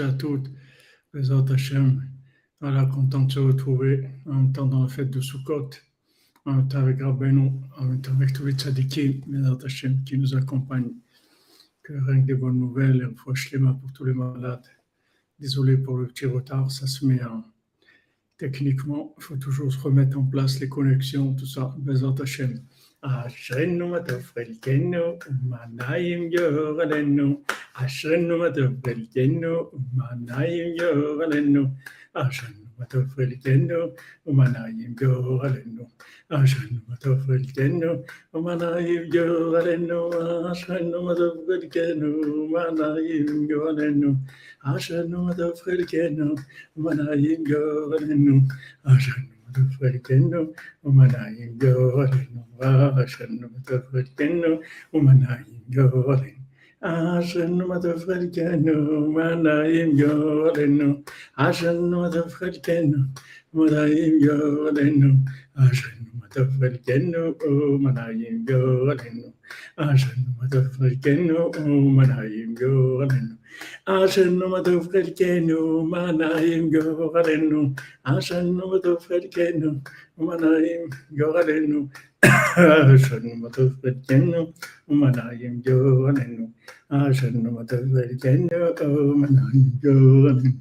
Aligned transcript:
à 0.00 0.12
toutes, 0.12 0.50
les 1.12 1.30
autres 1.30 1.54
Hachem. 1.54 2.02
Voilà, 2.60 2.86
content 2.86 3.20
de 3.20 3.30
se 3.30 3.38
retrouver 3.38 4.10
en 4.26 4.34
même 4.34 4.52
temps 4.52 4.66
dans 4.66 4.82
la 4.82 4.88
fête 4.88 5.10
de 5.10 5.20
Sukkot, 5.20 5.70
en 6.46 6.54
même 6.54 6.68
temps 6.68 6.78
avec 6.78 7.00
Rabbeinu, 7.00 7.52
en 7.78 7.84
même 7.84 8.00
temps 8.00 8.10
avec 8.14 8.32
tous 8.32 8.44
les 8.44 8.54
tzadikim, 8.54 9.20
les 9.28 9.48
autres 9.48 9.66
Hachem 9.66 10.02
qui 10.02 10.18
nous 10.18 10.34
accompagnent. 10.34 10.94
Que 11.84 11.92
rien 11.92 12.22
que 12.22 12.26
des 12.26 12.34
bonnes 12.34 12.58
nouvelles 12.58 13.02
et 13.02 13.04
une 13.04 13.14
fois 13.14 13.34
pour 13.80 13.92
tous 13.92 14.04
les 14.04 14.14
malades. 14.14 14.64
Désolé 15.38 15.76
pour 15.76 15.98
le 15.98 16.08
petit 16.08 16.26
retard, 16.26 16.72
ça 16.72 16.88
se 16.88 17.06
met 17.06 17.22
en. 17.22 17.44
Techniquement, 18.36 19.14
il 19.18 19.22
faut 19.22 19.36
toujours 19.36 19.72
se 19.72 19.78
remettre 19.78 20.18
en 20.18 20.24
place 20.24 20.58
les 20.58 20.68
connexions, 20.68 21.34
tout 21.34 21.46
ça. 21.46 21.72
Bezat 21.78 22.16
Hachem. 22.20 22.64
אשרנו 23.03 23.87
מה 23.87 23.99
טוב 23.99 24.21
חלקנו, 24.21 25.19
ומה 25.27 25.57
נעים 25.73 26.29
גורלנו. 26.29 27.43
אשרנו 27.73 28.37
מה 28.37 28.51
טוב 28.51 28.73
חלקנו, 28.85 29.71
ומה 29.73 30.05
נעים 30.25 30.75
גורלנו. 30.79 31.65
אשרנו 32.13 32.69
מה 32.79 32.85
טוב 32.85 33.03
חלקנו, 33.09 33.75
ומה 34.25 34.47
נעים 34.49 34.95
גורלנו. 34.95 35.87
אשרנו 36.29 36.79
מה 36.87 36.95
טוב 36.95 37.19
חלקנו, 37.27 38.03
ומה 38.33 38.55
נעים 38.55 39.09
גורלנו. 39.09 40.09
אשרנו 40.51 41.03
מה 41.03 41.15
טוב 41.15 41.37
חלקנו, 41.47 42.07
ומה 42.43 42.63
נעים 42.79 43.47
גורלנו. 43.47 44.13
אשרנו 44.63 45.23
מה 45.25 45.33
טוב 45.33 45.55
חלקנו, 45.55 46.35
ומה 46.77 46.93
נעים 46.93 47.43
גורלנו. 47.43 48.39
אשרנו 48.83 49.32
تفرجنه 49.55 50.47
ومنايم 50.83 51.57
جوهرين 51.61 52.33
وعشان 52.59 53.49
متفرجنه 53.55 54.59
ومنايم 54.93 55.61
جوهرين 55.69 56.39
عشان 56.83 57.57
متفرجنه 57.57 58.77
ومنايم 58.89 59.95
جوهرين 60.01 60.85
عشان 61.37 61.89
متفرجنه 61.93 62.75
ومنايم 62.97 62.99
جوهرين 63.03 63.03
عشان 63.03 63.03
متفرجنه 63.03 63.05
ومنايم 63.53 64.13
جوهرين 64.19 64.19
عشان 64.19 64.19
متفرجنه 64.19 64.19
ومنايم 64.19 64.19
جوهرين 64.25 65.25
عشان 65.57 65.92
ما 66.33 66.33
تفرقنا 66.33 67.35
ما 67.83 67.91
نايم 67.91 68.45
جوغلنا 68.45 69.33
عشان 69.79 70.19
ما 70.41 70.47
تفرقنا 70.53 71.39
ما 71.95 72.05
نايم 72.05 72.55
جوغلنا 72.61 73.37
عشان 73.87 74.39
ما 74.39 74.59
تفرقنا 74.61 75.59
ما 75.97 76.11
نايم 76.11 76.69
جوغلنا 76.87 77.71
عشان 78.05 78.47
ما 78.61 78.77
تفرقنا 78.77 79.71
ما 80.17 80.35
نايم 80.37 80.89
جوغلنا 89.83 90.53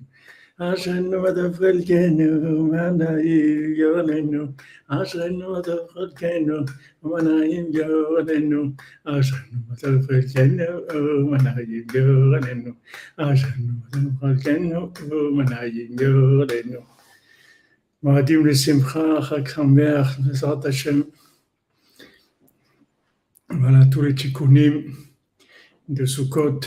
عشان 0.60 1.16
وتفقد 1.16 1.84
كانوا 1.88 2.92
ملايين 2.92 3.72
يجولنو 3.72 4.54
عشان 4.90 5.44
وتفقد 5.44 6.14
كانوا 6.18 6.66
ملايين 7.04 7.66
يجولنو 7.66 8.74
عشان 9.06 9.64
وتفقد 9.72 10.26
كانوا 10.34 10.80
ملايين 11.32 11.86
يجولنو 11.96 12.74
عشان 13.20 13.60
وتفقد 13.94 14.44
كانوا 14.44 14.90
ما 15.32 15.46
جولنو 16.00 16.82
مقدم 18.04 18.46
לשמחה, 18.46 19.22
חג 19.22 19.48
שמח, 19.48 20.20
בעזרת 20.20 20.66
השם. 20.66 21.02
ועל 23.50 23.76
התורי 23.82 24.14
תיקונים 24.14 24.96
דסוכות, 25.90 26.66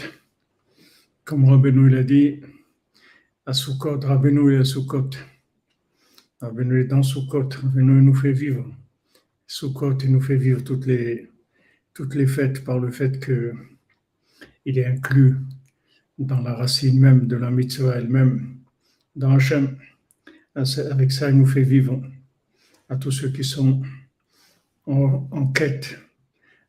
כמו 1.27 1.53
רבנו 1.53 1.89
ילדי, 1.89 2.41
à 3.47 3.53
Sukkot, 3.53 4.01
Rabbeinu 4.01 4.61
est 4.61 4.77
à 6.41 6.47
Rabbeinu 6.47 6.81
est 6.81 6.85
dans 6.85 7.03
Sukkot 7.03 7.49
Rabbeinu 7.63 8.03
nous 8.03 8.15
fait 8.15 8.33
vivre 8.33 8.67
Sukkot 9.47 9.99
il 10.03 10.13
nous 10.13 10.21
fait 10.21 10.37
vivre 10.37 10.63
toutes 10.63 10.87
les 10.87 11.31
toutes 11.95 12.15
les 12.15 12.27
fêtes 12.27 12.65
par 12.65 12.79
le 12.79 12.91
fait 12.91 13.21
que 13.21 13.53
il 14.67 14.79
est 14.79 14.87
inclus 14.87 15.37
dans 16.19 16.41
la 16.41 16.55
racine 16.55 16.99
même 16.99 17.27
de 17.27 17.37
la 17.37 17.51
mitzvah 17.51 17.97
elle-même, 17.97 18.57
dans 19.15 19.33
Hachem. 19.37 19.79
Avec 20.55 21.13
ça, 21.13 21.31
il 21.31 21.37
nous 21.37 21.47
fait 21.47 21.63
vivre 21.63 22.03
à 22.89 22.97
tous 22.97 23.11
ceux 23.11 23.31
qui 23.31 23.45
sont 23.45 23.83
en, 24.87 25.47
quête 25.49 25.99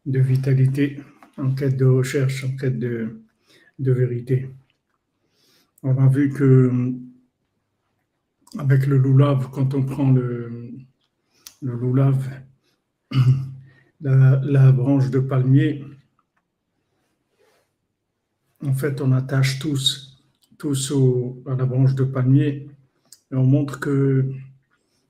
de 0.06 0.19
vitalité, 0.19 1.00
en 1.38 1.53
quête 1.53 1.78
de 1.78 1.85
recherche, 1.85 2.44
en 2.44 2.56
quête 2.56 2.78
de 2.78 3.22
vérité. 3.79 4.50
On 5.90 5.98
a 6.03 6.08
vu 6.09 6.30
que 6.30 6.70
avec 8.59 8.88
le 8.88 8.98
loulav, 8.98 9.50
quand 9.52 9.74
on 9.74 9.84
prend 9.84 10.12
le, 10.12 10.74
loulav, 11.62 12.30
la, 14.02 14.42
la 14.44 14.72
branche 14.74 15.09
de 15.12 15.20
palmier, 15.20 15.86
en 18.66 18.74
fait, 18.74 19.00
on 19.00 19.14
attache 19.14 19.59
tous, 19.59 20.20
tous 20.58 20.92
à 21.46 21.56
la 21.56 21.66
branche 21.66 21.96
de 21.96 22.03
palmier 22.03 22.68
et 23.31 23.36
on 23.36 23.46
montre 23.46 23.80
que 23.80 24.30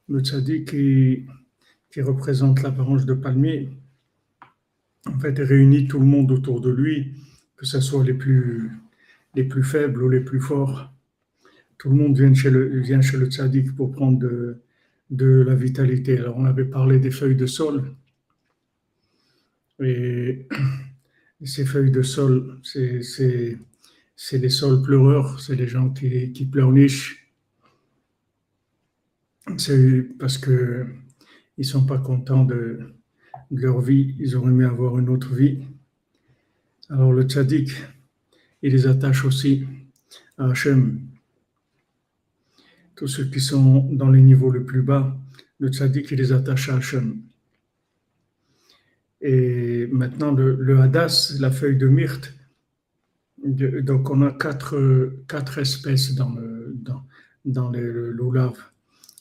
le 0.08 0.20
tzaddik 0.20 0.70
qui, 0.70 1.26
qui 1.92 2.02
représente 2.02 2.62
la 2.62 2.70
branche 2.70 3.06
de 3.06 3.16
palmier, 3.16 3.72
en 5.08 5.18
fait, 5.18 5.40
réunit 5.40 5.88
tout 5.88 6.00
le 6.00 6.06
monde 6.06 6.32
autour 6.32 6.62
de 6.62 6.70
lui, 6.70 7.16
que 7.56 7.66
ce 7.66 7.80
soit 7.80 8.04
les 8.04 8.14
plus, 8.14 8.70
les 9.38 9.46
plus 9.46 9.64
faibles 9.64 10.04
ou 10.04 10.10
les 10.10 10.20
plus 10.20 10.42
forts. 10.42 10.94
Tout 11.78 11.90
le 11.90 11.96
monde 11.96 12.18
vient 12.18 12.34
chez 12.34 12.50
le, 12.50 12.80
vient 12.82 13.02
chez 13.02 13.18
le 13.18 13.28
tzaddik 13.28 13.76
pour 13.76 13.92
prendre 13.92 14.20
de, 14.20 14.62
de 15.10 15.28
la 15.48 15.56
vitalité. 15.56 16.18
Alors, 16.18 16.38
on 16.38 16.46
avait 16.46 16.66
parlé 16.66 17.00
des 17.00 17.12
feuilles 17.12 17.36
de 17.36 17.46
sol. 17.46 17.96
Et 19.80 20.48
ces 21.44 21.66
feuilles 21.66 21.92
de 21.92 22.02
sol, 22.02 22.60
c'est 22.64 23.00
les 24.34 24.50
sols 24.50 24.82
pleureurs, 24.82 25.40
c'est 25.40 25.56
les 25.56 25.68
gens 25.68 25.90
qui, 25.92 26.34
qui 26.34 26.46
pleurnichent. 26.46 27.32
C'est 29.58 30.02
parce 30.20 30.38
que 30.38 30.86
ils 31.58 31.66
sont 31.66 31.86
pas 31.86 31.98
contents 31.98 32.44
de, 32.44 32.94
leur 33.52 33.80
vie, 33.80 34.16
ils 34.20 34.36
auraient 34.36 34.52
aimé 34.52 34.66
avoir 34.66 35.00
une 35.00 35.10
autre 35.10 35.34
vie. 35.34 35.60
Alors 36.90 37.14
le 37.14 37.24
tzaddik, 37.24 37.72
il 38.62 38.74
les 38.74 38.88
attache 38.88 39.26
aussi 39.26 39.66
à 40.38 40.50
Hachem. 40.50 41.02
Tous 42.96 43.08
ceux 43.08 43.26
qui 43.26 43.40
sont 43.40 43.90
dans 43.92 44.10
les 44.10 44.22
niveaux 44.22 44.52
les 44.52 44.62
plus 44.62 44.82
bas, 44.82 45.16
le 45.60 45.70
tzaddik, 45.70 46.12
il 46.12 46.18
les 46.18 46.32
attache 46.32 46.70
à 46.70 46.78
Hachem. 46.78 47.22
Et 49.22 49.88
maintenant, 49.88 50.32
le, 50.32 50.80
hadas, 50.80 51.38
la 51.40 51.52
feuille 51.52 51.78
de 51.78 51.88
myrte, 51.88 52.34
donc 53.44 54.10
on 54.10 54.22
a 54.22 54.32
quatre, 54.32 55.12
quatre 55.28 55.58
espèces 55.60 56.16
dans 56.16 56.34
le, 56.34 56.74
dans, 56.76 57.04
dans 57.46 57.70
le 57.70 58.12
loulav. 58.12 58.58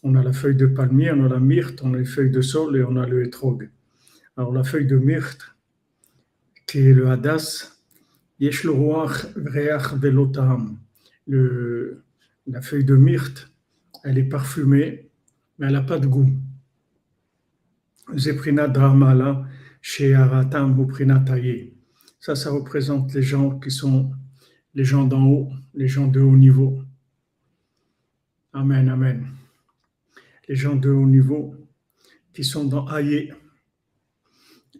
On 0.02 0.14
a 0.14 0.22
la 0.22 0.32
feuille 0.32 0.56
de 0.56 0.66
palmier, 0.66 1.12
on 1.12 1.24
a 1.24 1.28
la 1.28 1.40
myrte, 1.40 1.82
on 1.82 1.94
a 1.94 1.98
les 1.98 2.04
feuilles 2.04 2.30
de 2.30 2.40
sol 2.42 2.76
et 2.76 2.82
on 2.82 2.96
a 2.96 3.06
le 3.06 3.24
hétrog. 3.24 3.70
Alors 4.36 4.52
la 4.52 4.64
feuille 4.64 4.86
de 4.86 4.98
myrte, 4.98 5.54
qui 6.66 6.78
est 6.78 6.92
le 6.92 7.08
hadas, 7.08 7.75
La 8.38 8.50
feuille 12.62 12.84
de 12.84 12.96
myrte, 12.96 13.50
elle 14.04 14.18
est 14.18 14.24
parfumée, 14.24 15.10
mais 15.58 15.66
elle 15.66 15.72
n'a 15.72 15.82
pas 15.82 15.98
de 15.98 16.06
goût. 16.06 16.30
Zeprina 18.14 18.66
là 18.68 19.44
chez 19.80 20.14
Aratam 20.14 20.86
Ça, 22.20 22.36
ça 22.36 22.50
représente 22.50 23.14
les 23.14 23.22
gens 23.22 23.58
qui 23.58 23.70
sont 23.70 24.12
les 24.74 24.84
gens 24.84 25.04
d'en 25.04 25.24
haut, 25.24 25.50
les 25.74 25.88
gens 25.88 26.06
de 26.06 26.20
haut 26.20 26.36
niveau. 26.36 26.82
Amen, 28.52 28.88
amen. 28.88 29.26
Les 30.48 30.54
gens 30.54 30.76
de 30.76 30.90
haut 30.90 31.06
niveau 31.06 31.54
qui 32.34 32.44
sont 32.44 32.64
dans 32.64 32.86
Aïe. 32.86 33.32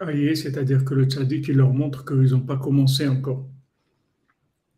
C'est-à-dire 0.00 0.84
que 0.84 0.94
le 0.94 1.04
tzaddik, 1.04 1.48
il 1.48 1.56
leur 1.56 1.72
montre 1.72 2.04
qu'ils 2.04 2.32
n'ont 2.32 2.40
pas 2.40 2.58
commencé 2.58 3.08
encore. 3.08 3.48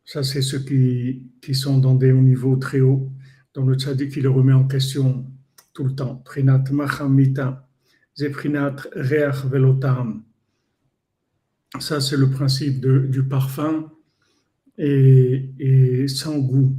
Ça, 0.04 0.22
c'est 0.22 0.42
ceux 0.42 0.60
qui, 0.60 1.30
qui, 1.42 1.54
sont 1.54 1.78
dans 1.78 1.94
des 1.94 2.12
hauts 2.12 2.22
niveaux 2.22 2.56
très 2.56 2.80
hauts, 2.80 3.12
dont 3.54 3.66
le 3.66 3.74
tzaddik, 3.74 4.16
il 4.16 4.22
le 4.22 4.30
remet 4.30 4.52
en 4.52 4.66
question 4.66 5.26
tout 5.74 5.84
le 5.84 5.94
temps. 5.94 6.16
Prinat 6.24 6.64
Machamita. 6.70 7.68
Zeprinat 8.18 8.76
Reach 8.96 9.44
Velotam. 9.44 10.24
Ça, 11.78 12.00
c'est 12.00 12.16
le 12.16 12.30
principe 12.30 12.84
du 12.84 13.22
parfum 13.22 13.92
et, 14.76 16.06
sans 16.08 16.38
goût. 16.38 16.76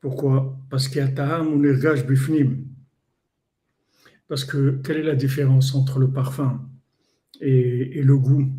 Pourquoi? 0.00 0.58
Parce 0.70 0.88
qu'il 0.88 0.98
y 0.98 1.00
a 1.00 1.08
Taham 1.08 1.48
ou 1.54 1.58
Bifnim. 2.08 2.63
Parce 4.28 4.44
que 4.44 4.80
quelle 4.82 4.98
est 4.98 5.02
la 5.02 5.14
différence 5.14 5.74
entre 5.74 5.98
le 5.98 6.10
parfum 6.10 6.66
et, 7.40 8.02
le 8.02 8.16
goût? 8.16 8.50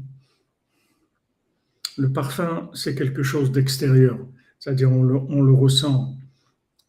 Le 1.97 2.11
parfum, 2.11 2.69
c'est 2.73 2.93
quelque 2.93 3.23
chose 3.23 3.51
d'extérieur, 3.51 4.19
c'est-à-dire 4.59 4.91
on 4.91 5.03
le, 5.03 5.53
ressent 5.53 6.17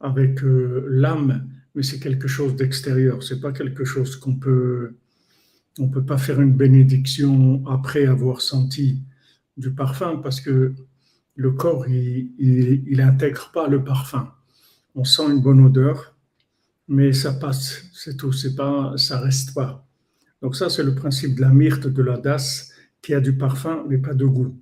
avec 0.00 0.42
euh, 0.42 0.84
l'âme, 0.88 1.48
mais 1.74 1.82
c'est 1.82 2.00
quelque 2.00 2.28
chose 2.28 2.56
d'extérieur. 2.56 3.22
C'est 3.22 3.40
pas 3.40 3.52
quelque 3.52 3.84
chose 3.84 4.16
qu'on 4.16 4.36
peut, 4.36 4.96
on 5.78 5.88
peut 5.88 6.04
pas 6.04 6.18
faire 6.18 6.40
une 6.40 6.52
bénédiction 6.52 7.64
après 7.66 8.06
avoir 8.06 8.40
senti 8.40 9.00
du 9.56 9.70
parfum 9.70 10.18
parce 10.22 10.40
que 10.40 10.74
le 11.36 11.52
corps, 11.52 11.86
il, 11.88 12.32
il, 12.38 13.00
intègre 13.00 13.50
pas 13.52 13.68
le 13.68 13.84
parfum. 13.84 14.32
On 14.94 15.04
sent 15.04 15.30
une 15.30 15.42
bonne 15.42 15.60
odeur, 15.64 16.15
mais 16.88 17.12
ça 17.12 17.32
passe, 17.32 17.84
c'est 17.92 18.16
tout. 18.16 18.32
C'est 18.32 18.54
pas, 18.54 18.94
ça 18.96 19.20
reste 19.20 19.54
pas. 19.54 19.86
Donc 20.42 20.56
ça, 20.56 20.70
c'est 20.70 20.82
le 20.82 20.94
principe 20.94 21.36
de 21.36 21.40
la 21.40 21.50
myrte, 21.50 21.86
de 21.86 22.02
la 22.02 22.18
dasse, 22.18 22.72
qui 23.02 23.14
a 23.14 23.20
du 23.20 23.36
parfum, 23.36 23.84
mais 23.88 23.98
pas 23.98 24.14
de 24.14 24.26
goût. 24.26 24.60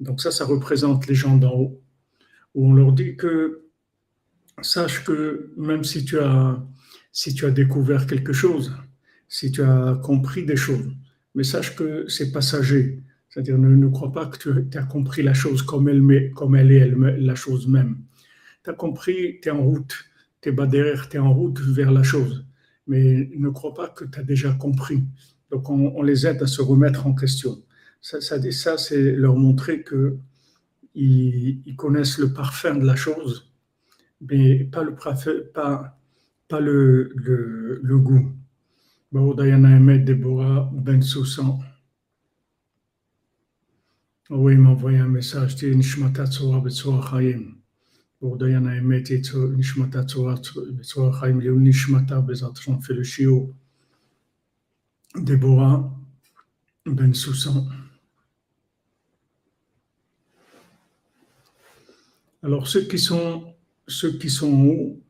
Donc 0.00 0.20
ça, 0.20 0.30
ça 0.30 0.44
représente 0.44 1.06
les 1.06 1.14
gens 1.14 1.36
d'en 1.36 1.54
haut, 1.54 1.82
où 2.54 2.66
on 2.66 2.74
leur 2.74 2.92
dit 2.92 3.16
que 3.16 3.64
sache 4.62 5.04
que 5.04 5.52
même 5.56 5.84
si 5.84 6.04
tu 6.04 6.18
as, 6.18 6.62
si 7.12 7.34
tu 7.34 7.46
as 7.46 7.50
découvert 7.50 8.06
quelque 8.06 8.32
chose, 8.32 8.76
si 9.28 9.52
tu 9.52 9.62
as 9.62 10.00
compris 10.02 10.44
des 10.44 10.56
choses, 10.56 10.90
mais 11.34 11.44
sache 11.44 11.76
que 11.76 12.08
c'est 12.08 12.32
passager. 12.32 13.02
C'est-à-dire, 13.28 13.58
ne, 13.58 13.68
ne 13.68 13.88
crois 13.88 14.10
pas 14.10 14.26
que 14.26 14.38
tu, 14.38 14.78
as 14.78 14.82
compris 14.84 15.22
la 15.22 15.34
chose 15.34 15.62
comme 15.62 15.88
elle, 15.88 16.32
comme 16.32 16.56
elle 16.56 16.72
est, 16.72 16.90
la 16.90 17.34
chose 17.34 17.68
même. 17.68 17.98
Tu 18.64 18.70
as 18.70 18.72
compris, 18.72 19.38
tu 19.42 19.48
es 19.48 19.50
en 19.50 19.62
route, 19.62 20.07
tu 20.40 20.48
es 20.48 20.52
bas 20.52 20.66
derrière, 20.66 21.08
tu 21.08 21.16
es 21.16 21.20
en 21.20 21.32
route 21.32 21.60
vers 21.60 21.90
la 21.92 22.02
chose. 22.02 22.46
Mais 22.86 23.30
ne 23.36 23.50
crois 23.50 23.74
pas 23.74 23.88
que 23.88 24.04
tu 24.04 24.18
as 24.18 24.22
déjà 24.22 24.52
compris. 24.52 25.04
Donc, 25.50 25.68
on, 25.70 26.02
les 26.02 26.26
aide 26.26 26.42
à 26.42 26.46
se 26.46 26.62
remettre 26.62 27.06
en 27.06 27.14
question. 27.14 27.62
Ça, 28.00 28.20
ça, 28.20 28.78
c'est 28.78 29.12
leur 29.12 29.36
montrer 29.36 29.82
que 29.82 30.18
ils 30.94 31.76
connaissent 31.76 32.18
le 32.18 32.32
parfum 32.32 32.74
de 32.74 32.84
la 32.84 32.96
chose 32.96 33.48
mais 34.20 34.64
pas 34.64 34.82
le, 34.82 34.94
pas, 35.52 35.98
pas 36.48 36.60
le, 36.60 37.12
le, 37.82 37.98
goût. 37.98 38.32
Emet 39.14 40.00
Deborah 40.00 40.70
Ben 40.72 41.02
Soussan. 41.02 41.60
Oui, 44.30 44.52
il 44.52 44.58
m'a 44.58 44.70
envoyé 44.70 44.98
un 44.98 45.08
message, 45.08 45.56
Ben. 56.86 57.12
Alors, 62.42 62.66
ceux 62.66 62.82
qui 62.82 62.98
sont 62.98 63.54
ceux 63.88 64.12
qui 64.18 64.30
sont 64.30 64.52
en 64.52 64.66
haut, 64.66 65.02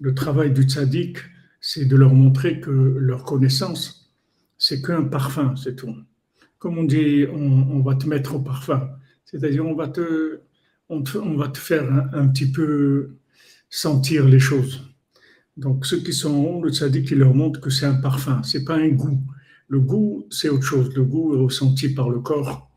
le 0.00 0.14
travail 0.14 0.52
du 0.52 0.62
tzaddik, 0.62 1.18
c'est 1.60 1.86
de 1.86 1.96
leur 1.96 2.12
montrer 2.14 2.60
que 2.60 2.70
leur 2.70 3.24
connaissance, 3.24 4.12
c'est 4.58 4.82
qu'un 4.82 5.04
parfum, 5.04 5.54
c'est 5.56 5.76
tout. 5.76 5.94
Comme 6.58 6.78
on 6.78 6.84
dit, 6.84 7.26
on, 7.32 7.80
va 7.80 7.94
te 7.94 8.06
mettre 8.06 8.34
au 8.34 8.40
parfum. 8.40 8.90
C'est-à-dire, 9.24 9.64
on 9.64 9.74
va 9.74 9.88
te, 9.88 10.40
on, 10.88 11.02
va 11.36 11.48
te 11.48 11.58
faire 11.58 11.84
un, 12.12 12.28
petit 12.28 12.50
peu 12.50 13.16
sentir 13.70 14.26
les 14.26 14.38
choses. 14.38 14.82
Donc, 15.56 15.86
ceux 15.86 15.98
qui 15.98 16.12
sont 16.12 16.62
le 16.62 16.72
tzaddik, 16.72 17.10
il 17.10 17.18
leur 17.18 17.34
montre 17.34 17.60
que 17.60 17.70
c'est 17.70 17.86
un 17.86 17.94
parfum, 17.94 18.42
c'est 18.42 18.64
pas 18.64 18.76
un 18.76 18.88
goût. 18.88 19.20
Le 19.68 19.80
goût, 19.80 20.26
c'est 20.30 20.48
autre 20.48 20.64
chose. 20.64 20.94
Le 20.94 21.04
goût 21.04 21.34
est 21.34 21.42
ressenti 21.42 21.88
par 21.88 22.10
le 22.10 22.20
corps 22.20 22.70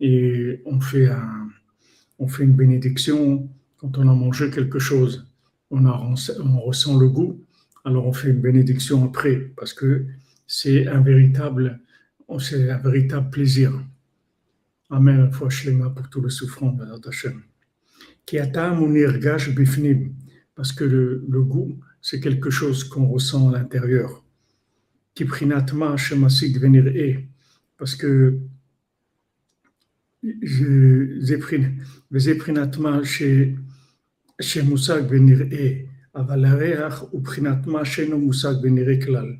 et 0.00 0.62
on 0.66 0.80
fait, 0.80 1.08
une 2.40 2.52
bénédiction 2.52 3.48
quand 3.78 3.98
on 3.98 4.08
a 4.08 4.14
mangé 4.14 4.50
quelque 4.50 4.78
chose, 4.78 5.26
on, 5.70 5.86
on 5.86 6.60
ressent 6.60 6.98
le 6.98 7.08
goût, 7.08 7.40
alors 7.84 8.06
on 8.06 8.12
fait 8.12 8.30
une 8.30 8.40
bénédiction 8.40 9.04
après, 9.04 9.52
parce 9.56 9.72
que 9.72 10.06
c'est 10.46 10.86
un 10.88 11.02
c'est 12.38 12.70
un 12.70 12.78
véritable 12.78 13.30
plaisir. 13.30 13.72
Amen, 14.89 15.29
pour 15.31 16.09
tout 16.09 16.21
le 16.21 16.29
souffrant, 16.29 16.77
Qui 18.25 18.37
bifnim, 19.55 20.13
parce 20.55 20.73
que 20.73 20.83
le, 20.83 21.25
le 21.29 21.41
goût, 21.43 21.79
c'est 22.01 22.19
quelque 22.19 22.49
chose 22.49 22.83
qu'on 22.83 23.07
ressent 23.07 23.49
à 23.49 23.59
l'intérieur. 23.59 24.23
Qui 25.13 25.25
prinatma 25.25 25.97
shemasik 25.97 26.57
venir 26.59 26.87
e, 26.87 27.23
parce 27.77 27.95
que 27.95 28.39
zeprinatma 32.11 33.03
chez 33.03 33.55
שמושג 34.41 35.01
ונראה, 35.09 35.73
אבל 36.15 36.45
הריח 36.45 37.03
הוא 37.09 37.21
בחינת 37.21 37.67
מה 37.67 37.85
שאינו 37.85 38.19
מושג 38.19 38.53
ונראה 38.63 39.01
כלל. 39.05 39.35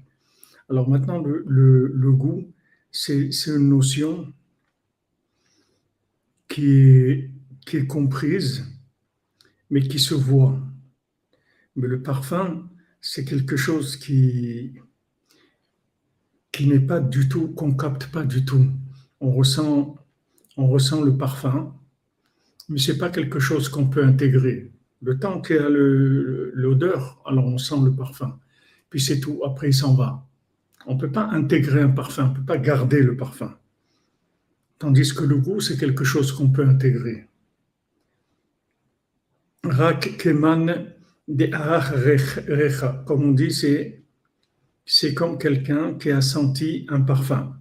Alors 0.69 0.89
maintenant, 0.89 1.19
le, 1.19 1.43
le, 1.47 1.91
le 1.93 2.11
goût, 2.13 2.47
c'est 2.91 3.29
une 3.47 3.67
notion 3.67 4.31
qui 6.48 7.30
est, 7.72 7.86
comprise, 7.86 8.64
mais 9.70 9.82
qui 9.82 9.98
se 9.98 10.14
voit. 10.14 10.58
Mais 11.74 11.88
le 11.88 12.02
parfum, 12.02 12.68
c'est 13.00 13.24
quelque 13.24 13.56
chose 13.56 13.96
qui, 13.96 14.78
qui 16.52 16.66
n'est 16.66 16.80
pas 16.80 17.00
du 17.00 17.28
tout, 17.28 17.48
qu'on 17.48 17.74
capte 17.74 18.06
pas 18.06 18.24
du 18.24 18.44
tout. 18.44 18.66
On 19.20 19.32
ressent, 19.32 19.96
on 20.56 20.68
ressent 20.68 21.02
le 21.02 21.16
parfum, 21.16 21.74
mais 22.68 22.78
c'est 22.78 22.98
pas 22.98 23.10
quelque 23.10 23.38
chose 23.38 23.68
qu'on 23.68 23.86
peut 23.86 24.04
intégrer. 24.04 24.72
Le 25.02 25.18
temps 25.18 25.40
qu'il 25.40 25.56
y 25.56 25.58
a 25.58 25.68
l'odeur, 25.68 27.22
alors 27.26 27.46
on 27.46 27.58
sent 27.58 27.80
le 27.84 27.94
parfum. 27.94 28.38
Puis 28.88 29.00
c'est 29.00 29.20
tout, 29.20 29.42
après 29.44 29.68
il 29.68 29.74
s'en 29.74 29.94
va. 29.94 30.26
On 30.86 30.94
ne 30.94 31.00
peut 31.00 31.10
pas 31.10 31.26
intégrer 31.26 31.82
un 31.82 31.90
parfum, 31.90 32.26
on 32.26 32.30
ne 32.30 32.34
peut 32.36 32.44
pas 32.44 32.58
garder 32.58 33.02
le 33.02 33.16
parfum. 33.16 33.56
Tandis 34.78 35.14
que 35.14 35.24
le 35.24 35.36
goût, 35.36 35.60
c'est 35.60 35.78
quelque 35.78 36.04
chose 36.04 36.32
qu'on 36.32 36.50
peut 36.50 36.66
intégrer. 36.66 37.26
Rak 39.64 40.16
keman 40.18 40.86
de 41.26 41.46
recha, 42.46 43.02
comme 43.06 43.24
on 43.24 43.32
dit, 43.32 43.52
c'est, 43.52 44.02
c'est 44.84 45.14
comme 45.14 45.38
quelqu'un 45.38 45.94
qui 45.94 46.10
a 46.10 46.20
senti 46.20 46.86
un 46.88 47.00
parfum. 47.00 47.56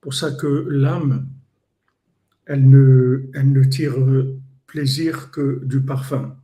Pour 0.00 0.14
ça 0.14 0.30
que 0.32 0.66
l'âme 0.68 1.28
elle 2.48 2.68
ne, 2.68 3.30
elle 3.34 3.52
ne 3.52 3.62
tire 3.62 3.94
plaisir 4.66 5.30
que 5.30 5.64
du 5.64 5.82
parfum. 5.82 6.36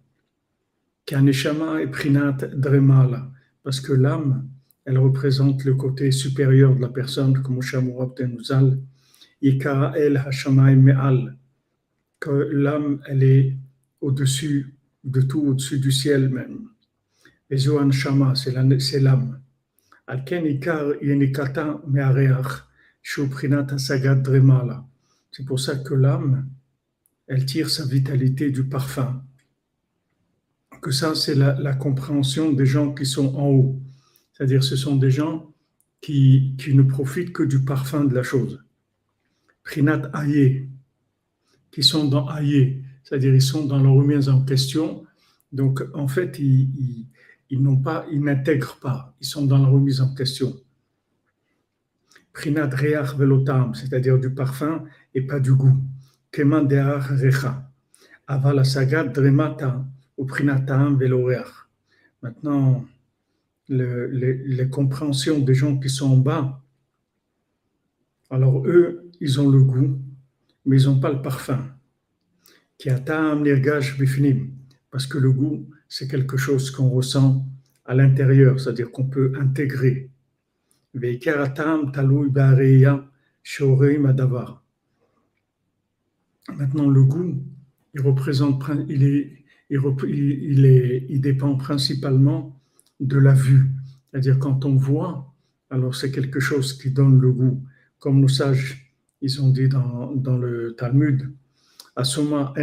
Kaneshama 1.07 1.83
et 1.83 1.87
Prinat 1.87 2.37
Dremala, 2.55 3.31
parce 3.63 3.81
que 3.81 3.93
l'âme, 3.93 4.47
elle 4.85 4.99
représente 4.99 5.65
le 5.65 5.75
côté 5.75 6.11
supérieur 6.11 6.77
de 6.77 6.81
la 6.81 6.89
personne, 6.89 7.43
comme 7.43 7.61
Tenuzal, 8.17 8.79
Ikara 9.43 9.99
El 9.99 10.17
Hashamay 10.17 10.77
Me'al, 10.77 11.37
que 12.21 12.31
l'âme, 12.53 13.01
elle 13.07 13.23
est 13.23 13.57
au-dessus 14.01 14.75
de 15.05 15.21
tout, 15.21 15.43
au-dessus 15.43 15.79
du 15.79 15.93
ciel 15.93 16.29
même. 16.29 16.69
Et 17.51 17.57
Zohan 17.57 17.91
Shama, 17.91 18.35
c'est 18.35 18.53
l'âme. 18.53 19.41
C'est 25.31 25.45
pour 25.45 25.61
ça 25.61 25.77
que 25.77 25.95
l'âme, 25.95 26.49
elle 27.27 27.47
tire 27.47 27.71
sa 27.71 27.85
vitalité 27.85 28.51
du 28.51 28.65
parfum. 28.65 29.23
Que 30.83 30.91
ça, 30.91 31.15
c'est 31.15 31.35
la, 31.35 31.75
compréhension 31.75 32.53
des 32.53 32.67
gens 32.67 32.93
qui 32.93 33.07
sont 33.07 33.35
en 33.37 33.49
haut. 33.49 33.81
C'est-à-dire, 34.35 34.63
ce 34.63 34.77
sont 34.77 34.97
des 34.97 35.11
gens 35.11 35.51
qui, 36.01 36.55
qui, 36.59 36.75
ne 36.75 36.83
profitent 36.83 37.33
que 37.33 37.43
du 37.43 37.65
parfum 37.65 38.05
de 38.05 38.15
la 38.15 38.23
chose. 38.23 38.63
Prinat 39.63 40.11
Aye, 40.13 40.69
qui 41.71 41.83
sont 41.83 42.07
dans 42.07 42.29
Aye, 42.37 42.83
c'est-à-dire 43.03 43.35
ils 43.35 43.41
sont 43.41 43.65
dans 43.65 43.83
leur 43.83 43.95
remise 43.95 44.29
en 44.29 44.45
question. 44.45 45.07
Donc, 45.53 45.83
en 45.95 46.09
fait, 46.09 46.39
ils, 46.39 47.07
ils, 47.49 47.63
n'ont 47.63 47.79
pas, 47.79 48.07
ils 48.11 48.21
n'intègrent 48.21 48.79
pas, 48.81 49.15
ils 49.21 49.27
sont 49.27 49.47
dans 49.47 49.59
la 49.59 49.69
remise 49.69 50.01
en 50.01 50.15
question. 50.15 50.55
Prinat 52.35 52.69
Reach 52.69 53.15
Velotam, 53.17 53.75
c'est-à-dire 53.75 54.19
du 54.19 54.35
parfum 54.35 54.85
et 55.15 55.23
pas 55.23 55.39
du 55.41 55.55
goût. 55.55 55.81
Keman 56.35 56.67
recha. 56.67 57.71
Aval 58.27 58.67
sagat 58.67 59.05
dremata 59.05 59.85
ou 60.17 60.25
prinatam 60.27 60.99
veloreach. 60.99 61.69
Maintenant, 62.23 62.85
le, 63.69 64.07
les, 64.07 64.69
compréhensions 64.69 65.39
des 65.39 65.55
gens 65.55 65.79
qui 65.79 65.89
sont 65.89 66.13
en 66.13 66.17
bas, 66.17 66.63
alors 68.31 68.67
eux, 68.67 69.11
ils 69.21 69.41
ont 69.41 69.49
le 69.49 69.63
goût, 69.63 69.99
mais 70.67 70.83
ils 70.83 70.87
n'ont 70.87 71.01
pas 71.01 71.13
le 71.13 71.23
parfum. 71.23 71.61
Qui 72.79 72.91
parce 74.91 75.07
que 75.07 75.19
le 75.19 75.33
goût, 75.33 75.69
c'est 75.89 76.09
quelque 76.09 76.37
chose 76.37 76.71
qu'on 76.71 76.89
ressent 76.89 77.47
à 77.85 77.95
l'intérieur, 77.95 78.59
c'est-à-dire 78.59 78.91
qu'on 78.91 79.07
peut 79.07 79.33
intégrer. 79.39 80.11
Maintenant, 86.57 86.89
le 86.89 87.05
goût, 87.05 87.43
il 87.95 88.01
représente, 88.01 88.63
il 88.89 89.05
est, 89.05 89.45
il, 89.71 90.65
est, 90.65 91.07
il 91.09 91.21
dépend 91.21 91.57
principalement 91.57 92.61
de 93.01 93.19
la 93.19 93.35
vue. 93.35 93.71
C'est-à-dire 94.11 94.39
quand 94.39 94.65
on 94.65 94.77
voit, 94.77 95.35
alors 95.71 95.95
c'est 95.95 96.11
quelque 96.11 96.41
chose 96.41 96.75
qui 96.75 96.91
donne 96.91 97.21
le 97.21 97.33
goût. 97.33 97.63
Comme 97.99 98.21
nos 98.21 98.29
sages, 98.29 98.95
ils 99.21 99.43
ont 99.43 99.51
dit 99.51 99.69
dans, 99.69 100.13
dans 100.13 100.37
le 100.37 100.75
Talmud, 100.77 101.33
Asoma 101.97 102.55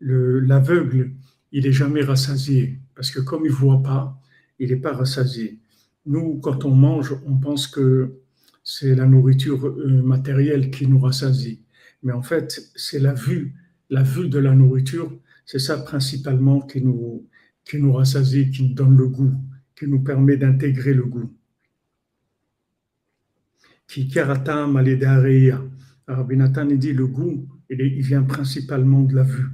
l'aveugle, 0.00 1.12
il 1.52 1.66
est 1.66 1.72
jamais 1.72 2.02
rassasié, 2.02 2.80
parce 2.94 3.10
que 3.10 3.20
comme 3.20 3.44
il 3.44 3.52
voit 3.52 3.82
pas, 3.82 4.18
il 4.58 4.70
n'est 4.70 4.76
pas 4.76 4.92
rassasié. 4.92 5.60
Nous, 6.06 6.40
quand 6.40 6.64
on 6.64 6.74
mange, 6.74 7.14
on 7.26 7.36
pense 7.36 7.66
que 7.66 8.18
c'est 8.64 8.94
la 8.94 9.06
nourriture 9.06 9.66
euh, 9.66 10.02
matérielle 10.02 10.70
qui 10.70 10.86
nous 10.86 10.98
rassasie. 10.98 11.62
Mais 12.02 12.12
en 12.12 12.22
fait, 12.22 12.70
c'est 12.74 12.98
la 12.98 13.12
vue, 13.12 13.54
la 13.90 14.02
vue 14.02 14.28
de 14.28 14.38
la 14.38 14.54
nourriture, 14.54 15.12
c'est 15.46 15.58
ça 15.58 15.78
principalement 15.78 16.60
qui 16.60 16.80
nous, 16.80 17.26
qui 17.64 17.78
nous 17.78 17.92
rassasie, 17.92 18.50
qui 18.50 18.68
nous 18.68 18.74
donne 18.74 18.96
le 18.96 19.08
goût, 19.08 19.32
qui 19.76 19.86
nous 19.86 20.00
permet 20.00 20.36
d'intégrer 20.36 20.94
le 20.94 21.04
goût. 21.04 21.32
Qui 23.86 24.08
karatam 24.08 24.76
Rabbi 26.06 26.36
Nathan 26.36 26.66
dit 26.66 26.92
le 26.92 27.06
goût, 27.06 27.46
il 27.70 28.02
vient 28.02 28.22
principalement 28.22 29.02
de 29.02 29.14
la 29.14 29.22
vue. 29.22 29.46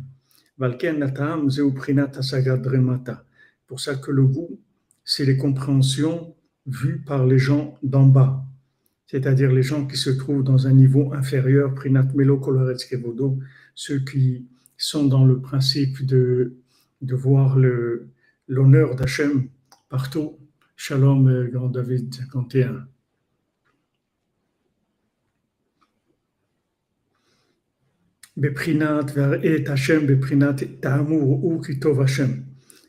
Pour 3.67 3.81
ça 3.81 3.95
que 3.95 4.11
le 4.11 4.25
goût, 4.25 4.61
c'est 5.05 5.25
les 5.25 5.37
compréhensions 5.37 6.35
vues 6.67 7.03
par 7.07 7.27
les 7.27 7.39
gens 7.39 7.79
d'en 7.83 8.07
bas, 8.07 8.45
c'est-à-dire 9.07 9.53
les 9.53 9.63
gens 9.63 9.87
qui 9.87 9.97
se 9.97 10.11
trouvent 10.11 10.43
dans 10.43 10.67
un 10.67 10.73
niveau 10.73 11.13
inférieur, 11.15 11.75
Prinat 11.75 12.09
Melo 12.15 12.41
ceux 13.75 14.01
qui 14.01 14.47
sont 14.77 15.07
dans 15.07 15.25
le 15.25 15.41
principe 15.41 16.05
de, 16.05 16.57
de 17.01 17.15
voir 17.15 17.59
l'honneur 18.49 18.97
d'Hachem 18.97 19.49
partout. 19.89 20.39
Shalom, 20.77 21.29
euh, 21.29 21.49
grand 21.49 21.69
David 21.69 22.15
51. 22.15 22.87
Beprinat 28.37 29.07
et 29.43 29.67
Hashem, 29.67 30.07
Beprinat 30.07 30.57
ou 31.11 31.61
Kitov 31.61 32.01
Hashem. 32.01 32.45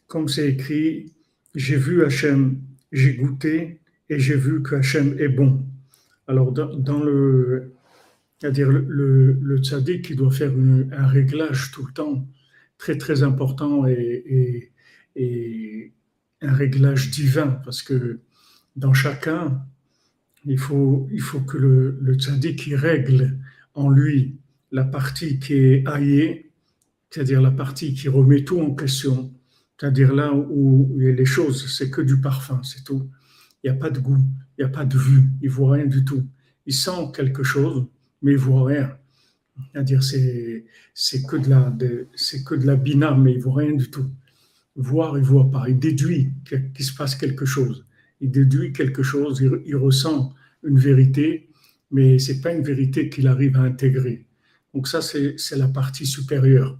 Comme 0.06 0.28
c'est 0.28 0.48
écrit, 0.50 1.16
j'ai 1.56 1.78
vu 1.78 2.04
Hachem, 2.04 2.62
j'ai 2.92 3.16
goûté 3.16 3.80
et 4.10 4.20
j'ai 4.20 4.36
vu 4.36 4.62
que 4.62 4.76
Hachem 4.76 5.16
est 5.18 5.30
bon. 5.30 5.66
Alors, 6.28 6.52
dans, 6.52 7.04
le, 7.04 7.74
c'est-à-dire 8.38 8.70
le, 8.70 9.40
le, 9.42 9.58
tzaddik 9.58 10.06
qui 10.06 10.16
doit 10.16 10.30
faire 10.30 10.52
un 10.92 11.08
réglage 11.08 11.72
tout 11.72 11.84
le 11.88 11.94
temps, 11.94 12.28
très 12.80 12.98
très 12.98 13.22
important 13.22 13.86
et, 13.86 14.72
un 16.42 16.54
réglage 16.54 17.12
divin, 17.12 17.60
parce 17.66 17.82
que 17.82 18.22
dans 18.78 18.94
chacun, 18.94 19.62
il 20.46 20.58
faut, 20.58 21.10
il 21.12 21.20
faut 21.20 21.42
que 21.42 21.58
le, 21.58 21.98
le 22.00 22.14
tzaddik 22.14 22.70
règle 22.74 23.38
en 23.74 23.90
lui 23.90 24.40
la 24.72 24.86
partie 24.86 25.38
qui 25.40 25.56
est 25.56 25.86
haïe, 25.86 26.46
c'est-à-dire 27.10 27.42
la 27.42 27.52
partie 27.52 27.94
qui 27.94 28.08
remet 28.08 28.46
tout 28.46 28.62
en 28.62 28.74
question, 28.74 29.34
c'est-à-dire 29.78 30.14
là 30.14 30.34
où 30.34 30.96
les 30.98 31.26
choses, 31.26 31.70
c'est 31.78 31.90
que 31.90 32.02
du 32.02 32.22
parfum, 32.22 32.62
c'est 32.64 32.86
tout. 32.86 33.10
Il 33.64 33.70
n'y 33.70 33.76
a 33.76 33.80
pas 33.80 33.90
de 33.90 34.00
goût, 34.00 34.24
il 34.58 34.64
n'y 34.64 34.66
a 34.66 34.70
pas 34.70 34.86
de 34.86 34.98
vue, 34.98 35.24
il 35.42 35.50
voit 35.50 35.74
rien 35.74 35.86
du 35.88 36.06
tout. 36.06 36.26
Il 36.66 36.74
sent 36.74 37.12
quelque 37.14 37.44
chose, 37.44 37.86
mais 38.22 38.32
il 38.32 38.38
voit 38.38 38.66
rien. 38.66 38.98
C'est, 40.02 40.66
c'est 40.94 41.26
que 41.26 41.36
de 41.38 41.50
la 41.50 41.74
c'est 42.16 42.44
que 42.44 42.56
de 42.56 42.66
la 42.66 42.76
bina, 42.76 43.16
mais 43.16 43.34
il 43.34 43.40
voit 43.40 43.62
rien 43.62 43.76
du 43.76 43.90
tout. 43.90 44.10
Voir, 44.76 45.18
il 45.18 45.24
voit 45.24 45.50
pas. 45.50 45.70
Il 45.70 45.80
déduit 45.80 46.32
qu'il 46.46 46.86
se 46.86 46.96
passe 46.96 47.16
quelque 47.16 47.46
chose. 47.46 47.86
Il 48.22 48.32
déduit 48.32 48.74
quelque 48.74 49.04
chose, 49.04 49.42
il, 49.66 49.76
ressent 49.76 50.34
une 50.64 50.78
vérité, 50.78 51.50
mais 51.92 52.20
ce 52.20 52.34
n'est 52.34 52.42
pas 52.42 52.54
une 52.54 52.64
vérité 52.64 53.10
qu'il 53.10 53.28
arrive 53.28 53.56
à 53.58 53.62
intégrer. 53.62 54.26
Donc 54.74 54.88
ça, 54.88 55.02
c'est 55.02 55.56
la 55.56 55.68
partie 55.68 56.06
supérieure. 56.06 56.78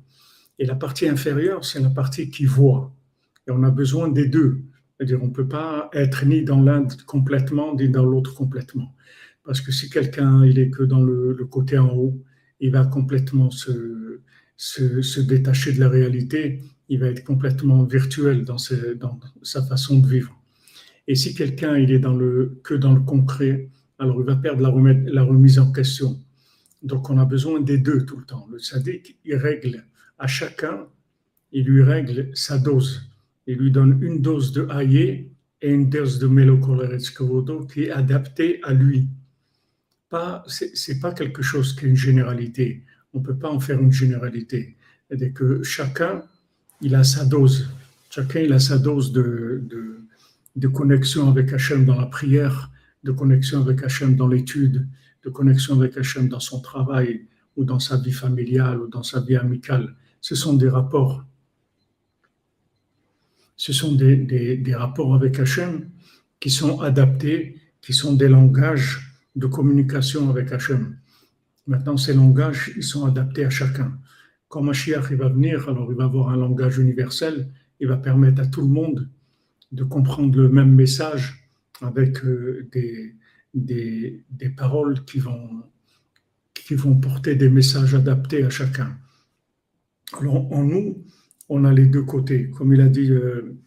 Et 0.60 0.66
la 0.66 0.76
partie 0.76 1.08
inférieure, 1.08 1.64
c'est 1.64 1.80
la 1.80 1.90
partie 1.90 2.30
qui 2.30 2.46
voit. 2.46 2.94
Et 3.48 3.52
on 3.52 3.64
a 3.64 3.72
besoin 3.72 4.10
des 4.10 4.28
deux. 4.28 4.62
C'est-à-dire, 4.98 5.24
on 5.24 5.28
ne 5.28 5.34
peut 5.34 5.48
pas 5.48 5.90
être 5.94 6.26
ni 6.26 6.44
dans 6.44 6.62
l'un 6.62 6.86
complètement, 7.08 7.74
ni 7.76 7.88
dans 7.88 8.06
l'autre 8.06 8.36
complètement. 8.36 8.94
Parce 9.46 9.62
que 9.62 9.72
si 9.72 9.90
quelqu'un, 9.90 10.46
il 10.46 10.60
est 10.60 10.70
que 10.70 10.84
dans 10.84 11.02
le, 11.02 11.34
côté 11.50 11.78
en 11.78 11.90
haut, 11.96 12.22
il 12.60 12.72
va 12.72 12.86
complètement 12.86 13.52
se, 13.52 14.20
se, 14.58 15.20
détacher 15.22 15.74
de 15.74 15.80
la 15.80 15.90
réalité, 15.90 16.62
il 16.90 17.00
va 17.00 17.08
être 17.08 17.24
complètement 17.24 17.84
virtuel 17.84 18.44
dans, 18.44 18.58
sa 18.58 19.62
façon 19.64 20.00
de 20.00 20.08
vivre. 20.08 20.36
Et 21.08 21.16
si 21.16 21.34
quelqu'un, 21.34 21.78
il 21.78 21.92
est 21.92 22.00
dans 22.00 22.16
le, 22.16 22.60
que 22.64 22.74
dans 22.74 22.94
le 22.94 23.02
concret, 23.02 23.70
alors 23.98 24.20
il 24.20 24.26
va 24.26 24.36
perdre 24.36 24.62
la, 24.62 24.94
la 25.12 25.24
remise 25.24 25.60
en 25.60 25.72
question. 25.72 26.20
Donc 26.84 27.10
on 27.10 27.18
a 27.18 27.26
besoin 27.26 27.60
des 27.60 27.78
deux 27.78 28.06
tout 28.06 28.18
le 28.18 28.26
temps. 28.26 28.48
Le 28.52 28.60
sadique, 28.60 29.18
il 29.26 29.36
règle 29.36 29.86
à 30.18 30.28
chacun, 30.28 30.88
il 31.52 31.66
lui 31.66 31.84
règle 31.84 32.30
sa 32.34 32.58
dose. 32.58 33.10
Il 33.48 33.58
lui 33.58 33.72
donne 33.72 34.02
une 34.04 34.22
dose 34.22 34.52
de 34.52 34.68
haïe 34.70 35.32
et 35.62 35.70
une 35.70 35.90
dose 35.90 36.20
de 36.20 36.28
mélocoleretskovodo 36.28 37.66
qui 37.66 37.84
est 37.84 37.92
adaptée 37.92 38.60
à 38.64 38.74
lui. 38.74 39.08
Pas, 40.10 40.44
c'est 40.48 41.00
pas 41.00 41.14
quelque 41.14 41.42
chose 41.42 41.76
qui 41.76 41.86
est 41.86 41.90
une 41.90 41.96
généralité. 41.96 42.84
On 43.14 43.20
ne 43.20 43.24
peut 43.24 43.38
pas 43.38 43.50
en 43.50 43.60
faire 43.60 43.80
une 43.80 43.92
généralité. 43.92 44.76
C'est 45.12 45.32
que 45.32 45.62
chacun, 45.64 46.24
il 46.82 46.96
a 46.96 47.04
sa 47.04 47.26
dose. 47.26 47.70
Chacun, 48.10 48.40
il 48.42 48.54
a 48.54 48.60
sa 48.60 48.80
dose 48.80 49.12
de, 49.12 49.62
de, 49.64 50.00
de 50.56 50.68
connexion 50.68 51.30
avec 51.30 51.54
Hachem 51.54 51.86
dans 51.86 52.00
la 52.00 52.08
prière, 52.08 52.72
de 53.04 53.12
connexion 53.12 53.62
avec 53.62 53.84
Hachem 53.84 54.16
dans 54.16 54.28
l'étude, 54.28 54.88
de 55.24 55.30
connexion 55.30 55.80
avec 55.80 55.98
Hachem 55.98 56.28
dans 56.28 56.40
son 56.40 56.60
travail 56.60 57.28
ou 57.56 57.64
dans 57.64 57.80
sa 57.80 57.98
vie 57.98 58.12
familiale 58.12 58.82
ou 58.82 58.88
dans 58.88 59.04
sa 59.04 59.22
vie 59.22 59.36
amicale. 59.36 59.96
Ce 60.22 60.36
sont 60.36 60.54
des 60.54 60.70
rapports. 60.70 61.24
Ce 63.56 63.74
sont 63.74 63.94
des, 63.94 64.16
des, 64.16 64.76
rapports 64.76 65.14
avec 65.14 65.38
Hachem 65.40 65.90
qui 66.40 66.50
sont 66.50 66.80
adaptés, 66.80 67.58
qui 67.82 67.94
sont 67.94 68.14
des 68.14 68.30
langages 68.30 69.09
de 69.40 69.48
communication 69.48 70.30
avec 70.30 70.52
Hachem. 70.52 70.98
Maintenant, 71.66 71.98
ces 71.98 72.14
langages, 72.14 72.72
ils 72.76 72.84
sont 72.84 73.06
adaptés 73.06 73.46
à 73.46 73.50
chacun. 73.50 73.98
Quand 74.48 74.62
Mashiach 74.62 75.08
il 75.12 75.18
va 75.18 75.30
venir, 75.30 75.70
alors 75.70 75.88
il 75.92 75.98
va 75.98 76.06
avoir 76.06 76.30
un 76.30 76.38
langage 76.38 76.78
universel, 76.80 77.52
il 77.80 77.88
va 77.88 77.98
permettre 77.98 78.42
à 78.42 78.48
tout 78.48 78.62
le 78.62 78.68
monde 78.68 79.10
de 79.72 79.84
comprendre 79.84 80.36
le 80.38 80.50
même 80.50 80.74
message 80.74 81.50
avec 81.82 82.26
euh, 82.26 82.68
des, 82.72 83.16
des, 83.54 84.26
des, 84.30 84.50
paroles 84.50 85.06
qui 85.06 85.20
vont, 85.20 85.64
qui 86.54 86.76
vont 86.76 86.96
porter 86.96 87.36
des 87.36 87.50
messages 87.50 87.94
adaptés 87.94 88.44
à 88.44 88.50
chacun. 88.50 88.98
Alors 90.20 90.52
en 90.52 90.64
nous, 90.64 91.06
on 91.48 91.64
a 91.66 91.72
les 91.72 91.86
deux 91.86 92.04
côtés. 92.04 92.50
Comme 92.50 92.74
il 92.74 92.82
a 92.82 92.90
dit 92.90 93.12
euh, 93.12 93.58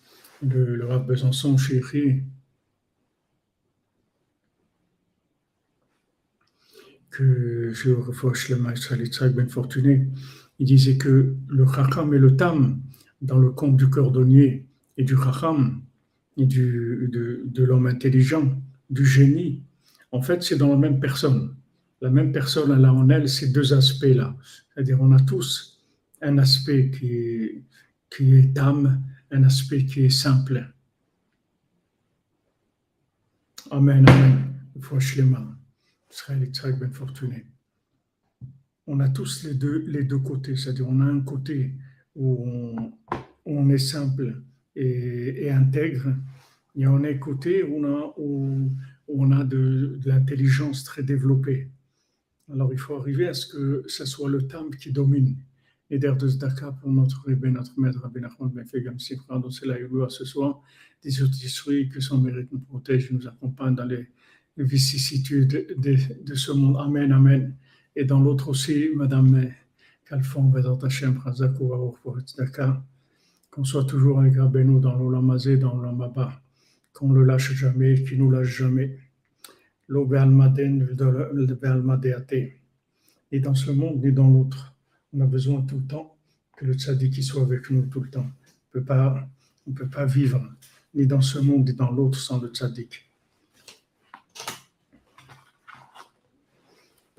le, 0.42 0.76
le 0.76 0.98
Besançon, 0.98 1.56
chéri, 1.56 2.24
que 7.12 7.70
je 7.72 7.92
refoche 7.92 8.48
le 8.48 8.56
maître 8.56 8.94
Ben 9.28 9.48
Fortuné, 9.48 10.08
il 10.58 10.66
disait 10.66 10.96
que 10.96 11.36
le 11.48 11.66
Chacham 11.66 12.12
et 12.14 12.18
le 12.18 12.36
Tam, 12.36 12.80
dans 13.20 13.38
le 13.38 13.50
conte 13.50 13.76
du 13.76 13.88
cordonnier 13.88 14.66
et 14.96 15.04
du 15.04 15.16
Chacham, 15.16 15.82
et 16.38 16.46
du, 16.46 17.10
de, 17.12 17.62
l'homme 17.62 17.86
intelligent, 17.86 18.58
du 18.90 19.04
génie, 19.04 19.62
en 20.10 20.22
fait, 20.22 20.42
c'est 20.42 20.56
dans 20.56 20.68
la 20.68 20.76
même 20.76 20.98
personne. 20.98 21.54
La 22.00 22.10
même 22.10 22.32
personne, 22.32 22.72
elle 22.76 22.84
a 22.84 22.92
en 22.92 23.08
elle 23.10 23.28
ces 23.28 23.52
deux 23.52 23.72
aspects-là. 23.72 24.34
C'est-à-dire, 24.74 24.98
on 25.00 25.12
a 25.12 25.20
tous 25.20 25.84
un 26.22 26.38
aspect 26.38 26.90
qui 26.90 27.12
est, 27.12 27.64
qui 28.10 28.34
est 28.34 28.58
âme, 28.58 29.02
un 29.30 29.44
aspect 29.44 29.84
qui 29.84 30.06
est 30.06 30.10
simple. 30.10 30.72
Amen, 33.70 34.04
amen. 34.08 35.61
Ben 36.28 36.92
fortuné. 36.92 37.46
On 38.86 39.00
a 39.00 39.08
tous 39.08 39.44
les 39.44 39.54
deux, 39.54 39.78
les 39.86 40.04
deux 40.04 40.18
côtés, 40.18 40.56
c'est-à-dire 40.56 40.86
on 40.88 41.00
a 41.00 41.04
un 41.04 41.20
côté 41.20 41.72
où 42.14 42.46
on, 43.46 43.70
est 43.70 43.78
simple 43.78 44.42
et, 44.76 45.50
intègre, 45.50 46.14
et 46.76 46.86
on 46.86 47.02
a 47.04 47.08
un 47.08 47.18
côté 47.18 47.62
où 47.62 47.78
on 47.78 47.84
a, 47.84 48.14
où 48.18 48.70
on 49.08 49.32
a 49.32 49.44
de, 49.44 49.98
l'intelligence 50.04 50.84
très 50.84 51.02
développée. 51.02 51.70
Alors 52.52 52.72
il 52.72 52.78
faut 52.78 52.96
arriver 52.96 53.28
à 53.28 53.34
ce 53.34 53.46
que 53.46 53.84
ce 53.86 54.04
soit 54.04 54.28
le 54.28 54.46
temple 54.46 54.76
qui 54.76 54.92
domine. 54.92 55.36
et 55.88 55.98
d'air 55.98 56.16
de 56.16 56.28
Zdaka 56.28 56.72
pour 56.72 56.90
notre 56.90 57.24
Rebbe, 57.26 57.46
notre 57.46 57.78
maître 57.78 58.00
Rabbi 58.00 58.20
Nachman 58.20 58.50
Ben 58.50 58.66
Fegam 58.66 58.98
Simcha, 58.98 59.38
dont 59.38 59.50
c'est 59.50 59.66
la 59.66 59.76
ce 60.08 60.24
soir, 60.24 60.62
des 61.02 61.22
autres 61.22 61.38
que 61.92 62.00
son 62.00 62.18
mérite 62.18 62.52
nous 62.52 62.60
protège, 62.60 63.10
nous 63.12 63.26
accompagne 63.26 63.74
dans 63.74 63.86
les 63.86 64.08
vicissitudes 64.56 65.76
de, 65.78 66.34
ce 66.34 66.52
monde. 66.52 66.76
Amen, 66.78 67.12
Amen. 67.12 67.54
Et 67.96 68.04
dans 68.04 68.20
l'autre 68.20 68.48
aussi, 68.48 68.88
Madame 68.94 69.50
Kalfon, 70.06 70.52
qu'on 73.50 73.64
soit 73.64 73.84
toujours 73.84 74.20
avec 74.20 74.36
Rabbeinu 74.36 74.80
dans 74.80 74.96
l'Olamazé, 74.96 75.56
dans 75.56 75.76
l'Olamaba, 75.76 76.42
qu'on 76.92 77.08
ne 77.08 77.14
le 77.14 77.24
lâche 77.24 77.52
jamais, 77.52 78.02
qu'il 78.02 78.18
ne 78.18 78.24
nous 78.24 78.30
lâche 78.30 78.56
jamais. 78.56 78.98
Et 83.30 83.40
dans 83.40 83.54
ce 83.54 83.70
monde, 83.70 84.04
et 84.04 84.12
dans 84.12 84.28
l'autre 84.30 84.72
on 85.12 85.20
a 85.20 85.26
besoin 85.26 85.60
tout 85.62 85.76
le 85.76 85.86
temps 85.86 86.16
que 86.56 86.64
le 86.64 86.74
tzaddik 86.74 87.22
soit 87.22 87.42
avec 87.42 87.70
nous 87.70 87.82
tout 87.86 88.00
le 88.00 88.10
temps. 88.10 88.30
On 88.74 88.78
ne 89.70 89.74
peut 89.74 89.88
pas 89.88 90.06
vivre 90.06 90.42
ni 90.94 91.06
dans 91.06 91.20
ce 91.20 91.38
monde 91.38 91.68
ni 91.68 91.74
dans 91.74 91.90
l'autre 91.90 92.18
sans 92.18 92.40
le 92.40 92.48
tzaddik. 92.48 93.11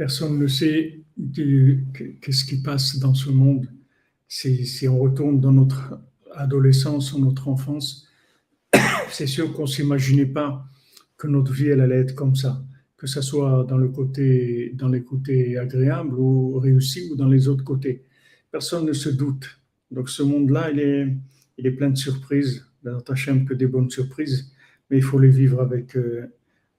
Personne 0.03 0.37
ne 0.37 0.47
sait 0.47 0.99
qu'est-ce 2.21 2.43
qui 2.43 2.61
passe 2.61 2.99
dans 2.99 3.13
ce 3.13 3.29
monde. 3.29 3.71
Si, 4.27 4.85
on 4.85 4.99
retourne 4.99 5.39
dans 5.39 5.53
notre 5.53 5.97
adolescence 6.33 7.13
ou 7.13 7.19
notre 7.19 7.47
enfance, 7.47 8.05
c'est 9.11 9.27
sûr 9.27 9.53
qu'on 9.53 9.61
ne 9.61 9.67
s'imaginait 9.67 10.25
pas 10.25 10.65
que 11.15 11.27
notre 11.27 11.53
vie 11.53 11.71
allait 11.71 12.01
être 12.01 12.15
comme 12.15 12.35
ça 12.35 12.61
que 12.97 13.07
ce 13.07 13.21
soit 13.21 13.65
dans 13.69 13.77
le 13.77 13.87
côté, 13.87 14.73
dans 14.75 14.89
les 14.89 15.05
côtés 15.05 15.57
agréables 15.57 16.19
ou 16.19 16.59
réussis 16.59 17.09
ou 17.09 17.15
dans 17.15 17.29
les 17.29 17.47
autres 17.47 17.63
côtés. 17.63 18.03
Personne 18.51 18.85
ne 18.85 18.91
se 18.91 19.07
doute. 19.07 19.57
Donc 19.89 20.09
ce 20.09 20.21
monde-là, 20.21 20.69
il 20.71 20.79
est, 20.81 21.17
il 21.57 21.65
est 21.65 21.71
plein 21.71 21.91
de 21.91 21.97
surprises. 21.97 22.65
Dans 22.83 22.99
Hachem 23.07 23.45
que 23.45 23.53
des 23.53 23.67
bonnes 23.67 23.89
surprises, 23.89 24.51
mais 24.89 24.97
il 24.97 25.03
faut 25.03 25.19
les 25.19 25.29
vivre 25.29 25.61
avec, 25.61 25.95
euh, 25.95 26.27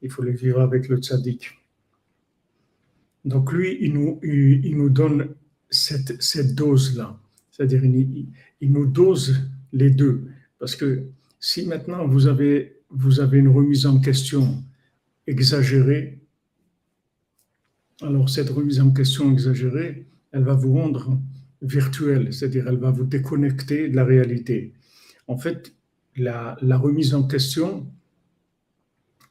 il 0.02 0.10
faut 0.10 0.22
les 0.22 0.32
vivre 0.32 0.60
avec 0.60 0.90
le 0.90 0.98
tzaddik. 0.98 1.63
Donc 3.24 3.52
lui, 3.52 3.78
il 3.80 3.94
nous, 3.94 4.90
donne 4.90 5.28
cette, 5.70 6.54
dose-là. 6.54 7.18
C'est-à-dire, 7.50 7.84
il, 7.84 8.72
nous 8.72 8.86
dose 8.86 9.48
les 9.72 9.90
deux. 9.90 10.26
Parce 10.58 10.76
que 10.76 11.04
si 11.40 11.66
maintenant 11.66 12.06
vous 12.06 12.26
avez, 12.26 12.80
une 13.32 13.48
remise 13.48 13.86
en 13.86 14.00
question 14.00 14.62
exagérée, 15.26 16.20
alors 18.02 18.28
cette 18.28 18.50
remise 18.50 18.80
en 18.80 18.90
question 18.90 19.32
exagérée, 19.32 20.06
elle 20.32 20.42
va 20.42 20.54
vous 20.54 20.74
rendre 20.74 21.18
virtuel, 21.62 22.32
c'est-à-dire 22.32 22.68
elle 22.68 22.76
va 22.76 22.90
vous 22.90 23.04
déconnecter 23.04 23.88
de 23.88 23.96
la 23.96 24.04
réalité. 24.04 24.74
En 25.28 25.38
fait, 25.38 25.72
la, 26.16 26.56
remise 26.76 27.14
en 27.14 27.26
question, 27.26 27.86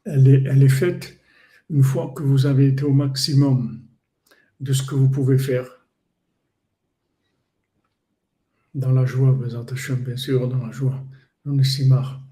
elle 0.06 0.28
est, 0.28 0.44
elle 0.48 0.64
est 0.64 0.70
faite 0.70 1.20
une 1.70 1.84
fois 1.84 2.12
que 2.16 2.24
vous 2.24 2.48
avez 2.48 2.68
été 2.70 2.84
au 2.84 2.94
maximum 2.94 3.83
de 4.64 4.72
ce 4.72 4.82
que 4.82 4.96
vous 4.96 5.10
pouvez 5.10 5.38
faire. 5.38 5.68
Dans 8.74 8.92
la 8.92 9.06
joie, 9.06 9.38
bien 9.98 10.18
sûr, 10.18 10.48
dans 10.48 10.66
la 10.66 10.72
joie, 10.72 11.04
dans 11.46 11.54
le 11.54 11.64
simar. 11.64 12.24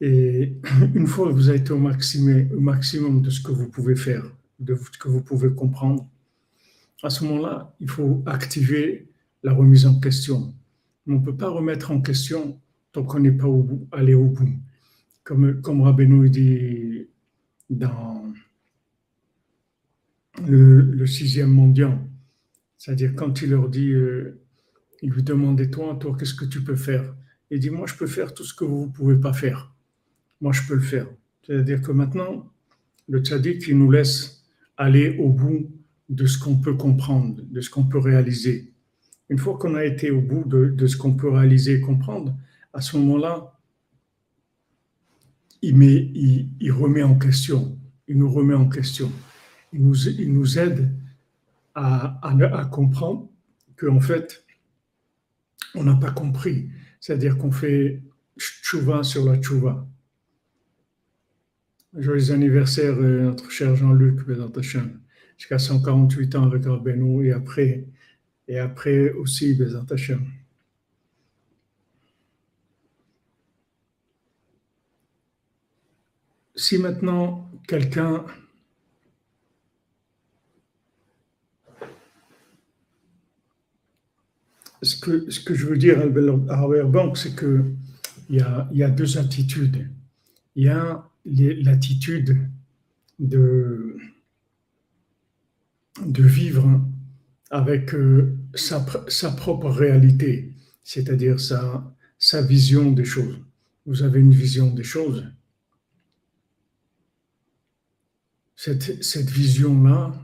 Et 0.00 0.58
une 0.94 1.06
fois 1.06 1.28
que 1.28 1.32
vous 1.32 1.50
été 1.50 1.72
au 1.72 1.78
maximum, 1.78 2.52
au 2.52 2.60
maximum 2.60 3.22
de 3.22 3.30
ce 3.30 3.40
que 3.40 3.52
vous 3.52 3.68
pouvez 3.68 3.96
faire, 3.96 4.24
de 4.60 4.76
ce 4.76 4.98
que 4.98 5.08
vous 5.08 5.22
pouvez 5.22 5.50
comprendre, 5.54 6.06
à 7.02 7.08
ce 7.08 7.24
moment-là, 7.24 7.74
il 7.80 7.88
faut 7.88 8.22
activer 8.26 9.08
la 9.42 9.54
remise 9.54 9.86
en 9.86 9.98
question. 9.98 10.54
On 11.06 11.12
ne 11.12 11.24
peut 11.24 11.36
pas 11.36 11.48
remettre 11.48 11.90
en 11.90 12.02
question 12.02 12.60
tant 12.92 13.02
qu'on 13.02 13.20
n'est 13.20 13.32
pas 13.32 13.48
allé 13.92 14.14
au 14.14 14.26
bout. 14.26 14.52
Comme, 15.24 15.60
comme 15.62 15.80
Rabbeinu 15.80 16.28
dit 16.28 17.08
dans 17.70 18.25
le, 20.46 21.06
sixième 21.06 21.50
mondial, 21.50 21.98
c'est-à-dire 22.78 23.14
quand 23.14 23.42
il 23.42 23.50
leur 23.50 23.68
dit, 23.68 23.90
euh, 23.92 24.40
il 25.02 25.10
lui 25.10 25.22
demande, 25.22 25.60
et 25.60 25.70
toi, 25.70 25.96
toi, 26.00 26.16
qu'est-ce 26.18 26.34
que 26.34 26.44
tu 26.44 26.62
peux 26.62 26.76
faire? 26.76 27.14
Il 27.50 27.60
dit, 27.60 27.70
moi, 27.70 27.86
je 27.86 27.94
peux 27.94 28.06
faire 28.06 28.34
tout 28.34 28.44
ce 28.44 28.54
que 28.54 28.64
vous 28.64 28.86
ne 28.86 28.90
pouvez 28.90 29.16
pas 29.16 29.32
faire 29.32 29.76
moi 30.40 30.52
je 30.52 30.62
peux 30.66 30.74
le 30.74 30.80
faire. 30.80 31.06
C'est-à-dire 31.42 31.80
que 31.80 31.92
maintenant, 31.92 32.52
le 33.08 33.20
tzaddik, 33.20 33.66
il 33.68 33.78
nous 33.78 33.90
laisse 33.90 34.44
aller 34.76 35.16
au 35.18 35.30
bout 35.30 35.70
de 36.08 36.26
ce 36.26 36.38
qu'on 36.38 36.56
peut 36.56 36.74
comprendre, 36.74 37.40
de 37.42 37.60
ce 37.60 37.70
qu'on 37.70 37.84
peut 37.84 37.98
réaliser. 37.98 38.72
Une 39.28 39.38
fois 39.38 39.58
qu'on 39.58 39.74
a 39.74 39.84
été 39.84 40.10
au 40.10 40.20
bout 40.20 40.44
de, 40.46 40.86
ce 40.86 40.96
qu'on 40.96 41.14
peut 41.14 41.28
réaliser 41.28 41.74
et 41.74 41.80
comprendre, 41.80 42.36
à 42.72 42.80
ce 42.80 42.96
moment-là, 42.96 43.58
il, 45.62 46.72
remet 46.72 47.02
en 47.02 47.16
question, 47.18 47.76
il 48.06 48.18
nous 48.18 48.30
remet 48.30 48.54
en 48.54 48.68
question. 48.68 49.10
Il 49.72 49.82
nous, 49.84 50.58
aide 50.58 50.94
à, 51.74 52.18
à, 52.26 52.60
à 52.60 52.64
comprendre 52.66 53.28
qu'en 53.76 54.00
fait, 54.00 54.44
on 55.74 55.84
n'a 55.84 55.96
pas 55.96 56.10
compris. 56.10 56.70
C'est-à-dire 57.00 57.36
qu'on 57.36 57.52
fait 57.52 58.02
tchouva 58.38 59.02
sur 59.02 59.24
la 59.24 59.38
tchouva. 59.38 59.86
Joyeux 61.94 62.32
anniversaire, 62.32 62.94
euh, 62.98 63.22
notre 63.22 63.50
cher 63.50 63.74
Jean-Luc 63.76 64.26
Bézantachem. 64.26 65.00
Jusqu'à 65.38 65.58
148 65.58 66.34
ans 66.36 66.44
avec 66.44 66.66
Arbenou 66.66 67.22
et 67.22 67.32
après, 67.32 67.86
et 68.48 68.58
après 68.58 69.10
aussi 69.12 69.54
Bézantachem. 69.54 70.26
Si 76.54 76.78
maintenant 76.78 77.50
quelqu'un 77.68 78.24
ce 84.82 84.96
que, 84.96 85.54
je 85.54 85.66
veux 85.66 85.78
dire 85.78 86.00
à 86.00 86.84
Bank, 86.84 87.16
c'est 87.16 87.38
qu'il 87.38 87.76
y 88.30 88.40
a, 88.40 88.68
y 88.72 88.82
a 88.82 88.90
deux 88.90 89.18
attitudes. 89.18 89.88
Il 90.54 90.64
y 90.64 90.68
a 90.68 91.08
l'attitude 91.24 92.38
de, 93.18 93.96
vivre 96.18 96.80
avec 97.50 97.94
euh, 97.94 98.36
sa, 98.54 98.80
propre 99.30 99.68
réalité, 99.68 100.52
c'est-à-dire 100.82 101.40
sa, 101.40 102.42
vision 102.42 102.92
des 102.92 103.04
choses. 103.04 103.38
Vous 103.86 104.02
avez 104.02 104.20
une 104.20 104.32
vision 104.32 104.72
des 104.72 104.84
choses. 104.84 105.26
Cette, 108.56 109.30
vision-là, 109.30 110.14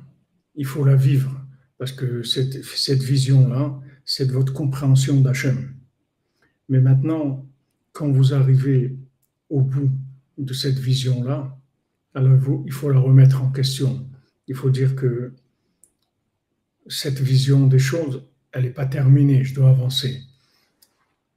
il 0.54 0.66
faut 0.66 0.84
la 0.84 0.96
vivre, 0.96 1.40
parce 1.78 1.92
que 1.92 2.22
cette 2.22 3.02
vision-là, 3.02 3.80
c'est 4.04 4.26
de 4.26 4.32
votre 4.32 4.52
compréhension 4.52 5.20
d'Hachem. 5.20 5.74
Mais 6.68 6.80
maintenant, 6.80 7.46
quand 7.92 8.10
vous 8.10 8.34
arrivez 8.34 8.96
au 9.48 9.60
bout 9.60 9.90
de 10.38 10.52
cette 10.54 10.78
vision-là, 10.78 11.58
alors 12.14 12.38
il 12.66 12.72
faut 12.72 12.90
la 12.90 12.98
remettre 12.98 13.42
en 13.42 13.50
question. 13.50 14.06
Il 14.48 14.54
faut 14.54 14.70
dire 14.70 14.96
que 14.96 15.32
cette 16.86 17.20
vision 17.20 17.66
des 17.66 17.78
choses, 17.78 18.26
elle 18.52 18.64
n'est 18.64 18.70
pas 18.70 18.86
terminée, 18.86 19.44
je 19.44 19.54
dois 19.54 19.70
avancer. 19.70 20.20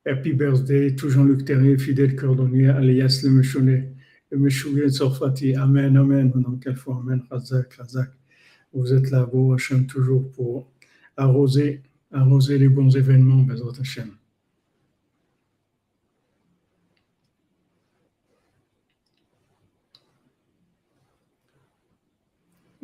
Happy 0.06 0.34
birthday, 0.34 0.95
tout 0.95 1.10
Jean-Luc 1.10 1.45
Terrier, 1.45 1.78
fidèle 1.78 2.15
cordonnier, 2.15 2.67
alias 2.67 3.21
le 3.23 3.32
Meshouné, 3.32 3.89
le 4.30 4.38
Meshouné 4.38 4.89
Sorfati. 4.89 5.56
Amen, 5.56 5.97
Amen. 5.97 6.32
Dans 6.36 6.58
quelle 6.58 6.75
fois, 6.75 6.97
Amen, 7.01 7.23
Razak, 7.30 7.73
Razak. 7.73 8.12
Vous 8.73 8.93
êtes 8.93 9.10
là, 9.10 9.25
beau 9.25 9.54
Hachem, 9.54 9.88
toujours 9.88 10.32
pour 10.34 10.69
arroser, 11.17 11.82
arroser 12.15 12.58
les 12.58 12.69
bons 12.69 12.95
événements, 12.95 13.43
Bezrat 13.43 13.80
Hachem. 13.80 14.12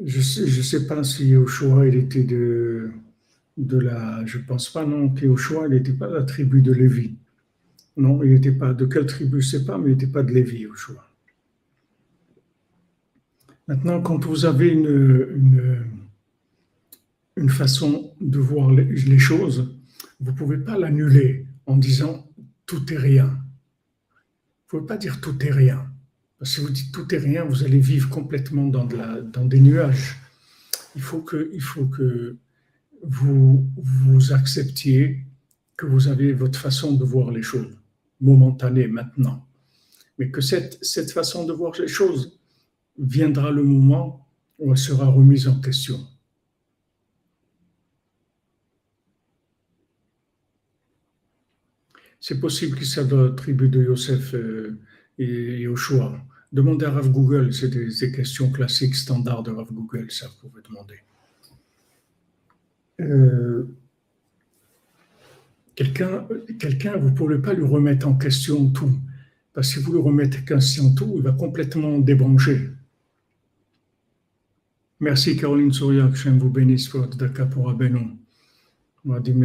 Je 0.04 0.18
ne 0.18 0.24
sais, 0.24 0.48
je 0.48 0.62
sais 0.62 0.88
pas 0.88 1.04
si 1.04 1.28
Yoshua, 1.30 1.88
il 1.88 1.96
était 1.96 2.24
de, 2.24 2.92
de 3.58 3.78
la. 3.78 4.26
Je 4.26 4.40
pense 4.40 4.70
pas, 4.70 4.84
non, 4.86 5.10
qu'Yoshua, 5.10 5.68
il 5.68 5.74
n'était 5.74 5.94
pas 5.94 6.08
de 6.08 6.16
la 6.16 6.24
tribu 6.24 6.62
de 6.62 6.74
Lévi. 6.74 7.16
Non, 7.98 8.24
il 8.24 8.32
n'était 8.32 8.52
pas. 8.52 8.74
De 8.74 8.86
quelle 8.86 9.06
tribu, 9.06 9.42
je 9.42 9.48
ne 9.56 9.60
sais 9.60 9.66
pas, 9.66 9.78
mais 9.78 9.92
il 9.92 9.94
n'était 9.94 10.08
pas 10.08 10.24
de 10.24 10.32
Lévi, 10.32 10.62
Yoshua. 10.62 11.08
Maintenant, 13.68 14.02
quand 14.02 14.26
vous 14.26 14.46
avez 14.46 14.70
une, 14.70 15.86
une 17.36 17.50
façon 17.50 18.14
de 18.20 18.40
voir 18.40 18.72
les, 18.72 19.20
choses, 19.20 19.78
vous 20.20 20.32
ne 20.32 20.38
pouvez 20.38 20.58
pas 20.58 20.78
l'annuler 20.78 21.48
en 21.66 21.78
disant 21.78 22.30
tout 22.66 22.92
est 22.94 22.98
rien. 22.98 23.26
Vous 23.26 24.78
ne 24.78 24.82
pouvez 24.82 24.88
pas 24.88 24.98
dire 24.98 25.22
tout 25.22 25.44
est 25.46 25.52
rien. 25.52 25.88
Si 26.44 26.60
vous 26.60 26.70
dites 26.70 26.92
tout 26.92 27.14
est 27.14 27.20
rien, 27.20 27.46
vous 27.46 27.64
allez 27.64 27.80
vivre 27.80 28.10
complètement 28.10 28.68
dans, 28.68 28.86
de 28.86 28.98
la, 28.98 29.22
dans 29.22 29.46
des 29.46 29.60
nuages. 29.60 30.18
Il 30.96 31.02
faut 31.02 31.22
que, 31.22 31.50
il 31.54 31.62
faut 31.62 31.86
que 31.86 32.38
vous, 33.04 33.70
vous 33.76 34.34
acceptiez 34.34 35.26
que 35.78 35.86
vous 35.86 36.08
avez 36.08 36.34
votre 36.34 36.60
façon 36.60 36.94
de 36.94 37.04
voir 37.04 37.32
les 37.32 37.42
choses, 37.42 37.78
momentanée 38.20 38.88
maintenant, 38.88 39.48
mais 40.18 40.30
que 40.30 40.42
cette, 40.42 40.78
cette 40.84 41.12
façon 41.12 41.46
de 41.46 41.54
voir 41.54 41.74
les 41.80 41.88
choses 41.88 42.40
viendra 43.00 43.52
le 43.52 43.64
moment 43.64 44.28
où 44.60 44.72
elle 44.72 44.78
sera 44.78 45.08
remise 45.08 45.48
en 45.48 45.60
question. 45.60 46.00
C'est 52.22 52.40
possible 52.40 52.78
qu'il 52.78 52.86
soit 52.86 53.04
de 53.04 53.16
la 53.16 53.32
tribu 53.32 53.68
de 53.68 53.84
Yosef 53.84 54.36
euh, 54.36 54.80
et 55.18 55.62
Yoshua. 55.62 56.24
Demandez 56.54 56.86
à 56.86 56.92
Rav 56.92 57.10
Google, 57.12 57.52
c'est 57.52 57.70
des, 57.70 58.12
questions 58.12 58.52
classiques 58.52 58.96
standards 58.96 59.42
de 59.42 59.52
Rav 59.52 59.74
Google, 59.74 60.12
ça 60.12 60.28
vous 60.28 60.50
pouvez 60.50 60.62
demander. 60.62 61.00
Euh, 63.00 63.64
quelqu'un, 65.76 66.98
vous 66.98 67.10
ne 67.10 67.16
pourrez 67.16 67.42
pas 67.42 67.54
lui 67.54 67.66
remettre 67.66 68.08
en 68.08 68.16
question 68.16 68.70
tout. 68.70 68.92
Parce 69.54 69.74
que 69.74 69.80
si 69.80 69.84
vous 69.84 69.94
lui 69.94 70.02
remettez 70.02 70.40
en 70.40 70.46
question 70.46 70.94
tout, 70.94 71.14
il 71.16 71.24
va 71.24 71.32
complètement 71.32 71.98
débrancher. 71.98 72.70
Merci 75.00 75.36
Caroline 75.36 75.74
Souria, 75.74 76.08
que 76.08 76.16
je 76.16 76.30
vous 76.30 76.52
bénisse 76.52 76.88
pour 76.88 77.08
Daka 77.08 77.48
pour 77.48 77.68
Abenon. 77.68 78.16
On 79.06 79.14
va 79.14 79.20
dire 79.20 79.36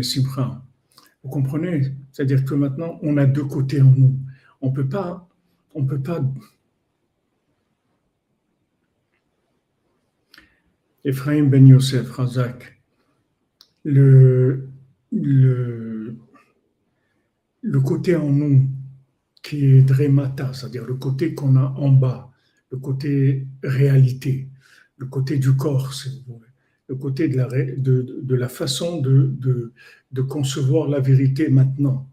Comprenez? 1.31 1.83
C'est-à-dire 2.12 2.45
que 2.45 2.55
maintenant, 2.55 2.99
on 3.03 3.17
a 3.17 3.27
deux 3.27 3.45
côtés 3.45 3.81
en 3.81 3.91
nous. 3.91 4.19
On 4.61 4.73
peut 4.73 4.89
pas, 4.89 5.29
on 5.75 5.85
peut 5.85 6.01
pas. 6.01 6.21
Ephraim 11.05 11.45
Ben 11.45 11.67
Yosef, 11.67 12.11
Razak, 12.11 12.81
le, 13.85 14.69
le, 15.12 16.17
le 17.62 17.81
côté 17.81 18.17
en 18.17 18.31
nous 18.31 18.69
qui 19.43 19.65
est 19.65 19.83
Dremata, 19.83 20.53
c'est-à-dire 20.53 20.85
le 20.85 20.95
côté 20.95 21.35
qu'on 21.35 21.57
a 21.57 21.75
en 21.77 21.91
bas, 21.91 22.33
le 22.73 22.79
côté 22.79 23.47
réalité, 23.62 24.49
le 24.97 25.07
côté 25.07 25.39
du 25.39 25.55
corps, 25.57 25.93
le 26.88 26.94
côté 26.94 27.29
de 27.29 28.35
la, 28.37 28.49
façon 28.49 29.01
de, 29.01 29.72
concevoir 30.29 30.88
la 30.88 31.01
vérité 31.01 31.49
maintenant. 31.49 32.09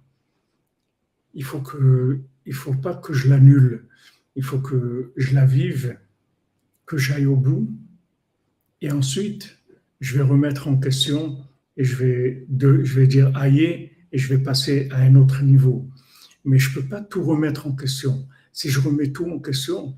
Il 1.34 1.44
faut 1.44 1.62
que, 1.62 2.20
il 2.46 2.54
faut 2.54 2.74
pas 2.74 2.96
que 2.96 3.14
je 3.14 3.30
l'annule, 3.30 3.86
il 4.36 4.44
faut 4.44 4.60
que 4.60 5.14
je 5.16 5.34
la 5.34 5.46
vive, 5.46 5.98
que 6.86 6.98
j'aille 6.98 7.26
au 7.26 7.36
bout, 7.36 7.70
et 8.82 8.92
ensuite 8.92 9.58
je 10.00 10.18
vais 10.18 10.24
remettre 10.24 10.68
en 10.68 10.78
question 10.78 11.38
et 11.78 11.84
je 11.84 11.96
vais, 11.96 13.08
dire 13.08 13.36
aïe 13.38 13.92
et 14.12 14.18
je 14.18 14.34
vais 14.34 14.42
passer 14.42 14.90
à 14.92 14.98
un 15.02 15.16
autre 15.16 15.42
niveau. 15.44 15.88
Mais 16.46 16.60
je 16.60 16.70
ne 16.70 16.82
peux 16.82 16.88
pas 16.88 17.02
tout 17.02 17.24
remettre 17.24 17.68
en 17.68 17.72
question. 17.72 18.28
Si 18.52 18.70
je 18.70 18.80
remets 18.80 19.12
tout 19.12 19.26
en 19.26 19.40
question, 19.40 19.96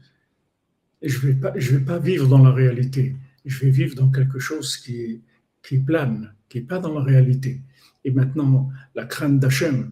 je 1.01 1.27
ne 1.27 1.33
vais 1.33 1.79
pas 1.79 1.99
vivre 1.99 2.27
dans 2.27 2.43
la 2.43 2.51
réalité. 2.51 3.15
Je 3.45 3.65
vais 3.65 3.71
vivre 3.71 3.95
dans 3.95 4.09
quelque 4.09 4.39
chose 4.39 4.77
qui, 4.77 5.21
plane, 5.85 6.33
qui 6.49 6.59
n'est 6.59 6.65
pas 6.65 6.79
dans 6.79 6.93
la 6.93 7.03
réalité. 7.03 7.61
Et 8.03 8.11
maintenant, 8.11 8.69
la 8.95 9.05
crainte 9.05 9.39
d'Hachem, 9.39 9.91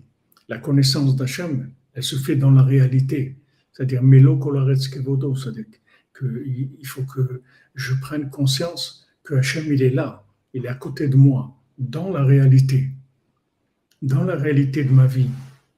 la 0.50 0.58
connaissance 0.58 1.16
d'Hachem, 1.16 1.72
elle 1.94 2.04
se 2.04 2.16
fait 2.16 2.36
dans 2.36 2.52
la 2.52 2.64
réalité. 2.64 3.38
C'est-à-dire, 3.72 4.04
Melo 4.04 4.38
Kevodo, 4.38 5.36
c'est-à-dire 5.36 5.66
qu'il 6.18 6.88
faut 6.88 7.04
que 7.04 7.42
je 7.76 7.94
prenne 7.96 8.30
conscience 8.30 9.08
que 9.24 9.36
Hachem, 9.36 9.72
il 9.72 9.82
est 9.82 9.90
là, 9.90 10.26
il 10.54 10.66
est 10.66 10.70
à 10.70 10.76
côté 10.76 11.08
de 11.08 11.16
moi, 11.16 11.56
dans 11.78 12.12
la 12.12 12.24
réalité, 12.24 12.90
dans 14.02 14.24
la 14.24 14.36
réalité 14.36 14.84
de 14.84 14.92
ma 14.92 15.08
vie, 15.08 15.30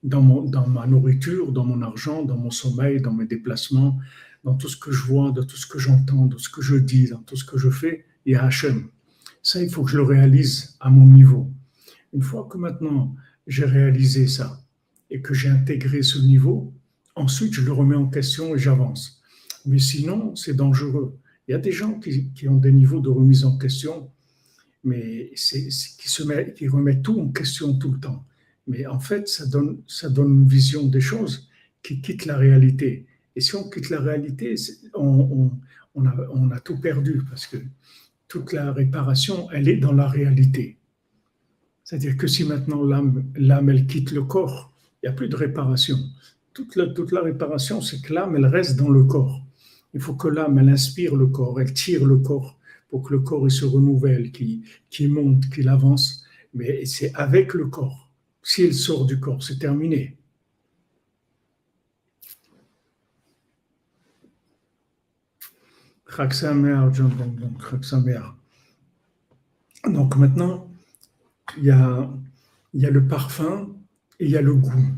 dans, 0.04 0.22
mon, 0.22 0.42
dans 0.42 0.68
ma 0.68 0.86
nourriture, 0.88 1.52
dans 1.52 1.66
mon 1.66 1.82
argent, 1.82 2.24
dans 2.24 2.38
mon 2.38 2.52
sommeil, 2.52 3.02
dans 3.02 3.14
mes 3.14 3.26
déplacements, 3.26 4.00
dans 4.46 4.54
tout 4.54 4.70
ce 4.70 4.78
que 4.78 4.92
je 4.92 5.02
vois, 5.02 5.32
dans 5.32 5.44
tout 5.44 5.58
ce 5.58 5.66
que 5.66 5.80
j'entends, 5.80 6.28
dans 6.28 6.38
ce 6.38 6.50
que 6.50 6.62
je 6.62 6.76
dis, 6.76 7.10
dans 7.10 7.24
tout 7.24 7.36
ce 7.36 7.44
que 7.44 7.58
je 7.58 7.70
fais, 7.70 8.06
il 8.26 8.34
y 8.34 8.36
a 8.36 8.46
Hachem. 8.46 8.90
Ça, 9.42 9.62
il 9.62 9.70
faut 9.70 9.84
que 9.84 9.92
je 9.92 9.98
le 9.98 10.04
réalise 10.04 10.78
à 10.80 10.90
mon 10.90 11.08
niveau. 11.08 11.52
Une 12.14 12.22
fois 12.22 12.48
que 12.50 12.58
maintenant 12.58 13.16
j'ai 13.48 13.66
réalisé 13.66 14.28
ça 14.28 14.64
et 15.10 15.22
que 15.22 15.34
j'ai 15.34 15.50
intégré 15.50 16.04
ce 16.04 16.20
niveau, 16.20 16.74
ensuite 17.16 17.54
je 17.54 17.62
le 17.62 17.72
remets 17.72 17.96
en 17.96 18.08
question 18.08 18.56
et 18.56 18.60
j'avance. 18.60 19.22
Mais 19.66 19.80
sinon, 19.80 20.36
c'est 20.36 20.56
dangereux. 20.56 21.18
Il 21.48 21.52
y 21.52 21.56
a 21.56 21.60
des 21.60 21.72
gens 21.72 22.00
qui, 22.00 22.48
ont 22.48 22.58
des 22.58 22.72
niveaux 22.72 23.02
de 23.02 23.10
remise 23.10 23.46
en 23.46 23.58
question 23.58 24.12
mais 24.84 25.32
qui, 25.36 26.10
se 26.10 26.24
met, 26.24 26.54
qui 26.54 26.68
remet 26.68 27.02
tout 27.02 27.20
en 27.20 27.30
question 27.30 27.74
tout 27.74 27.92
le 27.92 28.00
temps. 28.00 28.24
Mais 28.68 28.86
en 28.86 29.00
fait, 29.00 29.28
ça 29.28 29.48
donne, 29.48 29.82
ça 29.88 30.10
donne 30.10 30.42
une 30.42 30.48
vision 30.48 30.86
des 30.86 31.02
choses 31.02 31.50
qui 31.82 32.02
quitte 32.02 32.28
la 32.28 32.38
réalité. 32.38 33.08
Et 33.36 33.42
si 33.42 33.56
on 33.56 33.70
quitte 33.70 33.90
la 33.90 34.00
réalité, 34.00 34.56
on, 34.94 35.52
a, 36.52 36.60
tout 36.60 36.80
perdu 36.80 37.22
parce 37.30 37.48
que 37.48 37.58
toute 38.28 38.54
la 38.54 38.72
réparation, 38.72 39.50
elle 39.52 39.68
est 39.68 39.78
dans 39.78 39.92
la 39.92 40.08
réalité. 40.08 40.78
C'est-à-dire 41.84 42.18
que 42.18 42.28
si 42.28 42.44
maintenant 42.44 42.84
l'âme, 42.84 43.70
elle 43.70 43.86
quitte 43.88 44.12
le 44.12 44.24
corps, 44.24 44.74
il 45.04 45.08
n'y 45.08 45.10
a 45.10 45.14
plus 45.14 45.28
de 45.28 45.36
réparation. 45.36 45.98
Toute 46.54 46.76
la, 46.78 47.22
réparation, 47.22 47.82
c'est 47.82 48.02
que 48.02 48.14
l'âme, 48.14 48.36
elle 48.38 48.46
reste 48.46 48.78
dans 48.78 48.90
le 48.90 49.04
corps. 49.04 49.46
Il 49.94 50.00
faut 50.00 50.16
que 50.16 50.30
l'âme, 50.30 50.58
elle 50.58 50.70
inspire 50.70 51.16
le 51.16 51.28
corps, 51.28 51.60
elle 51.60 51.74
tire 51.74 52.06
le 52.06 52.18
corps 52.18 52.58
pour 52.90 53.04
que 53.04 53.14
le 53.14 53.20
corps 53.20 53.52
se 53.52 53.66
renouvelle, 53.66 54.32
qu'il 54.32 55.14
monte, 55.14 55.50
qu'il 55.50 55.68
avance. 55.68 56.24
Mais 56.54 56.86
c'est 56.86 57.14
avec 57.14 57.54
le 57.54 57.68
corps. 57.68 58.10
S'il 58.42 58.74
sort 58.74 59.06
du 59.06 59.20
corps, 59.20 59.44
c'est 59.44 59.60
terminé. 59.60 60.18
Donc 69.86 70.16
maintenant, 70.16 70.70
il 71.58 71.66
y 71.66 71.72
a, 71.72 72.10
le 72.74 73.08
parfum 73.08 73.76
et 74.20 74.26
il 74.26 74.32
y 74.32 74.38
a 74.38 74.42
le 74.42 74.56
goût. 74.56 74.94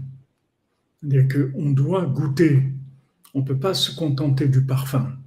C'est-à-dire 0.99 1.27
qu'on 1.27 1.71
doit 1.71 2.05
goûter. 2.05 2.63
On 3.33 3.41
ne 3.41 3.45
peut 3.45 3.59
pas 3.59 3.73
se 3.73 3.95
contenter 3.95 4.47
du 4.47 4.61
parfum. 4.61 5.17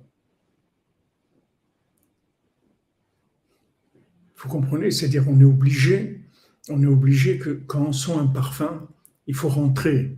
Vous 4.36 4.48
comprenez? 4.48 4.90
C'est-à-dire 4.90 5.28
on 5.28 5.38
est 5.40 5.44
obligé, 5.44 6.24
on 6.68 6.82
est 6.82 6.86
obligé 6.86 7.38
que 7.38 7.50
quand 7.50 7.86
on 7.86 7.92
sent 7.92 8.14
un 8.14 8.26
parfum, 8.26 8.88
il 9.26 9.34
faut 9.34 9.48
rentrer. 9.48 10.16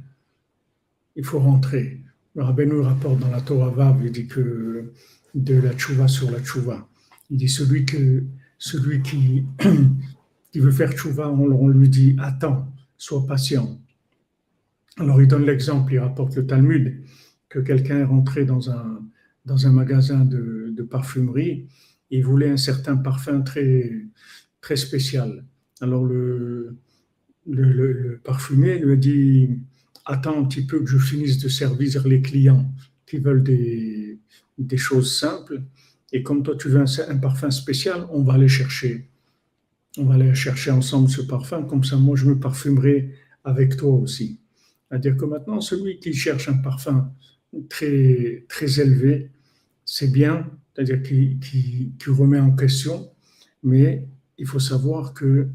Il 1.17 1.25
faut 1.25 1.41
rentrer. 1.41 2.01
Le 2.35 2.45
Rabbeinu 2.45 2.81
rapporte 2.81 3.19
dans 3.19 3.31
la 3.31 3.41
Torah 3.41 3.71
Vav, 3.71 4.01
il 4.05 4.13
dit 4.13 4.27
que 4.27 4.93
de 5.35 5.55
la 5.55 5.73
tchouva 5.75 6.09
sur 6.09 6.31
la 6.31 6.41
tchouva. 6.41 6.89
Il 7.31 7.39
dit 7.39 7.49
celui, 7.49 7.85
que, 7.85 8.25
celui 8.59 9.03
qui, 9.03 9.45
qui 10.53 10.59
veut 10.59 10.71
faire 10.71 10.93
tchouva, 10.93 11.31
on, 11.31 11.69
lui 11.69 11.89
dit 11.89 12.17
attends, 12.19 12.69
sois 12.99 13.27
patient. 13.27 13.81
Alors 14.99 15.21
il 15.23 15.29
donne 15.29 15.47
l'exemple, 15.47 15.95
il 15.95 15.99
rapporte 15.99 16.37
le 16.37 16.47
Talmud, 16.47 17.03
que 17.49 17.59
quelqu'un 17.61 18.01
est 18.01 18.05
rentré 18.05 18.45
dans 18.45 18.71
un, 18.71 19.01
dans 19.47 19.67
un 19.67 19.73
magasin 19.73 20.25
de, 20.25 20.83
parfumerie 20.91 21.69
il 22.11 22.25
voulait 22.25 22.51
un 22.51 22.57
certain 22.59 22.97
parfum 22.97 23.41
très, 23.41 23.91
très 24.61 24.77
spécial. 24.77 25.45
Alors 25.81 26.05
le, 26.05 26.77
le, 27.49 28.21
lui 28.51 28.93
a 28.93 28.97
dit 28.97 29.49
Attends 30.05 30.39
un 30.39 30.45
petit 30.45 30.67
peu 30.67 30.81
que 30.81 30.91
je 30.91 30.99
finisse 30.99 31.39
de 31.39 31.49
servir 31.49 32.07
les 32.07 32.21
clients 32.21 32.71
qui 33.07 33.19
veulent 33.19 33.43
des, 33.43 34.12
des 34.59 34.77
choses 34.77 35.19
simples. 35.19 35.63
Et 36.13 36.23
comme 36.23 36.43
toi, 36.43 36.57
tu 36.57 36.69
veux 36.69 36.81
un, 36.81 37.17
parfum 37.17 37.51
spécial, 37.51 38.07
on 38.11 38.23
va 38.23 38.35
aller 38.35 38.49
chercher. 38.49 39.09
On 39.99 40.05
va 40.05 40.15
aller 40.15 40.35
chercher 40.35 40.71
ensemble 40.71 41.09
ce 41.09 41.23
parfum. 41.23 41.65
Comme 41.65 41.85
ça, 41.85 41.97
moi, 41.97 42.17
je 42.17 42.27
me 42.27 42.39
parfumerai 42.39 43.15
avec 43.45 43.77
toi 43.77 43.93
aussi. 43.93 44.41
C'est-à-dire 44.89 45.17
que 45.17 45.25
maintenant, 45.25 45.61
celui 45.61 45.99
qui 45.99 46.13
cherche 46.13 46.49
un 46.49 46.59
parfum 46.59 47.13
très, 47.69 48.45
très 48.49 48.81
élevé, 48.81 49.31
c'est 49.85 50.11
bien, 50.11 50.51
c'est-à-dire 50.75 51.03
qui, 51.03 51.93
remet 52.07 52.41
en 52.41 52.53
question, 52.53 53.11
mais 53.63 54.07
il 54.39 54.47
faut 54.47 54.59
savoir 54.59 55.15
que 55.15 55.49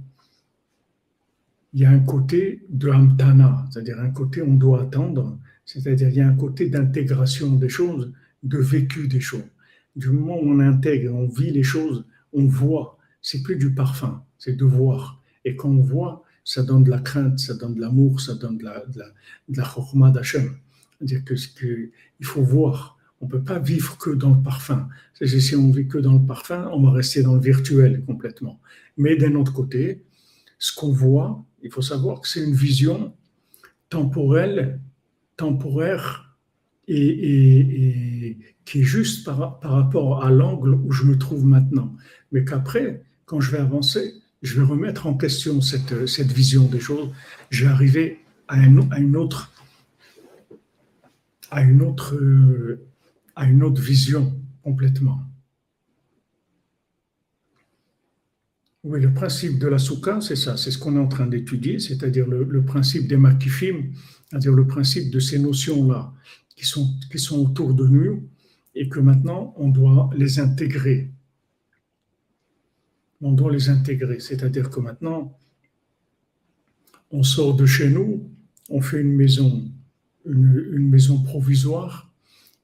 il 1.73 1.81
y 1.81 1.85
a 1.85 1.91
un 1.91 1.99
côté 1.99 2.65
de 2.69 2.89
Amtana, 2.89 3.65
c'est-à-dire 3.69 3.99
un 3.99 4.09
côté 4.09 4.41
on 4.41 4.53
doit 4.53 4.83
attendre, 4.83 5.37
c'est-à-dire 5.65 6.09
il 6.09 6.15
y 6.15 6.21
a 6.21 6.27
un 6.27 6.35
côté 6.35 6.69
d'intégration 6.69 7.53
des 7.53 7.69
choses, 7.69 8.13
de 8.47 8.57
vécu 8.57 9.07
des 9.07 9.19
choses. 9.19 9.49
Du 9.95 10.09
moment 10.09 10.37
où 10.39 10.49
on 10.49 10.59
intègre, 10.59 11.13
on 11.13 11.27
vit 11.27 11.51
les 11.51 11.63
choses, 11.63 12.05
on 12.33 12.45
voit, 12.45 12.97
c'est 13.21 13.41
plus 13.41 13.55
du 13.55 13.73
parfum, 13.73 14.23
c'est 14.37 14.55
de 14.55 14.65
voir. 14.65 15.21
Et 15.43 15.55
quand 15.55 15.69
on 15.69 15.81
voit, 15.81 16.23
ça 16.43 16.63
donne 16.63 16.83
de 16.83 16.89
la 16.89 16.99
crainte, 16.99 17.39
ça 17.39 17.55
donne 17.55 17.75
de 17.75 17.81
l'amour, 17.81 18.21
ça 18.21 18.35
donne 18.35 18.57
de 18.57 18.63
la, 18.63 18.85
de 18.85 19.57
la, 19.57 20.11
d'Hachem. 20.11 20.57
C'est-à-dire 20.97 21.23
qu'il 21.25 21.91
faut 22.25 22.41
voir, 22.41 22.97
On 23.19 23.25
ne 23.25 23.31
peut 23.31 23.43
pas 23.43 23.59
vivre 23.59 23.97
que 23.97 24.11
dans 24.11 24.35
le 24.35 24.41
parfum. 24.41 24.87
Si 25.13 25.55
on 25.55 25.71
vit 25.71 25.87
que 25.87 25.97
dans 25.97 26.13
le 26.13 26.25
parfum, 26.25 26.69
on 26.71 26.81
va 26.83 26.91
rester 26.91 27.23
dans 27.23 27.33
le 27.33 27.41
virtuel 27.41 28.03
complètement. 28.05 28.59
Mais 28.95 29.15
d'un 29.15 29.33
autre 29.35 29.53
côté, 29.53 30.03
ce 30.59 30.73
qu'on 30.73 30.91
voit, 30.91 31.43
il 31.63 31.71
faut 31.71 31.81
savoir 31.81 32.21
que 32.21 32.27
c'est 32.27 32.43
une 32.43 32.53
vision 32.55 33.13
temporelle, 33.89 34.79
temporaire 35.35 36.26
et, 36.87 38.37
qui 38.65 38.81
est 38.81 38.83
juste 38.83 39.25
par, 39.25 39.59
par 39.59 39.71
rapport 39.71 40.23
à 40.23 40.31
l'angle 40.31 40.73
où 40.73 40.91
je 40.91 41.03
me 41.03 41.17
trouve 41.17 41.45
maintenant. 41.45 41.95
Mais 42.31 42.43
qu'après, 42.43 43.03
quand 43.25 43.39
je 43.39 43.51
vais 43.51 43.59
avancer, 43.59 44.13
je 44.41 44.59
vais 44.59 44.65
remettre 44.65 45.07
en 45.07 45.15
question 45.15 45.61
cette, 45.61 46.07
cette 46.07 46.31
vision 46.31 46.65
des 46.65 46.79
choses. 46.79 47.09
Je 47.49 47.65
vais 47.65 47.71
arriver 47.71 48.19
à, 48.47 48.55
un, 48.55 48.89
à 48.91 48.99
une 48.99 49.15
autre 49.15 49.51
à 51.49 51.61
une 51.61 51.81
autre 51.81 52.17
à 53.35 53.45
une 53.45 53.63
autre 53.63 53.81
vision 53.81 54.33
complètement. 54.63 55.21
Oui, 58.83 59.01
le 59.01 59.13
principe 59.13 59.59
de 59.59 59.67
la 59.67 59.79
soukha, 59.79 60.21
c'est 60.21 60.35
ça, 60.35 60.55
c'est 60.55 60.71
ce 60.71 60.77
qu'on 60.77 60.95
est 60.95 60.99
en 60.99 61.07
train 61.07 61.27
d'étudier, 61.27 61.77
c'est-à-dire 61.77 62.25
le, 62.25 62.63
principe 62.63 63.07
des 63.07 63.17
makifim, 63.17 63.91
c'est-à-dire 64.29 64.53
le 64.53 64.65
principe 64.65 65.11
de 65.11 65.19
ces 65.19 65.39
notions-là 65.39 66.13
qui 66.57 66.65
sont, 66.65 66.93
qui 67.09 67.19
sont 67.19 67.39
autour 67.39 67.73
de 67.73 67.87
nous 67.87 68.27
et 68.75 68.89
que 68.89 68.99
maintenant 68.99 69.53
on 69.55 69.69
doit 69.69 70.09
les 70.17 70.39
intégrer. 70.39 71.11
On 73.21 73.31
doit 73.31 73.51
les 73.51 73.69
intégrer, 73.69 74.19
c'est-à-dire 74.19 74.69
que 74.69 74.81
maintenant 74.81 75.37
on 77.11 77.23
sort 77.23 77.55
de 77.55 77.65
chez 77.65 77.89
nous, 77.89 78.29
on 78.69 78.81
fait 78.81 78.99
une 78.99 79.15
maison, 79.15 79.71
une, 80.25 80.67
une 80.73 80.89
maison 80.89 81.23
provisoire. 81.23 82.11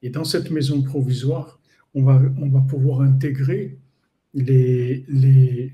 Et 0.02 0.10
dans 0.10 0.26
cette 0.26 0.52
maison 0.52 0.82
provisoire, 0.82 1.62
on 1.94 2.04
va, 2.04 2.22
on 2.38 2.50
va 2.50 2.60
pouvoir 2.60 3.02
intégrer 3.02 3.78
les, 4.34 5.06
les, 5.08 5.72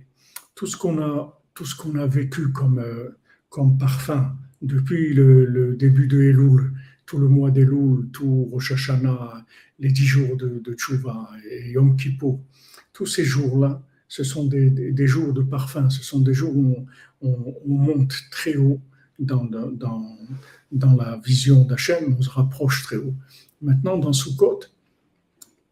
tout 0.54 0.68
ce 0.68 0.78
qu'on 0.78 1.02
a, 1.02 1.42
tout 1.54 1.66
a 1.98 2.06
vécu 2.06 2.52
comme, 2.52 2.80
euh, 2.80 3.18
comme 3.50 3.78
parfum 3.78 4.36
depuis 4.62 5.14
le, 5.14 5.76
début 5.76 6.08
de 6.08 6.22
Elul, 6.22 6.74
tout 7.10 7.18
le 7.18 7.28
mois 7.28 7.50
d'Elul, 7.50 8.12
tout 8.14 8.50
Rosh 8.52 8.74
Hashanah, 8.74 9.44
les 9.80 9.90
dix 9.90 10.06
jours 10.06 10.38
de, 10.38 10.62
de 10.64 10.74
Tchouva 10.76 11.28
et 11.50 11.72
Yom 11.72 11.96
Kippur. 11.96 12.40
Tous 12.94 13.08
ces 13.08 13.26
jours-là, 13.26 13.82
ce 14.08 14.24
sont 14.24 14.46
des, 14.46 14.70
des, 14.70 15.08
jours 15.08 15.34
de 15.34 15.42
parfum, 15.42 15.90
ce 15.90 16.04
sont 16.04 16.20
des 16.20 16.36
jours 16.36 16.56
où 16.56 16.86
on, 17.22 17.56
on, 17.68 17.74
monte 17.74 18.14
très 18.30 18.58
haut 18.58 18.80
dans, 19.18 19.44
dans, 19.44 20.18
dans 20.72 20.96
la 20.96 21.20
vision 21.26 21.64
d'Hachem, 21.64 22.16
on 22.16 22.22
se 22.22 22.30
rapproche 22.30 22.84
très 22.84 22.98
haut. 22.98 23.16
Maintenant, 23.60 23.98
dans 23.98 24.14
Sukkot, 24.14 24.60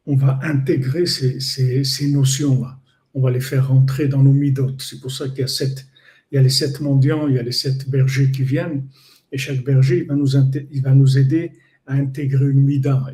on 0.08 0.16
va 0.16 0.40
intégrer 0.42 1.06
ces, 1.06 1.40
ces, 1.40 2.08
notions-là. 2.10 2.80
On 3.14 3.22
va 3.22 3.30
les 3.30 3.42
faire 3.42 3.68
rentrer 3.68 4.08
dans 4.08 4.24
nos 4.24 4.34
midotes. 4.34 4.82
C'est 4.82 5.00
pour 5.00 5.12
ça 5.12 5.30
qu'il 5.30 5.42
y 5.42 5.44
a 5.44 5.48
sept, 5.48 5.86
il 6.32 6.36
y 6.36 6.38
a 6.40 6.42
les 6.42 6.50
sept 6.50 6.82
mendiants, 6.82 7.28
il 7.28 7.36
y 7.36 7.40
a 7.40 7.44
les 7.44 7.52
sept 7.52 7.88
bergers 7.88 8.32
qui 8.32 8.42
viennent, 8.42 8.88
et 9.32 9.38
chaque 9.38 9.64
berger 9.64 10.00
il 10.00 10.08
va 10.08 10.16
nous, 10.16 10.36
il 10.72 10.82
va 10.82 10.94
nous 10.94 11.18
aider 11.18 11.52
à 11.86 11.94
intégrer 11.94 12.50
une 12.50 12.64
mida, 12.64 13.06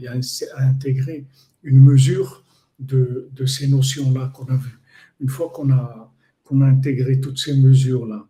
à 0.56 0.68
intégrer 0.68 1.26
une 1.64 1.80
mesure 1.80 2.44
de, 2.80 3.30
de 3.34 3.46
ces 3.46 3.68
notions-là 3.68 4.32
qu'on 4.34 4.46
a 4.46 4.56
vues. 4.56 4.80
Une 5.22 5.30
fois 5.30 5.52
qu'on 5.54 5.72
a, 5.72 6.14
qu'on 6.44 6.62
a 6.62 6.66
intégré 6.66 7.20
toutes 7.20 7.40
ces 7.40 7.56
mesures-là, 7.56 8.28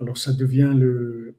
alors 0.00 0.18
ça 0.18 0.32
devient 0.32 0.72
le, 0.76 1.34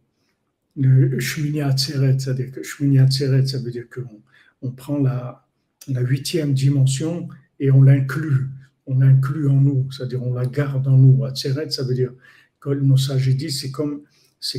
le 0.78 1.20
Shmini 1.20 1.62
Atzeret, 1.62 2.20
c'est-à-dire 2.20 2.52
que 2.52 2.64
Shmini 2.64 3.00
Atzeret, 3.00 3.46
ça 3.46 3.60
veut 3.60 3.72
dire 3.72 3.86
qu'on 3.94 4.22
on 4.62 4.72
prend 4.72 5.00
la, 5.00 5.46
la 5.88 6.02
huitième 6.02 6.54
dimension 6.54 7.28
et 7.60 7.72
on 7.72 7.82
l'inclut. 7.82 8.50
On 8.86 9.00
l'inclut 9.00 9.48
en 9.48 9.62
nous, 9.62 9.90
c'est-à-dire 9.92 10.22
on 10.22 10.34
la 10.34 10.46
garde 10.46 10.88
en 10.88 10.98
nous. 10.98 11.24
Atzeret, 11.24 11.70
ça 11.70 11.84
veut 11.84 11.96
dire, 11.96 12.12
comme 12.60 12.86
nos 12.86 12.98
sages 12.98 13.30
disent, 13.36 13.62
c'est 13.62 13.72
comme, 13.72 14.02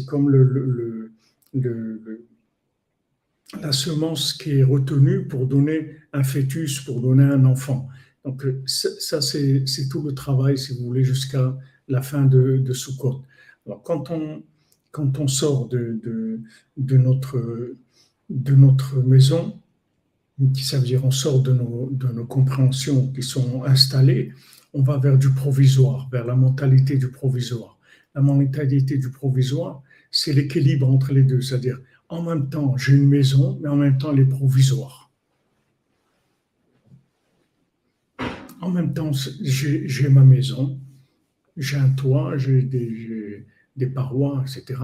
comme 0.07 0.31
le, 0.31 1.04
la 3.61 3.73
semence 3.73 4.33
qui 4.33 4.59
est 4.59 4.65
retenue 4.65 5.27
pour 5.27 5.47
donner 5.47 5.97
un 6.13 6.25
fœtus, 6.25 6.81
pour 6.81 7.01
donner 7.01 7.25
un 7.25 7.45
enfant. 7.45 7.89
Donc 8.25 8.45
ça, 8.67 9.21
c'est, 9.21 9.65
tout 9.91 10.03
le 10.03 10.13
travail, 10.15 10.57
si 10.59 10.77
vous 10.77 10.85
voulez, 10.87 11.05
jusqu'à 11.05 11.57
la 11.89 12.03
fin 12.03 12.25
de, 12.25 12.59
de. 12.59 12.73
Alors 13.67 13.83
quand 13.83 14.11
on, 14.11 14.43
quand 14.91 15.19
on 15.19 15.29
sort 15.29 15.69
de, 15.69 16.01
de, 16.03 16.41
de, 16.77 16.97
notre, 16.97 17.77
de 18.31 18.55
notre 18.55 19.03
maison, 19.03 19.59
qui 20.53 20.65
ça 20.65 20.79
veut 20.79 20.85
dire 20.85 21.05
on 21.05 21.11
sort 21.11 21.43
de 21.43 21.53
nos, 21.53 21.91
de 21.93 22.09
nos 22.09 22.25
compréhensions 22.25 23.13
qui 23.13 23.23
sont 23.23 23.65
installées, 23.65 24.33
on 24.73 24.83
va 24.83 24.99
vers 24.99 25.19
du 25.19 25.31
provisoire, 25.31 26.09
vers 26.11 26.25
la 26.25 26.35
mentalité 26.35 26.97
du 26.97 27.09
provisoire. 27.09 27.79
La 28.15 28.23
mentalité 28.23 28.97
du 28.97 29.11
provisoire, 29.11 29.83
c'est 30.15 30.33
l'équilibre 30.33 30.89
entre 30.89 31.13
les 31.13 31.25
deux, 31.25 31.41
c'est-à-dire 31.41 31.81
en 32.09 32.23
même 32.23 32.49
temps 32.49 32.77
j'ai 32.77 32.95
une 32.95 33.09
maison, 33.09 33.59
mais 33.61 33.69
en 33.69 33.77
même 33.77 33.99
temps 33.99 34.13
elle 34.13 34.21
est 34.21 34.25
provisoire. 34.25 35.11
En 38.61 38.71
même 38.71 38.95
temps 38.95 39.11
j'ai 39.43 40.09
ma 40.09 40.25
maison, 40.25 40.79
j'ai 41.57 41.77
un 41.77 41.91
toit, 41.91 42.37
j'ai 42.37 42.63
des, 42.63 43.87
parois, 43.95 44.45
etc. 44.47 44.81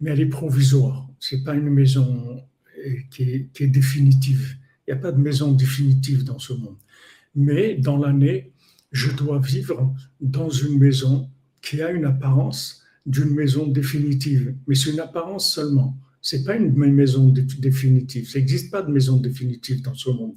Mais 0.00 0.10
elle 0.10 0.20
est 0.20 0.26
provisoire. 0.26 1.08
C'est 1.18 1.42
pas 1.42 1.54
une 1.54 1.70
maison 1.70 2.44
euh, 2.86 2.94
qui 3.10 3.22
est, 3.22 3.48
qui 3.52 3.64
est 3.64 3.68
définitive 3.68 4.56
il 4.86 4.92
n'y 4.92 4.98
a 4.98 5.00
pas 5.00 5.12
de 5.12 5.20
maison 5.20 5.52
définitive 5.52 6.24
dans 6.24 6.38
ce 6.38 6.52
monde. 6.52 6.76
Mais 7.34 7.74
dans 7.74 7.96
l'année, 7.96 8.52
je 8.92 9.10
dois 9.10 9.38
vivre 9.38 9.94
dans 10.20 10.50
une 10.50 10.78
maison 10.78 11.30
qui 11.62 11.82
a 11.82 11.90
une 11.90 12.04
apparence 12.04 12.83
d'une 13.06 13.34
maison 13.34 13.66
définitive. 13.66 14.54
Mais 14.66 14.74
c'est 14.74 14.90
une 14.90 15.00
apparence 15.00 15.52
seulement. 15.52 15.96
Ce 16.20 16.36
n'est 16.36 16.44
pas 16.44 16.56
une 16.56 16.72
maison 16.72 17.28
définitive. 17.28 18.28
Ça 18.28 18.38
n'existe 18.38 18.70
pas 18.70 18.82
de 18.82 18.90
maison 18.90 19.18
définitive 19.18 19.82
dans 19.82 19.94
ce 19.94 20.10
monde. 20.10 20.34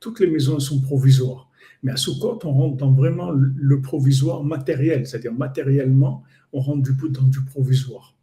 Toutes 0.00 0.20
les 0.20 0.26
maisons 0.26 0.58
sont 0.58 0.80
provisoires. 0.80 1.50
Mais 1.82 1.92
à 1.92 1.96
Soukot, 1.96 2.38
on 2.44 2.52
rentre 2.52 2.76
dans 2.78 2.92
vraiment 2.92 3.30
le 3.30 3.80
provisoire 3.82 4.42
matériel, 4.42 5.06
c'est-à-dire 5.06 5.34
matériellement, 5.34 6.24
on 6.52 6.60
rentre 6.60 6.82
du 6.82 6.96
coup 6.96 7.08
dans 7.08 7.22
du 7.22 7.42
provisoire. 7.42 8.16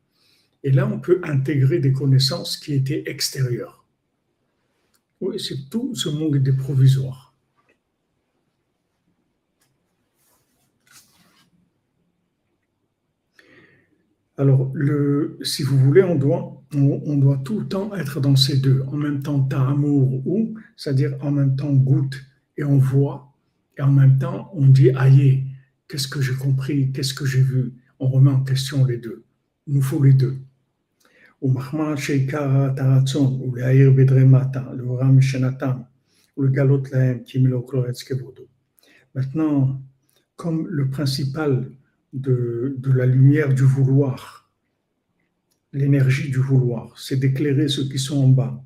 Et 0.63 0.71
là, 0.71 0.89
on 0.91 0.99
peut 0.99 1.21
intégrer 1.23 1.79
des 1.79 1.91
connaissances 1.91 2.57
qui 2.57 2.73
étaient 2.73 3.03
extérieures. 3.05 3.85
Oui, 5.21 5.39
c'est 5.39 5.69
tout 5.69 5.93
ce 5.93 6.09
monde 6.09 6.37
des 6.37 6.53
provisoires. 6.53 7.32
Alors, 14.37 14.73
si 15.43 15.61
vous 15.61 15.77
voulez, 15.77 16.03
on 16.03 16.15
doit, 16.15 16.63
on, 16.73 17.17
doit 17.17 17.37
tout 17.45 17.59
le 17.59 17.67
temps 17.67 17.93
être 17.95 18.19
dans 18.19 18.35
ces 18.35 18.57
deux. 18.57 18.83
En 18.87 18.97
même 18.97 19.21
temps, 19.21 19.47
amour 19.51 20.25
ou, 20.25 20.55
c'est-à-dire 20.75 21.15
en 21.21 21.31
même 21.31 21.55
temps 21.55 21.71
goutte 21.71 22.19
et 22.57 22.63
on 22.63 22.77
voit, 22.77 23.31
et 23.77 23.81
en 23.81 23.91
même 23.91 24.17
temps 24.17 24.51
on 24.53 24.67
dit 24.67 24.91
aïe, 24.91 25.43
qu'est-ce 25.87 26.07
que 26.07 26.21
j'ai 26.21 26.35
compris, 26.35 26.91
qu'est-ce 26.91 27.13
que 27.13 27.25
j'ai 27.25 27.41
vu? 27.41 27.73
On 27.99 28.07
remet 28.07 28.31
en 28.31 28.43
question 28.43 28.85
les 28.85 28.97
deux. 28.97 29.23
Il 29.67 29.75
nous 29.75 29.81
faut 29.81 30.01
les 30.03 30.13
deux. 30.13 30.37
Maintenant, 39.15 39.81
comme 40.35 40.67
le 40.67 40.89
principal 40.89 41.69
de, 42.13 42.77
la 42.95 43.05
lumière 43.05 43.53
du 43.53 43.63
vouloir, 43.63 44.49
l'énergie 45.73 46.29
du 46.29 46.37
vouloir, 46.37 46.97
c'est 46.97 47.17
d'éclairer 47.17 47.67
ceux 47.67 47.89
qui 47.89 47.99
sont 47.99 48.23
en 48.23 48.29
bas 48.29 48.63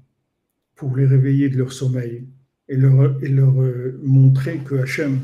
pour 0.76 0.96
les 0.96 1.06
réveiller 1.06 1.50
de 1.50 1.58
leur 1.58 1.72
sommeil 1.72 2.28
et 2.68 2.76
leur, 2.76 3.24
et 3.24 3.30
leur 3.30 3.62
euh, 3.62 4.00
montrer 4.04 4.60
que 4.60 4.76
Hachem 4.76 5.20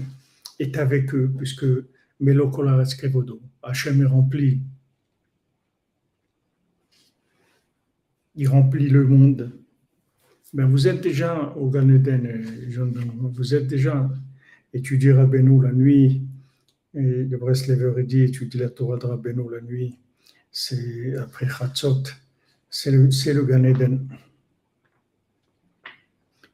est 0.60 0.78
avec 0.78 1.14
eux, 1.14 1.32
puisque 1.38 1.66
Hachem 3.62 4.02
est 4.02 4.06
rempli 4.06 4.62
il 8.36 8.48
remplit 8.48 8.90
le 8.90 9.06
monde. 9.06 9.52
Ben, 10.54 10.66
vous 10.68 10.88
êtes 10.88 11.02
déjà 11.02 11.54
au 11.56 11.70
Gan 11.70 11.90
Eden, 11.90 12.46
vous 13.34 13.56
êtes 13.56 13.68
déjà 13.68 14.10
étudié 14.74 15.12
Rabbeinu 15.12 15.62
la 15.62 15.72
nuit, 15.72 16.24
et 16.95 17.25
le 17.31 17.37
Breslever 17.37 18.03
dit 18.03 18.23
étudier 18.23 18.61
la 18.61 18.71
Torah 18.71 18.97
de 18.97 19.07
Rabbeinu 19.07 19.43
la 19.51 19.61
nuit, 19.61 19.97
c'est 20.51 21.17
après 21.17 21.49
Chatzot, 21.49 22.03
c'est 22.71 22.91
le, 22.91 23.11
c'est 23.11 23.35
le 23.35 23.45
Gan 23.45 23.65
Eden. 23.65 24.09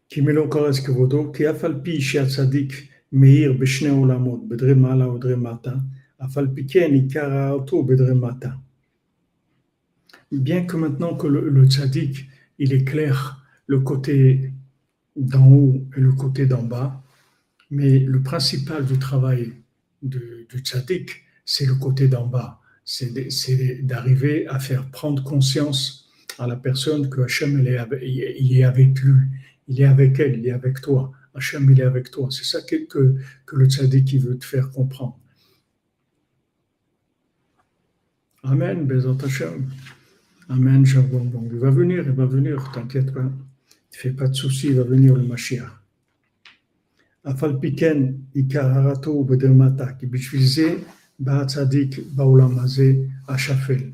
כי 0.09 0.21
מלוא 0.21 0.51
קורס 0.51 0.87
כבודו, 0.87 1.33
כי 1.33 1.51
אף 1.51 1.64
על 1.64 1.81
פי 1.83 2.01
שהצדיק 2.01 2.73
מאיר 3.12 3.53
בשני 3.53 3.88
עולמות, 3.88 4.49
בדרי 4.49 4.75
מעלה 4.75 5.09
ובדרי 5.09 5.37
מטה, 5.37 5.73
אף 6.25 6.38
על 6.38 6.49
פי 6.55 6.69
כן 6.69 6.90
עיקר 6.93 7.51
אותו 7.51 7.85
בדרי 7.85 8.12
mata 8.12 8.51
bien 10.38 10.67
que 10.67 10.77
maintenant 10.77 11.14
que 11.14 11.27
le, 11.27 11.49
le 11.49 11.67
tzaddik, 11.67 12.27
il 12.59 12.73
éclaire 12.73 13.45
le 13.67 13.81
côté, 13.81 14.53
d'en 15.17 15.47
haut 15.49 15.87
et 15.97 16.01
le 16.01 16.12
côté 16.12 16.47
d'en 16.47 16.62
bas, 16.62 17.03
mais 17.71 18.01
le 18.01 18.21
principal 18.23 18.85
du 18.85 18.99
travail 18.99 19.53
du, 20.02 20.48
du 20.50 20.60
tzaddik, 20.60 21.24
c'est 21.46 21.66
le 21.66 21.76
côté 21.76 22.08
d'en 22.08 22.28
bas. 22.28 22.60
C'est 22.86 23.12
d'arriver 23.84 24.48
à 24.48 24.60
faire 24.60 24.90
prendre 24.90 25.24
conscience 25.24 26.10
à 26.40 26.48
la 26.48 26.56
personne 26.56 27.10
que 27.10 27.22
Hachem 27.22 27.60
il 27.60 27.68
est, 27.68 27.78
avec, 27.78 28.02
il 28.02 28.14
lui, 29.04 29.22
il 29.68 29.82
est 29.82 29.86
avec 29.86 30.20
elle, 30.20 30.40
il 30.40 30.48
est 30.48 30.52
avec 30.52 30.82
toi. 30.82 31.12
Hachem, 31.36 31.70
il 31.70 31.80
est 31.80 31.84
avec 31.84 32.10
toi. 32.10 32.28
C'est 32.32 32.46
ça 32.46 32.62
que, 32.62 33.16
le 33.52 33.66
tzaddik 33.66 34.16
veut 34.20 34.38
te 34.38 34.46
faire 34.46 34.72
comprendre. 34.72 35.20
Amen, 38.44 38.88
Bezat 38.88 39.18
Hachem. 39.24 39.70
Amen, 40.48 40.84
Bon, 41.12 41.48
Il 41.52 41.60
va 41.60 41.70
venir, 41.70 42.04
il 42.06 42.14
va 42.14 42.26
venir, 42.26 42.72
t'inquiète 42.74 43.14
pas. 43.14 43.24
Ne 43.24 43.32
fais 43.92 44.12
pas 44.12 44.28
de 44.28 44.34
soucis, 44.34 44.68
il 44.68 44.76
va 44.76 44.84
venir 44.84 45.16
le 45.16 45.24
Mashiach. 45.24 45.79
Afal 47.24 47.60
piken 47.60 48.28
ikararato 48.34 49.24
bedermata 49.24 49.94
qui 49.94 50.06
bishvize 50.08 50.80
ba'atzadik 51.20 52.16
baolam 52.16 52.60
achafel. 53.28 53.94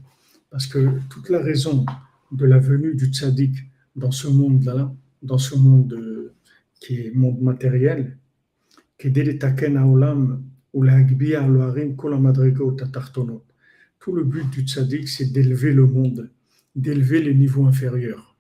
Parce 0.50 0.68
que 0.68 1.00
toute 1.10 1.30
la 1.30 1.40
raison 1.40 1.86
de 2.32 2.46
la 2.46 2.60
venue 2.60 2.96
du 2.96 3.08
tzaddik 3.08 3.56
dans 3.96 4.12
ce 4.12 4.28
monde-là, 4.28 4.94
dans 5.22 5.38
ce 5.38 5.56
monde 5.56 5.94
euh, 5.94 6.34
qui 6.80 7.02
est 7.02 7.12
monde 7.12 7.42
matériel, 7.42 8.18
Tout 14.00 14.16
le 14.16 14.24
but 14.24 14.50
du 14.52 14.62
tzaddik, 14.62 15.10
c'est 15.10 15.32
d'élever 15.34 15.74
le 15.74 15.86
monde 15.86 16.30
d'élever 16.76 17.22
les 17.22 17.34
niveaux 17.34 17.66
inférieurs. 17.66 18.36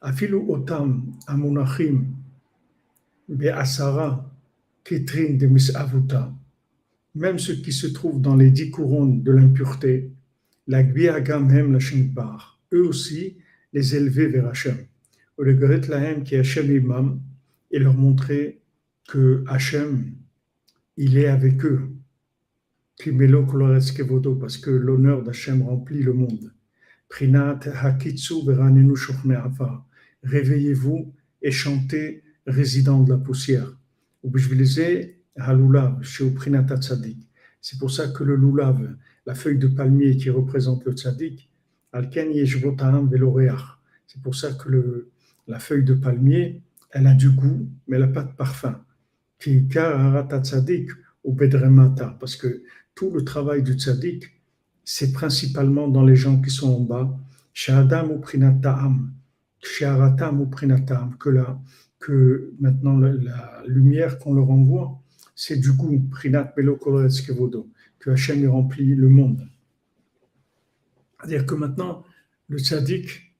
Afilu 0.00 0.36
otam 0.48 1.12
amunachim 1.26 2.06
be'asara 3.30 4.30
ketrin 4.84 5.38
de 5.38 5.46
misavuta, 5.46 6.32
même 7.14 7.38
ceux 7.38 7.54
qui 7.54 7.72
se 7.72 7.86
trouvent 7.86 8.20
dans 8.20 8.36
les 8.36 8.50
dix 8.50 8.70
couronnes 8.70 9.22
de 9.22 9.32
l'impureté, 9.32 10.12
la 10.66 10.82
gbiagam 10.82 11.50
hem 11.50 11.72
la 11.72 12.38
eux 12.72 12.86
aussi 12.86 13.38
les 13.72 13.96
élever 13.96 14.26
vers 14.26 14.48
Hachem. 14.48 14.76
La 15.38 15.52
lahem 15.52 16.22
qui 16.22 16.34
est 16.34 16.40
Hachem 16.40 16.70
imam 16.70 17.20
et 17.70 17.78
leur 17.78 17.94
montrer 17.94 18.60
que 19.08 19.42
Hachem, 19.48 20.12
il 20.96 21.16
est 21.16 21.28
avec 21.28 21.64
eux 21.64 21.90
parce 24.38 24.58
que 24.58 24.70
l'honneur 24.70 25.22
d'Hachem 25.22 25.62
remplit 25.62 26.02
le 26.02 26.12
monde. 26.12 26.52
Prinat 27.08 27.60
Réveillez-vous 30.22 31.14
et 31.42 31.50
chantez, 31.50 32.22
résident 32.46 33.02
de 33.02 33.10
la 33.10 33.18
poussière. 33.18 33.76
C'est 37.60 37.78
pour 37.78 37.90
ça 37.90 38.08
que 38.08 38.24
le 38.24 38.36
lulav, 38.36 38.96
la 39.26 39.34
feuille 39.34 39.58
de 39.58 39.68
palmier 39.68 40.16
qui 40.16 40.30
représente 40.30 40.84
le 40.84 40.92
tzaddik, 40.92 41.50
c'est 44.06 44.22
pour 44.22 44.34
ça 44.34 44.52
que 44.52 44.68
le, 44.68 45.10
la 45.46 45.58
feuille 45.58 45.84
de 45.84 45.94
palmier, 45.94 46.62
elle 46.90 47.06
a 47.06 47.14
du 47.14 47.30
goût, 47.30 47.68
mais 47.86 47.96
elle 47.96 48.02
n'a 48.02 48.08
pas 48.08 48.24
de 48.24 48.32
parfum. 48.32 48.82
Parce 52.18 52.36
que 52.36 52.62
tout 52.94 53.10
le 53.10 53.24
travail 53.24 53.62
du 53.62 53.72
tzaddik, 53.74 54.24
c'est 54.84 55.12
principalement 55.12 55.88
dans 55.88 56.04
les 56.04 56.16
gens 56.16 56.40
qui 56.40 56.50
sont 56.50 56.74
en 56.74 56.80
bas. 56.80 57.18
Ou 57.68 58.18
prinatam, 58.18 59.14
ou 60.40 60.46
prinatam, 60.46 61.16
que, 61.18 61.28
la, 61.30 61.60
que 62.00 62.52
maintenant 62.58 62.98
la, 62.98 63.62
lumière 63.66 64.18
qu'on 64.18 64.34
leur 64.34 64.50
envoie, 64.50 65.00
c'est 65.36 65.56
du 65.56 65.72
goût, 65.72 66.00
prinat 66.10 66.52
que 67.98 68.10
Hachem 68.10 68.48
remplit 68.48 68.94
le 68.94 69.08
monde. 69.08 69.46
C'est-à-dire 71.18 71.46
que 71.46 71.54
maintenant, 71.54 72.02
le 72.48 72.58
tzaddik, 72.58 73.34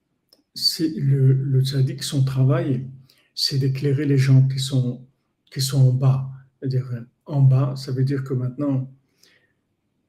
le, 0.79 1.33
le 1.33 1.63
tzaddik, 1.63 2.03
son 2.03 2.23
travail, 2.23 2.87
c'est 3.33 3.57
d'éclairer 3.57 4.05
les 4.05 4.17
gens 4.17 4.47
qui 4.47 4.59
sont, 4.59 5.05
qui 5.51 5.61
sont 5.61 5.89
en 5.89 5.93
bas. 5.93 6.29
C'est-à-dire, 6.59 7.03
en 7.25 7.41
bas, 7.41 7.75
ça 7.75 7.91
veut 7.91 8.03
dire 8.03 8.23
que 8.23 8.35
maintenant, 8.35 8.91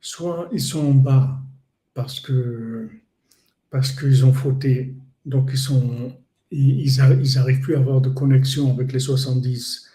soit 0.01 0.51
ils 0.53 0.61
sont 0.61 0.87
en 0.87 0.95
bas 0.95 1.41
parce 1.95 2.21
que 2.21 2.88
parce 3.71 3.93
qu'ils 3.93 4.27
ont 4.27 4.35
fauté, 4.35 4.95
donc 5.25 5.49
ils 5.53 5.59
sont 5.59 6.15
ils 6.53 6.97
n'arrivent 6.99 7.61
plus 7.61 7.75
à 7.75 7.79
avoir 7.79 8.01
de 8.01 8.11
connexion 8.11 8.71
avec 8.73 8.93
les 8.93 9.01
70 9.01 9.88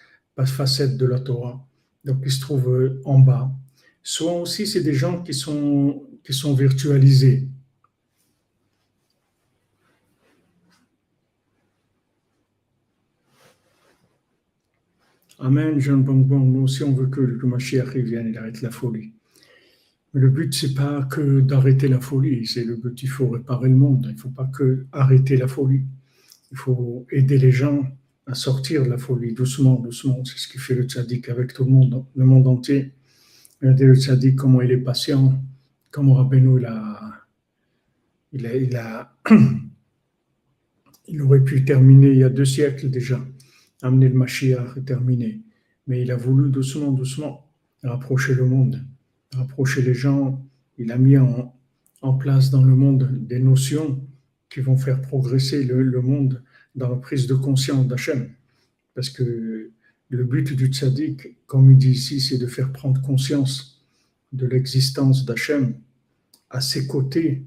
facettes 0.45 0.97
de 0.97 1.05
la 1.05 1.19
Torah, 1.19 1.65
donc 2.05 2.17
ils 2.25 2.31
se 2.31 2.41
trouvent 2.41 2.99
en 3.05 3.19
bas. 3.19 3.51
Soit 4.03 4.33
aussi 4.33 4.67
c'est 4.67 4.81
des 4.81 4.93
gens 4.93 5.23
qui 5.23 5.33
sont 5.33 6.03
qui 6.23 6.33
sont 6.33 6.53
virtualisés. 6.53 7.47
Amen, 15.39 15.79
Jean 15.79 15.97
Bonbon. 15.97 16.39
Nous 16.39 16.63
aussi, 16.63 16.83
on 16.83 16.93
veut 16.93 17.07
que 17.07 17.21
le 17.21 17.47
Mashiach 17.47 17.95
vienne, 17.95 18.27
il 18.29 18.37
arrête 18.37 18.61
la 18.61 18.71
folie. 18.71 19.13
Mais 20.13 20.21
le 20.21 20.29
but, 20.29 20.53
c'est 20.53 20.73
pas 20.73 21.03
que 21.03 21.41
d'arrêter 21.41 21.87
la 21.87 22.01
folie, 22.01 22.47
c'est 22.47 22.63
le 22.63 22.75
but, 22.75 23.03
il 23.03 23.09
faut 23.09 23.29
réparer 23.29 23.69
le 23.69 23.75
monde. 23.75 24.07
Il 24.09 24.15
ne 24.15 24.19
faut 24.19 24.31
pas 24.31 24.47
que 24.47 24.87
arrêter 24.91 25.37
la 25.37 25.47
folie. 25.47 25.83
Il 26.51 26.57
faut 26.57 27.05
aider 27.11 27.37
les 27.37 27.51
gens 27.51 27.83
à 28.25 28.35
sortir 28.35 28.83
de 28.83 28.89
la 28.89 28.97
folie, 28.97 29.33
doucement, 29.33 29.75
doucement. 29.75 30.23
C'est 30.25 30.37
ce 30.37 30.47
qui 30.47 30.57
fait 30.57 30.75
le 30.75 30.83
tzaddik 30.83 31.29
avec 31.29 31.53
tout 31.53 31.65
le 31.65 31.71
monde, 31.71 32.05
le 32.15 32.25
monde 32.25 32.47
entier. 32.47 32.93
Regardez 33.61 33.85
le 33.85 33.95
tzaddik, 33.95 34.35
comment 34.35 34.61
il 34.61 34.71
est 34.71 34.77
patient, 34.77 35.41
comment 35.91 36.13
Rabbeinu, 36.13 36.59
il 36.59 36.65
a, 36.65 37.25
il 38.33 38.75
a, 38.75 39.15
il 41.07 41.21
aurait 41.21 41.43
pu 41.43 41.65
terminer 41.65 42.09
il 42.09 42.17
y 42.17 42.23
a 42.23 42.29
deux 42.29 42.45
siècles 42.45 42.89
déjà, 42.89 43.19
amener 43.81 44.09
le 44.09 44.15
Mashiach 44.15 44.77
et 44.77 44.83
terminer. 44.83 45.41
Mais 45.87 46.01
il 46.01 46.11
a 46.11 46.17
voulu 46.17 46.49
doucement, 46.49 46.91
doucement 46.91 47.49
rapprocher 47.83 48.33
le 48.33 48.45
monde 48.45 48.85
rapprocher 49.35 49.81
les 49.81 49.93
gens, 49.93 50.43
il 50.77 50.91
a 50.91 50.97
mis 50.97 51.17
en, 51.17 51.53
place 52.19 52.51
dans 52.51 52.63
le 52.63 52.73
monde 52.73 53.09
des 53.27 53.39
notions 53.39 53.99
qui 54.49 54.61
vont 54.61 54.77
faire 54.77 55.01
progresser 55.01 55.63
le, 55.63 56.01
monde 56.01 56.41
dans 56.75 56.89
la 56.89 56.95
prise 56.95 57.27
de 57.27 57.35
conscience 57.35 57.87
d'Hachem. 57.87 58.29
Parce 58.95 59.09
que 59.09 59.71
le 60.09 60.23
but 60.23 60.53
du 60.53 60.67
tzaddik, 60.67 61.37
comme 61.45 61.71
il 61.71 61.77
dit 61.77 61.91
ici, 61.91 62.21
c'est 62.21 62.37
de 62.37 62.47
faire 62.47 62.71
prendre 62.71 63.01
conscience 63.01 63.85
de 64.31 64.45
l'existence 64.45 65.25
d'Hachem 65.25 65.75
à 66.49 66.61
ses 66.61 66.87
côtés 66.87 67.45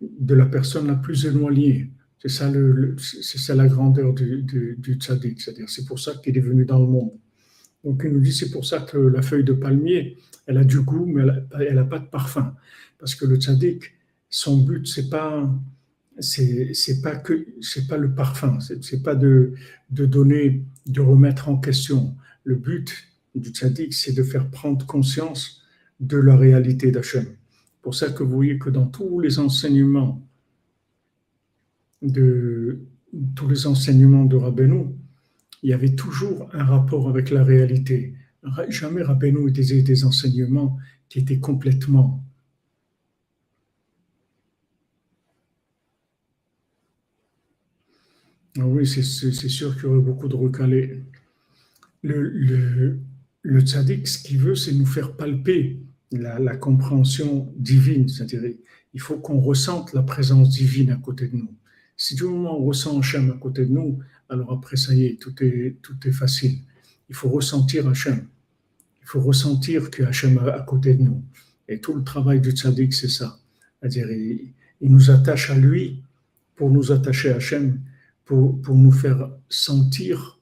de 0.00 0.34
la 0.34 0.46
personne 0.46 0.86
la 0.86 0.94
plus 0.94 1.26
éloignée. 1.26 1.90
C'est 2.20 2.28
ça, 2.28 2.50
le, 2.50 2.96
c'est 2.98 3.38
ça 3.38 3.54
la 3.54 3.68
grandeur 3.68 4.12
du, 4.12 4.42
du, 4.42 4.94
tzaddik, 4.94 5.40
c'est-à-dire 5.40 5.68
c'est 5.68 5.84
pour 5.84 6.00
ça 6.00 6.14
qu'il 6.16 6.36
est 6.36 6.40
venu 6.40 6.64
dans 6.64 6.80
le 6.80 6.86
monde. 6.86 7.12
Donc 7.84 8.02
il 8.04 8.12
nous 8.12 8.20
dit 8.20 8.32
c'est 8.32 8.50
pour 8.50 8.66
ça 8.66 8.80
que 8.80 8.98
la 8.98 9.22
feuille 9.22 9.44
de 9.44 9.52
palmier, 9.52 10.16
elle 10.46 10.58
a 10.58 10.64
du 10.64 10.80
goût, 10.80 11.06
mais 11.06 11.22
elle 11.60 11.76
n'a 11.76 11.84
pas 11.84 12.00
de 12.00 12.06
parfum. 12.06 12.56
Parce 12.98 13.14
que 13.14 13.24
le 13.24 13.36
tzaddik, 13.36 13.84
son 14.28 14.62
but, 14.62 14.86
c'est 14.86 15.08
pas, 15.08 15.48
c'est, 16.20 17.02
pas 17.02 17.16
que, 17.16 17.46
c'est 17.60 17.86
pas 17.86 17.96
le 17.96 18.14
parfum, 18.14 18.58
c'est, 18.60 19.02
pas 19.02 19.14
de, 19.14 19.54
de 19.90 20.06
donner, 20.06 20.64
de 20.86 21.00
remettre 21.00 21.48
en 21.48 21.56
question. 21.58 22.14
Le 22.44 22.56
but 22.56 22.94
du 23.34 23.50
tzaddik, 23.50 23.92
c'est 23.92 24.12
de 24.12 24.22
faire 24.22 24.48
prendre 24.50 24.84
conscience 24.86 25.62
de 26.00 26.16
la 26.16 26.36
réalité 26.36 26.90
d'Hachem. 26.90 27.26
Pour 27.82 27.94
ça 27.94 28.10
que 28.10 28.22
vous 28.22 28.34
voyez 28.34 28.58
que 28.58 28.70
dans 28.70 28.86
tous 28.86 29.20
les 29.20 29.38
enseignements 29.38 30.22
de 32.02 32.80
tous 33.34 33.48
les 33.48 33.66
enseignements 33.66 34.24
de 34.24 34.36
Rabbeinu, 34.36 34.86
il 35.62 35.70
y 35.70 35.72
avait 35.72 35.94
toujours 35.94 36.48
un 36.52 36.64
rapport 36.64 37.08
avec 37.08 37.30
la 37.30 37.42
réalité. 37.42 38.14
Jamais 38.68 39.02
Rabbeinu 39.02 39.50
disait 39.50 39.82
des 39.82 40.04
enseignements 40.04 40.78
qui 41.08 41.18
étaient 41.20 41.38
complètement 41.38 42.22
oui, 48.66 48.86
c'est 48.86 49.02
sûr 49.02 49.74
qu'il 49.74 49.84
y 49.84 49.86
aurait 49.86 50.00
beaucoup 50.00 50.28
de 50.28 50.36
recalés. 50.36 51.04
Le, 52.02 53.00
le, 53.42 53.60
tzaddik, 53.60 54.06
ce 54.06 54.18
qu'il 54.22 54.38
veut, 54.38 54.54
c'est 54.54 54.72
nous 54.72 54.86
faire 54.86 55.16
palper 55.16 55.80
la, 56.12 56.56
compréhension 56.56 57.52
divine. 57.56 58.08
C'est-à-dire, 58.08 58.42
il 58.94 59.00
faut 59.00 59.16
qu'on 59.16 59.40
ressente 59.40 59.92
la 59.92 60.02
présence 60.02 60.50
divine 60.50 60.90
à 60.90 60.96
côté 60.96 61.28
de 61.28 61.36
nous. 61.36 61.54
Si 61.96 62.14
du 62.14 62.24
moment 62.24 62.58
on 62.58 62.64
ressent 62.64 62.98
Hachem 62.98 63.30
à 63.30 63.36
côté 63.36 63.66
de 63.66 63.72
nous, 63.72 63.98
alors 64.28 64.52
après, 64.52 64.76
ça 64.76 64.94
y 64.94 65.04
est, 65.04 65.20
tout 65.20 65.34
est, 65.42 66.12
facile. 66.12 66.58
Il 67.08 67.14
faut 67.14 67.28
ressentir 67.28 67.88
Hachem. 67.88 68.26
Il 69.02 69.06
faut 69.06 69.20
ressentir 69.20 69.90
que 69.90 70.04
Hachem 70.04 70.38
est 70.38 70.50
à 70.50 70.60
côté 70.60 70.94
de 70.94 71.02
nous. 71.02 71.22
Et 71.68 71.80
tout 71.80 71.94
le 71.94 72.04
travail 72.04 72.40
du 72.40 72.50
tzaddik, 72.50 72.94
c'est 72.94 73.08
ça. 73.08 73.38
C'est-à-dire, 73.80 74.10
il, 74.10 74.52
nous 74.80 75.10
attache 75.10 75.50
à 75.50 75.56
lui 75.56 76.02
pour 76.54 76.70
nous 76.70 76.92
attacher 76.92 77.30
à 77.30 77.36
Hachem, 77.36 77.80
pour, 78.28 78.76
nous 78.76 78.92
faire 78.92 79.30
sentir 79.48 80.38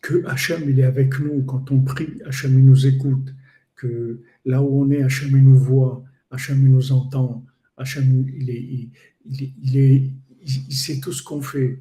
que 0.00 0.24
Hachem, 0.26 0.68
il 0.68 0.80
est 0.80 0.84
avec 0.84 1.20
nous. 1.20 1.44
Quand 1.44 1.70
on 1.70 1.82
prie, 1.82 2.22
Hachem, 2.24 2.58
il 2.58 2.64
nous 2.64 2.86
écoute. 2.86 3.34
Que 3.74 4.22
là 4.46 4.62
où 4.62 4.82
on 4.82 4.90
est, 4.90 5.02
Hachem, 5.02 5.28
il 5.36 5.44
nous 5.44 5.58
voit. 5.58 6.02
Hachem, 6.30 6.58
il 6.62 6.72
nous 6.72 6.92
entend. 6.92 7.44
Hachem, 7.76 8.26
il, 8.34 8.48
est, 8.48 8.62
il, 8.62 9.52
il, 9.62 9.76
est, 9.76 10.10
il 10.42 10.74
sait 10.74 10.98
tout 11.00 11.12
ce 11.12 11.22
qu'on 11.22 11.42
fait. 11.42 11.80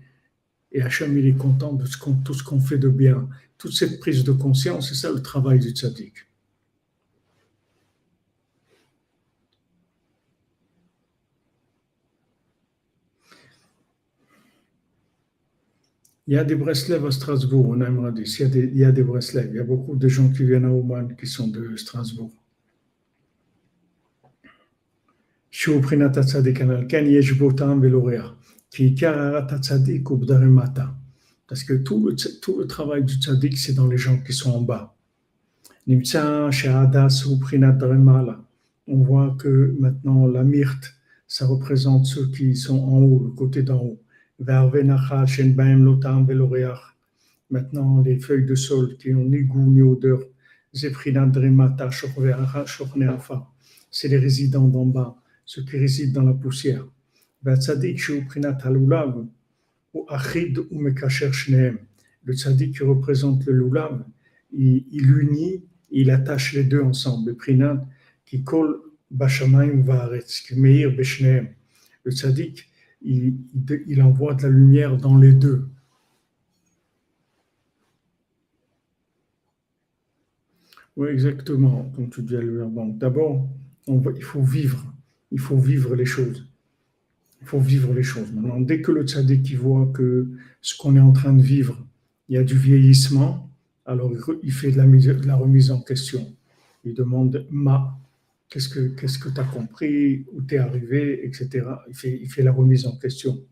Et 0.73 0.81
Hachem, 0.81 1.17
il 1.17 1.25
est 1.25 1.37
content 1.37 1.73
de 1.73 1.85
tout 1.85 2.33
ce 2.33 2.43
qu'on 2.43 2.59
fait 2.59 2.77
de 2.77 2.89
bien. 2.89 3.29
Toute 3.57 3.71
cette 3.71 4.01
prise 4.01 4.25
de 4.25 4.33
conscience, 4.33 4.89
c'est 4.89 4.95
ça 4.95 5.13
le 5.13 5.21
travail 5.21 5.59
du 5.59 5.69
tzaddik. 5.69 6.15
Il 16.27 16.33
y 16.33 16.37
a 16.37 16.43
des 16.43 16.55
Breslev 16.55 17.05
à 17.05 17.11
Strasbourg, 17.11 17.67
on 17.69 17.81
aimerait 17.81 18.11
dire. 18.11 18.25
Il 18.25 18.41
y 18.41 18.43
a 18.43 18.47
des, 18.49 18.63
il 18.73 18.77
y 18.77 18.83
a 18.83 18.91
des 18.91 19.03
Breslev. 19.03 19.49
Il 19.51 19.57
y 19.57 19.59
a 19.59 19.63
beaucoup 19.63 19.95
de 19.95 20.07
gens 20.07 20.29
qui 20.31 20.43
viennent 20.43 20.65
à 20.65 20.71
Oman 20.71 21.15
qui 21.15 21.27
sont 21.27 21.47
de 21.47 21.75
Strasbourg. 21.75 22.31
Parce 31.47 31.63
que 31.63 31.73
tout 31.73 32.07
le, 32.07 32.15
tout 32.41 32.57
le 32.57 32.65
travail 32.65 33.03
du 33.03 33.13
tzaddik, 33.15 33.57
c'est 33.57 33.73
dans 33.73 33.87
les 33.87 33.97
gens 33.97 34.17
qui 34.19 34.33
sont 34.33 34.51
en 34.51 34.61
bas. 34.61 34.97
On 38.87 38.97
voit 38.97 39.35
que 39.39 39.75
maintenant 39.79 40.25
la 40.27 40.43
myrte, 40.43 40.93
ça 41.27 41.45
représente 41.45 42.05
ceux 42.05 42.27
qui 42.31 42.55
sont 42.55 42.79
en 42.79 42.97
haut, 42.97 43.23
le 43.23 43.31
côté 43.31 43.61
d'en 43.63 43.81
haut. 43.81 44.01
Maintenant, 47.49 48.01
les 48.01 48.19
feuilles 48.19 48.45
de 48.45 48.55
sol 48.55 48.97
qui 48.97 49.13
n'ont 49.13 49.25
ni 49.25 49.43
goût 49.43 49.71
ni 49.71 49.81
odeur, 49.81 50.19
c'est 50.73 50.89
les 54.09 54.17
résidents 54.17 54.67
d'en 54.67 54.85
bas, 54.85 55.15
ceux 55.45 55.63
qui 55.63 55.77
résident 55.77 56.21
dans 56.21 56.27
la 56.27 56.33
poussière. 56.33 56.85
Le 57.43 57.55
tzaddik 62.33 62.75
qui 62.75 62.83
représente 62.83 63.45
le 63.45 63.53
lulav, 63.53 64.05
il, 64.51 65.09
unit, 65.17 65.63
il 65.91 66.11
attache 66.11 66.51
les 66.53 66.65
deux 66.65 66.81
ensemble. 66.81 67.29
Le 67.29 67.37
prinat 67.37 67.87
qui 68.25 68.43
colle 68.43 68.81
bashamayim 69.11 69.81
vaaretz, 69.83 70.41
qui 70.41 70.59
meir 70.59 70.91
beshneem. 70.91 71.47
Le 72.03 72.11
tzaddik, 72.11 72.67
il, 73.05 74.01
envoie 74.01 74.33
de 74.33 74.43
la 74.43 74.49
lumière 74.49 74.97
dans 74.97 75.17
les 75.17 75.33
deux. 75.33 75.67
Oui, 80.97 81.09
exactement, 81.09 81.91
comme 81.95 82.09
tu 82.09 82.21
dis 82.21 82.35
à 82.35 82.41
D'abord, 82.93 83.47
il 83.87 84.23
faut 84.23 84.41
vivre, 84.41 84.83
il 85.31 85.39
faut 85.39 85.57
vivre 85.57 85.95
les 85.95 86.05
choses. 86.05 86.47
Il 87.41 87.47
faut 87.47 87.59
vivre 87.59 87.93
les 87.93 88.03
choses. 88.03 88.31
Maintenant, 88.31 88.59
dès 88.59 88.81
que 88.81 88.91
le 88.91 89.03
tzaddik 89.03 89.55
voit 89.55 89.87
que 89.87 90.27
ce 90.61 90.75
qu'on 90.77 90.95
est 90.95 91.01
en 91.01 91.11
train 91.11 91.33
de 91.33 91.41
vivre, 91.41 91.77
il 92.29 92.35
y 92.35 92.37
a 92.37 92.43
du 92.43 92.57
vieillissement, 92.57 93.49
alors 93.85 94.11
il 94.41 94.51
fait 94.51 94.71
de 94.71 95.27
la 95.27 95.35
remise 95.35 95.69
en 95.69 95.81
question. 95.81 96.33
Il 96.85 96.93
demande 96.93 97.45
ma, 97.51 97.99
qu'est-ce 98.49 98.69
que 98.69 98.87
qu'est-ce 98.95 99.19
que 99.19 99.29
tu 99.29 99.39
as 99.39 99.43
compris, 99.43 100.25
où 100.31 100.41
tu 100.41 100.55
es 100.55 100.57
arrivé, 100.57 101.25
etc. 101.25 101.67
Il 101.87 101.95
fait, 101.95 102.19
il 102.21 102.29
fait 102.29 102.43
la 102.43 102.51
remise 102.51 102.85
en 102.85 102.97
question. 102.97 103.45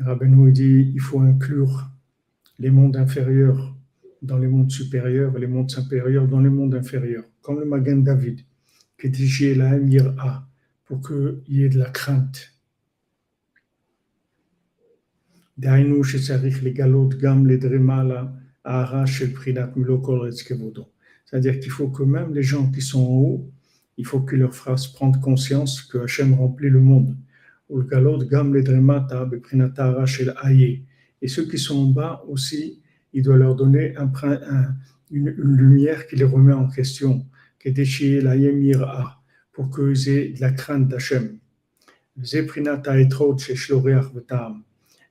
Rabbeinu 0.00 0.52
dit 0.52 0.92
il 0.94 1.00
faut 1.00 1.20
inclure 1.20 1.90
les 2.60 2.70
mondes 2.70 2.96
inférieurs 2.96 3.76
dans 4.22 4.38
les 4.38 4.46
mondes 4.46 4.70
supérieurs 4.70 5.36
les 5.38 5.46
mondes 5.48 5.70
supérieurs 5.70 6.28
dans 6.28 6.40
les 6.40 6.50
mondes 6.50 6.74
inférieurs, 6.74 7.24
comme 7.42 7.58
le 7.58 7.66
Magan 7.66 7.98
David, 7.98 8.40
qui 9.00 9.10
dit 9.10 9.54
la 9.54 9.72
A, 10.18 10.48
pour 10.84 11.00
qu'il 11.06 11.42
y 11.48 11.64
ait 11.64 11.68
de 11.68 11.78
la 11.78 11.90
crainte. 11.90 12.54
Dainu, 15.56 16.02
les 16.62 16.72
galot, 16.72 17.08
gam, 17.08 17.44
les 17.46 17.58
dremala, 17.58 18.32
c'est-à-dire 21.28 21.60
qu'il 21.60 21.70
faut 21.70 21.88
que 21.88 22.02
même 22.02 22.34
les 22.34 22.42
gens 22.42 22.70
qui 22.70 22.80
sont 22.80 23.00
en 23.00 23.16
haut, 23.16 23.50
il 23.96 24.06
faut 24.06 24.20
qu'ils 24.20 24.38
leur 24.38 24.54
fassent 24.54 24.88
prendre 24.88 25.20
conscience 25.20 25.82
que 25.82 25.98
Hachem 25.98 26.34
remplit 26.34 26.70
le 26.70 26.80
monde. 26.80 27.16
Et 31.20 31.28
ceux 31.28 31.44
qui 31.48 31.58
sont 31.58 31.76
en 31.76 31.86
bas 31.86 32.24
aussi, 32.28 32.80
il 33.12 33.22
doit 33.22 33.36
leur 33.36 33.54
donner 33.56 33.94
un, 33.96 34.10
une, 35.10 35.30
lumière 35.30 36.06
qui 36.06 36.16
les 36.16 36.24
remet 36.24 36.52
en 36.52 36.68
question, 36.68 37.26
pour 39.52 39.70
qu'ils 39.74 40.08
aient 40.08 40.28
de 40.28 40.40
la 40.40 40.52
crainte 40.52 40.88
d'Hachem. 40.88 41.38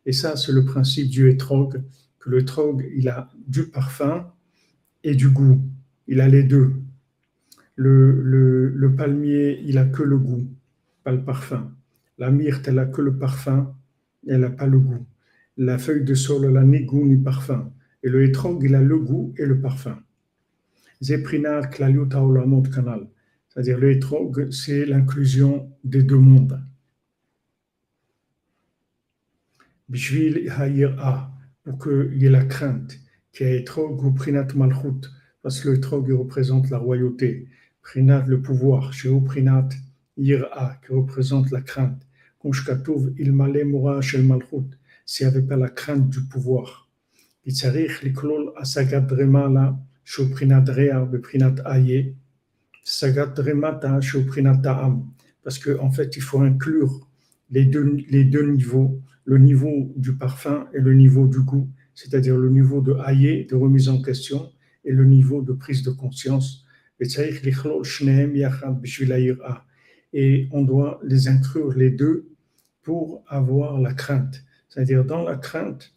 Et 0.05 0.13
ça, 0.13 0.35
c'est 0.35 0.51
le 0.51 0.65
principe 0.65 1.09
du 1.09 1.29
etrog, 1.29 1.83
le 2.27 2.43
trog, 2.43 2.85
il 2.93 3.07
a 3.07 3.29
du 3.47 3.63
parfum 3.67 4.29
et 5.03 5.15
du 5.15 5.29
goût. 5.29 5.61
Il 6.07 6.19
a 6.19 6.27
les 6.27 6.43
deux. 6.43 6.73
Le, 7.75 8.21
le, 8.21 8.95
palmier, 8.95 9.61
il 9.63 9.77
a 9.77 9.85
que 9.85 10.03
le 10.03 10.17
goût, 10.17 10.45
pas 11.03 11.13
le 11.13 11.23
parfum. 11.23 11.71
La 12.17 12.29
myrte, 12.29 12.67
elle 12.67 12.79
a 12.79 12.85
que 12.85 13.01
le 13.01 13.17
parfum, 13.17 13.73
elle 14.27 14.41
n'a 14.41 14.49
pas 14.49 14.67
le 14.67 14.79
goût. 14.79 15.05
La 15.55 15.77
feuille 15.77 16.03
de 16.03 16.15
sol, 16.15 16.45
elle 16.45 16.53
n'a 16.53 16.63
ni 16.63 16.83
goût 16.83 17.05
ni 17.05 17.15
parfum. 17.15 17.71
Et 18.03 18.09
le 18.09 18.23
étrog, 18.23 18.61
il 18.63 18.75
a 18.75 18.81
le 18.81 18.99
goût 18.99 19.33
et 19.37 19.45
le 19.45 19.61
parfum. 19.61 19.97
Zeprina 21.01 21.61
kanal. 21.67 23.07
C'est-à-dire 23.47 23.77
le 23.79 23.91
étrog, 23.91 24.51
c'est 24.51 24.85
l'inclusion 24.85 25.71
des 25.83 26.03
deux 26.03 26.17
mondes. 26.17 26.61
Bishvil 29.87 30.49
a 30.49 30.67
pour 30.67 31.36
qu'il 31.75 32.21
y 32.21 32.25
ait 32.25 32.29
la 32.29 32.45
crainte, 32.45 32.99
qui 33.33 33.43
est 33.43 33.61
etrog 33.61 34.03
ou 34.03 34.11
prinat 34.11 34.47
malchut, 34.55 35.01
parce 35.41 35.59
que 35.59 35.69
le 35.69 35.75
etrog 35.75 36.09
représente 36.11 36.69
la 36.69 36.77
royauté, 36.77 37.47
prinat 37.81 38.25
le 38.27 38.41
pouvoir, 38.41 38.93
chez 38.93 39.09
prinat 39.25 39.69
ira, 40.17 40.75
qui 40.85 40.93
représente 40.93 41.51
la 41.51 41.61
crainte, 41.61 42.01
konshkatouv 42.39 43.13
il 43.17 43.31
malé 43.33 43.63
moura 43.63 44.01
shel 44.01 44.23
malchut, 44.23 44.69
s'il 45.05 45.27
n'y 45.27 45.33
avait 45.33 45.47
pas 45.47 45.57
la 45.57 45.69
crainte 45.69 46.09
du 46.09 46.21
pouvoir. 46.21 46.89
Itzarich 47.45 48.03
liklol 48.03 48.51
asagat 48.57 49.01
dremala, 49.01 49.77
chez 50.03 50.29
prinat 50.29 50.65
rea, 50.67 51.05
prinat 51.21 51.55
aye, 51.65 52.15
sagat 52.83 53.27
dremata, 53.27 54.01
chez 54.01 54.21
prinat 54.23 54.57
ta'am, 54.57 55.05
parce 55.43 55.59
qu'en 55.59 55.85
en 55.85 55.91
fait, 55.91 56.17
il 56.17 56.21
faut 56.21 56.41
inclure 56.41 57.07
les 57.49 57.65
deux, 57.65 57.97
les 58.09 58.25
deux 58.25 58.51
niveaux 58.51 59.01
le 59.27 59.37
niveau 59.37 59.91
du 59.97 60.15
parfum 60.15 60.67
et 60.73 60.79
le 60.79 60.93
niveau 60.93 61.27
du 61.27 61.41
goût, 61.41 61.69
c'est-à-dire 61.93 62.37
le 62.37 62.49
niveau 62.49 62.79
de 62.79 62.93
haïe, 62.93 63.45
de 63.45 63.55
remise 63.55 63.89
en 63.89 64.01
question, 64.01 64.53
et 64.85 64.93
le 64.93 65.03
niveau 65.03 65.41
de 65.41 65.51
prise 65.51 65.83
de 65.83 65.91
conscience. 65.91 66.65
Et 70.13 70.47
on 70.51 70.61
doit 70.61 71.01
les 71.03 71.27
inclure 71.27 71.73
les 71.73 71.91
deux 71.91 72.29
pour 72.81 73.23
avoir 73.27 73.81
la 73.81 73.93
crainte. 73.93 74.45
C'est-à-dire 74.69 75.03
dans 75.03 75.23
la 75.23 75.35
crainte, 75.35 75.93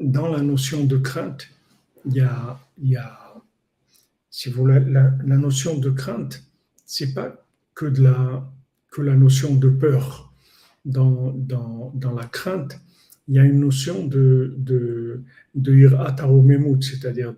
dans 0.00 0.28
la 0.28 0.40
notion 0.40 0.84
de 0.84 0.96
crainte, 0.96 1.50
il 2.06 2.14
y 2.14 2.20
a, 2.20 2.58
il 2.78 2.88
y 2.88 2.96
a 2.96 3.20
si 4.30 4.48
vous 4.48 4.62
voulez, 4.62 4.80
la, 4.80 5.12
la 5.24 5.36
notion 5.36 5.78
de 5.78 5.90
crainte, 5.90 6.42
c'est 6.86 7.12
pas 7.12 7.46
que 7.74 7.86
de 7.86 8.02
la 8.02 8.50
que 8.90 9.02
la 9.02 9.16
notion 9.16 9.54
de 9.54 9.68
peur 9.68 10.33
dans, 10.84 11.34
la 12.16 12.26
crainte, 12.26 12.80
il 13.28 13.34
y 13.34 13.38
a 13.38 13.44
une 13.44 13.60
notion 13.60 14.06
de, 14.06 14.54
de, 14.58 15.22
de 15.54 15.88
c'est-à-dire 16.80 17.34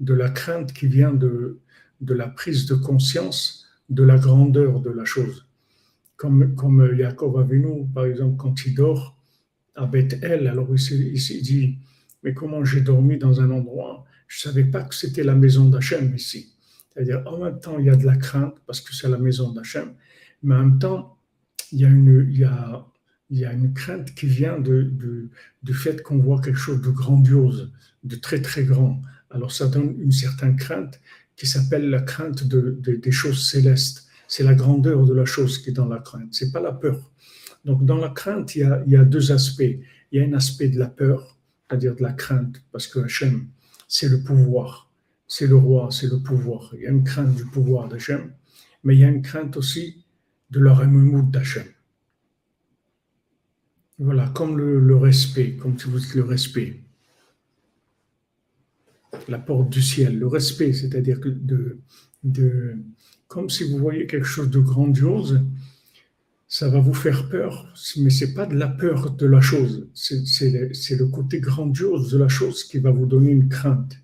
de, 0.00 0.14
la 0.14 0.30
crainte 0.30 0.72
qui 0.72 0.86
vient 0.86 1.12
de, 1.12 1.58
de 2.00 2.14
la 2.14 2.28
prise 2.28 2.66
de 2.66 2.74
conscience 2.74 3.66
de 3.88 4.02
la 4.02 4.18
grandeur 4.18 4.80
de 4.80 4.90
la 4.90 5.04
chose. 5.04 5.46
Comme, 6.16 6.54
comme 6.54 6.94
Yaakov 6.96 7.38
Avinu, 7.38 7.86
par 7.94 8.04
exemple, 8.04 8.36
quand 8.36 8.66
il 8.66 8.74
dort 8.74 9.16
à 9.74 9.86
Bethel, 9.86 10.46
alors 10.46 10.68
il 10.70 11.20
s'est 11.20 11.40
dit, 11.40 11.78
mais 12.22 12.34
comment 12.34 12.64
j'ai 12.64 12.82
dormi 12.82 13.16
dans 13.16 13.40
un 13.40 13.50
endroit, 13.50 14.04
je 14.28 14.46
ne 14.46 14.52
savais 14.52 14.64
pas 14.64 14.82
que 14.82 14.94
c'était 14.94 15.24
la 15.24 15.34
maison 15.34 15.68
d'Hachem 15.68 16.14
ici. 16.14 16.54
C'est-à-dire, 16.92 17.22
en 17.26 17.38
même 17.38 17.58
temps, 17.60 17.78
il 17.78 17.86
y 17.86 17.90
a 17.90 17.96
de 17.96 18.04
la 18.04 18.16
crainte 18.16 18.54
parce 18.66 18.80
que 18.80 18.94
c'est 18.94 19.08
la 19.08 19.18
maison 19.18 19.52
d'Hachem, 19.52 19.92
mais 20.42 20.54
en 20.54 20.64
même 20.64 20.78
temps, 20.78 21.16
il 21.72 21.80
y 21.80 21.84
a 21.84 21.88
une, 21.88 22.26
il 22.30 22.38
y 22.38 22.44
a, 22.44 22.86
il 23.30 23.38
y 23.38 23.44
a 23.44 23.52
une 23.52 23.72
crainte 23.72 24.14
qui 24.14 24.26
vient 24.26 24.58
de, 24.58 24.90
du 25.62 25.74
fait 25.74 26.02
qu'on 26.02 26.18
voit 26.18 26.40
quelque 26.40 26.58
chose 26.58 26.80
de 26.82 26.90
grandiose, 26.90 27.72
de 28.04 28.16
très 28.16 28.42
très 28.42 28.64
grand. 28.64 29.00
Alors 29.30 29.52
ça 29.52 29.68
donne 29.68 29.96
une 30.00 30.12
certaine 30.12 30.56
crainte 30.56 31.00
qui 31.36 31.46
s'appelle 31.46 31.88
la 31.88 32.00
crainte 32.00 32.44
de, 32.44 32.78
des 32.82 33.12
choses 33.12 33.48
célestes. 33.48 34.08
c'est 34.28 34.42
la 34.42 34.54
grandeur 34.54 35.06
de 35.06 35.14
la 35.14 35.24
chose 35.24 35.58
qui 35.58 35.70
est 35.70 35.72
dans 35.72 35.88
la 35.88 35.98
crainte, 35.98 36.34
c'est 36.34 36.52
pas 36.52 36.60
la 36.60 36.72
peur. 36.72 37.10
Donc 37.64 37.84
dans 37.84 37.96
la 37.96 38.10
crainte, 38.10 38.56
il 38.56 38.60
y, 38.60 38.64
a, 38.64 38.82
il 38.86 38.92
y 38.92 38.96
a 38.96 39.04
deux 39.04 39.32
aspects. 39.32 39.78
Il 40.12 40.20
y 40.20 40.22
a 40.22 40.26
un 40.26 40.32
aspect 40.32 40.68
de 40.68 40.78
la 40.78 40.88
peur, 40.88 41.38
c'est-à-dire 41.68 41.94
de 41.94 42.02
la 42.02 42.12
crainte, 42.12 42.62
parce 42.72 42.86
que 42.86 42.98
Hachem, 43.00 43.46
c'est 43.86 44.08
le 44.08 44.22
pouvoir, 44.22 44.90
c'est 45.28 45.46
le 45.46 45.56
roi, 45.56 45.88
c'est 45.90 46.08
le 46.08 46.18
pouvoir. 46.18 46.72
Il 46.74 46.82
y 46.82 46.86
a 46.86 46.90
une 46.90 47.04
crainte 47.04 47.34
du 47.34 47.44
pouvoir 47.44 47.88
d'Hachem, 47.88 48.32
mais 48.82 48.96
il 48.96 49.00
y 49.00 49.04
a 49.04 49.08
une 49.08 49.22
crainte 49.22 49.56
aussi 49.56 50.04
de 50.50 50.60
la 50.60 50.74
remoud 50.74 51.30
d'Hachem. 51.30 51.66
Voilà, 53.98 54.28
comme 54.34 54.56
le, 54.56 54.96
respect, 54.96 55.56
comme 55.56 55.78
si 55.78 55.86
vous 55.88 55.98
dites 55.98 56.14
le 56.14 56.24
respect. 56.24 56.80
La 59.28 59.38
porte 59.38 59.70
du 59.70 59.82
ciel, 59.82 60.18
le 60.18 60.26
respect, 60.26 60.72
c'est-à-dire 60.72 61.20
que 61.20 61.28
de, 61.28 61.78
de, 62.24 62.76
comme 63.28 63.50
si 63.50 63.64
vous 63.64 63.76
voyez 63.76 64.06
quelque 64.06 64.26
chose 64.26 64.50
de 64.50 64.58
grandiose, 64.58 65.42
ça 66.48 66.68
va 66.68 66.80
vous 66.80 66.94
faire 66.94 67.28
peur, 67.28 67.72
mais 67.98 68.10
c'est 68.10 68.32
pas 68.32 68.46
de 68.46 68.56
la 68.56 68.68
peur 68.68 69.10
de 69.10 69.26
la 69.26 69.40
chose, 69.40 69.88
c'est 69.94 70.50
le, 70.50 70.96
le, 70.96 71.06
côté 71.06 71.38
grandiose 71.38 72.10
de 72.10 72.18
la 72.18 72.28
chose 72.28 72.64
qui 72.64 72.78
va 72.78 72.90
vous 72.90 73.06
donner 73.06 73.30
une 73.30 73.48
crainte. 73.48 73.96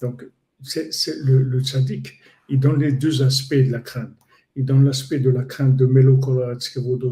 Donc, 0.00 0.26
c'est 0.62 0.90
le, 1.22 1.42
le 1.42 1.60
tzaddik, 1.60 2.18
il 2.48 2.58
donne 2.58 2.80
les 2.80 2.92
deux 2.92 3.22
aspects 3.22 3.54
de 3.54 3.70
la 3.70 3.80
crainte. 3.80 4.16
Il 4.56 4.64
donne 4.64 4.84
l'aspect 4.84 5.18
de 5.18 5.30
la 5.30 5.44
crainte 5.44 5.76
de 5.76 5.86
Melo 5.86 6.20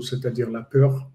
c'est-à-dire 0.01 0.51
la 0.51 0.63
peur, 0.63 1.11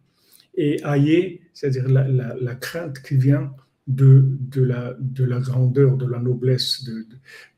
et 0.55 0.83
aïe, 0.83 1.39
c'est-à-dire 1.53 1.87
la, 1.87 2.55
crainte 2.55 3.01
qui 3.01 3.15
vient 3.15 3.53
de, 3.85 4.25
de, 4.39 4.63
la, 4.63 4.95
de 4.99 5.23
la 5.23 5.39
grandeur, 5.39 5.97
de 5.97 6.07
la 6.07 6.19
noblesse, 6.19 6.83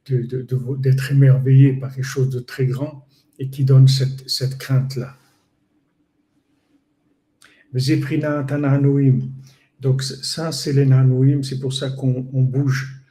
d'être 0.06 0.54
de, 0.54 1.14
émerveillé 1.14 1.74
par 1.74 1.96
quelque 1.96 2.04
chose 2.04 2.30
de 2.30 2.40
très 2.40 2.66
grand 2.66 3.08
et 3.40 3.50
qui 3.50 3.64
donne 3.64 3.88
cette, 3.88 4.30
cette 4.30 4.58
crainte-là. 4.58 5.16
Donc 9.80 10.04
ça, 10.04 10.52
c'est 10.52 10.74
les 10.74 10.86
nanouim, 10.86 11.44
c'est 11.44 11.60
pour 11.60 11.74
ça 11.74 11.90
qu'on 11.92 12.22
bouge, 12.22 13.02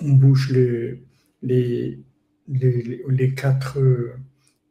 on 0.00 0.12
bouge 0.14 0.50
les, 0.50 1.00
les, 1.42 2.00
les, 2.48 3.02
les, 3.08 3.34
quatre, 3.34 3.78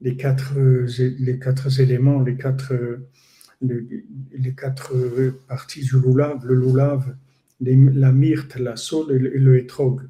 les, 0.03 0.15
quatre, 0.15 0.53
les 0.99 1.39
quatre 1.39 1.79
éléments, 1.79 2.21
les 2.21 2.37
quatre 2.37 2.73
les 3.63 4.53
quatre 4.55 4.93
parties 5.47 5.83
du 5.83 5.93
loulav, 5.93 6.45
le 6.45 6.55
loulav, 6.55 7.15
la 7.61 8.11
myrte, 8.11 8.57
la 8.57 8.75
saule 8.75 9.13
et 9.13 9.39
le 9.39 9.57
hétrog. 9.57 10.01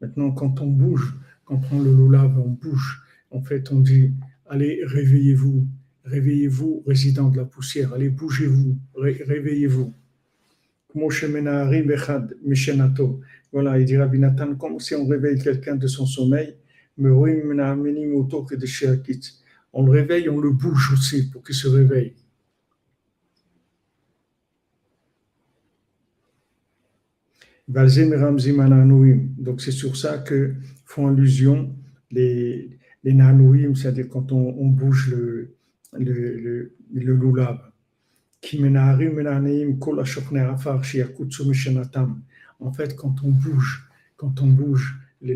Maintenant, 0.00 0.30
quand 0.32 0.60
on 0.60 0.68
bouge, 0.68 1.14
quand 1.44 1.56
on 1.56 1.60
prend 1.60 1.80
le 1.80 1.92
loulav, 1.92 2.38
on 2.38 2.48
bouge. 2.48 3.02
En 3.30 3.42
fait, 3.42 3.70
on 3.72 3.80
dit 3.80 4.12
Allez, 4.48 4.80
réveillez-vous, 4.84 5.66
réveillez-vous, 6.04 6.82
résident 6.86 7.28
de 7.28 7.36
la 7.36 7.44
poussière, 7.44 7.92
allez, 7.94 8.10
bougez-vous, 8.10 8.78
réveillez-vous. 8.94 9.94
Voilà, 13.52 13.78
il 13.78 13.84
dit 13.86 13.96
Rabbi 13.96 14.18
Nathan, 14.18 14.54
comme 14.56 14.78
si 14.78 14.94
on 14.94 15.06
réveille 15.06 15.42
quelqu'un 15.42 15.76
de 15.76 15.86
son 15.86 16.04
sommeil, 16.04 16.54
on 19.72 19.84
le 19.84 19.90
réveille, 19.90 20.28
on 20.28 20.40
le 20.40 20.50
bouge 20.50 20.92
aussi 20.92 21.30
pour 21.30 21.42
qu'il 21.42 21.54
se 21.54 21.68
réveille. 21.68 22.14
Donc 27.68 29.60
c'est 29.60 29.70
sur 29.70 29.96
ça 29.96 30.18
que 30.18 30.54
font 30.84 31.08
allusion 31.08 31.74
les, 32.10 32.78
les 33.04 33.14
nanouim, 33.14 33.74
c'est-à-dire 33.74 34.08
quand 34.08 34.32
on, 34.32 34.66
bouge 34.66 35.08
le, 35.10 35.54
le, 35.98 36.72
le, 36.92 37.14
loulab. 37.14 37.72
En 42.60 42.72
fait, 42.72 42.96
quand 42.96 43.14
on 43.24 43.30
bouge, 43.30 43.90
quand 44.16 44.42
on 44.42 44.46
bouge 44.48 44.98
le, 45.22 45.34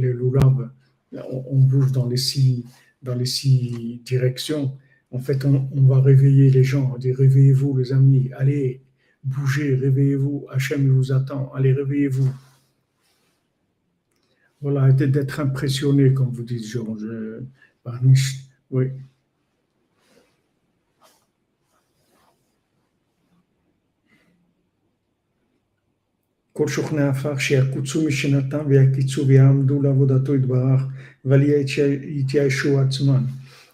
le, 0.00 0.12
loulab, 0.12 0.72
on, 1.12 1.58
bouge 1.58 1.92
dans 1.92 2.06
les 2.06 2.16
six, 2.16 2.64
dans 3.02 3.14
les 3.14 3.26
six 3.26 4.00
directions, 4.04 4.76
en 5.10 5.18
fait, 5.18 5.44
on, 5.44 5.82
va 5.86 6.00
réveiller 6.00 6.50
les 6.50 6.64
gens, 6.64 6.92
on 6.94 6.98
dit 6.98 7.12
réveillez-vous 7.12 7.76
les 7.76 7.92
amis, 7.92 8.30
allez, 8.36 8.82
bougez, 9.24 9.74
réveillez-vous, 9.74 10.46
Hachem 10.50 10.88
vous 10.88 11.12
attend, 11.12 11.52
allez, 11.54 11.72
réveillez-vous. 11.72 12.30
Voilà, 14.60 14.92
d'être 14.92 15.40
impressionné, 15.40 16.12
comme 16.12 16.30
vous 16.30 16.42
dites, 16.42 16.66
Georges, 16.66 17.06
oui. 18.70 18.86
כל 26.57 26.67
שוכני 26.67 27.01
העפר 27.01 27.37
שיקוצו 27.37 28.05
משנתם 28.07 28.65
ויקיצו 28.67 29.27
ויעמדו 29.27 29.81
לעבודתו 29.81 30.35
יתברך 30.35 30.81
ויתייאשו 31.25 32.79
עצמם. 32.79 33.23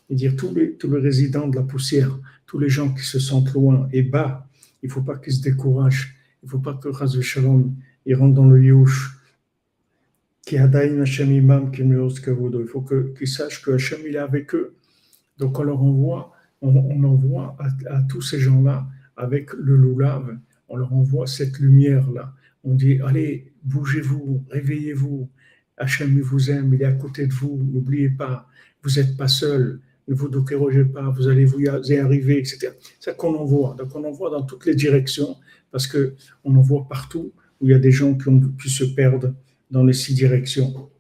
C'est-à-dire 0.10 0.36
tous 0.36 0.56
les, 0.56 0.74
tous 0.80 0.92
les 0.92 1.00
résidents 1.00 1.48
de 1.48 1.56
la 1.56 1.62
poussière, 1.62 2.18
tous 2.48 2.58
les 2.58 2.70
gens 2.70 2.92
qui 2.96 3.04
se 3.04 3.20
sentent 3.20 3.54
loin 3.54 3.88
et 3.92 4.02
bas, 4.02 4.48
il 4.82 4.88
ne 4.88 4.92
faut 4.92 5.04
pas 5.04 5.18
qu'ils 5.18 5.34
se 5.34 5.42
découragent, 5.42 6.16
il 6.42 6.48
ne 6.48 6.52
faut 6.52 6.60
pas 6.60 6.74
que 6.74 6.90
Chaz 6.92 7.22
Shalom, 7.22 7.76
ils 8.08 8.16
rentrent 8.16 8.34
dans 8.34 8.48
le 8.48 8.60
Yush, 8.64 8.98
qui 10.42 10.58
Hadaïn 10.58 11.00
Hashem 11.02 11.32
Imam, 11.32 11.72
qui 11.72 11.84
il 11.84 12.68
faut 12.68 12.82
qu'ils 12.82 13.28
sachent 13.28 13.62
que 13.62 13.72
Hashem 13.72 14.00
il 14.08 14.16
est 14.16 14.20
avec 14.20 14.56
eux. 14.56 14.76
Donc 15.38 15.60
on 15.60 15.64
leur 15.64 15.82
envoie, 15.84 16.32
on, 16.62 16.76
on 16.76 17.04
envoie 17.04 17.56
à, 17.60 17.98
à, 17.98 18.02
tous 18.04 18.24
ces 18.24 18.40
gens-là 18.40 18.88
avec 19.16 19.54
le 19.54 19.76
loulav, 19.76 20.40
on 20.70 20.78
leur 20.78 20.92
envoie 20.92 21.28
cette 21.28 21.60
lumière-là 21.60 22.34
on 22.65 22.75
dit, 22.75 23.01
allez, 23.01 23.53
bougez-vous, 23.63 24.45
réveillez-vous. 24.51 25.29
Hachem 25.77 26.21
vous 26.21 26.51
aime, 26.51 26.73
il 26.75 26.83
est 26.83 26.87
à 26.87 26.93
côté 26.93 27.27
de 27.27 27.33
vous, 27.33 27.61
n'oubliez 27.73 28.09
pas, 28.09 28.49
vous 28.83 28.91
n'êtes 28.91 29.17
pas 29.17 29.29
seul, 29.29 29.81
ne 30.07 30.15
vous 30.15 30.29
découragez 30.29 30.85
pas, 30.85 31.11
vous 31.11 31.29
allez 31.29 31.45
vous 31.45 31.61
y 31.61 31.97
arriver, 31.97 32.39
etc. 32.39 32.71
C'est 33.01 33.11
ça 33.11 33.15
qu'on 33.15 33.35
envoie. 33.35 33.75
Donc 33.79 33.95
on 33.95 34.05
envoie 34.05 34.31
dans 34.31 34.43
toutes 34.43 34.67
les 34.67 34.75
directions 34.75 35.37
parce 35.71 35.87
qu'on 35.87 36.57
envoie 36.57 36.87
partout 36.89 37.33
où 37.61 37.69
il 37.69 37.73
y 37.73 37.75
a 37.75 37.79
des 37.79 37.91
gens 37.91 38.15
qui 38.15 38.29
ont 38.29 38.41
pu 38.41 38.69
se 38.69 38.85
perdre 38.85 39.35
dans 39.71 39.85
les 39.85 39.93
six 39.93 40.15
directions. 40.15 40.91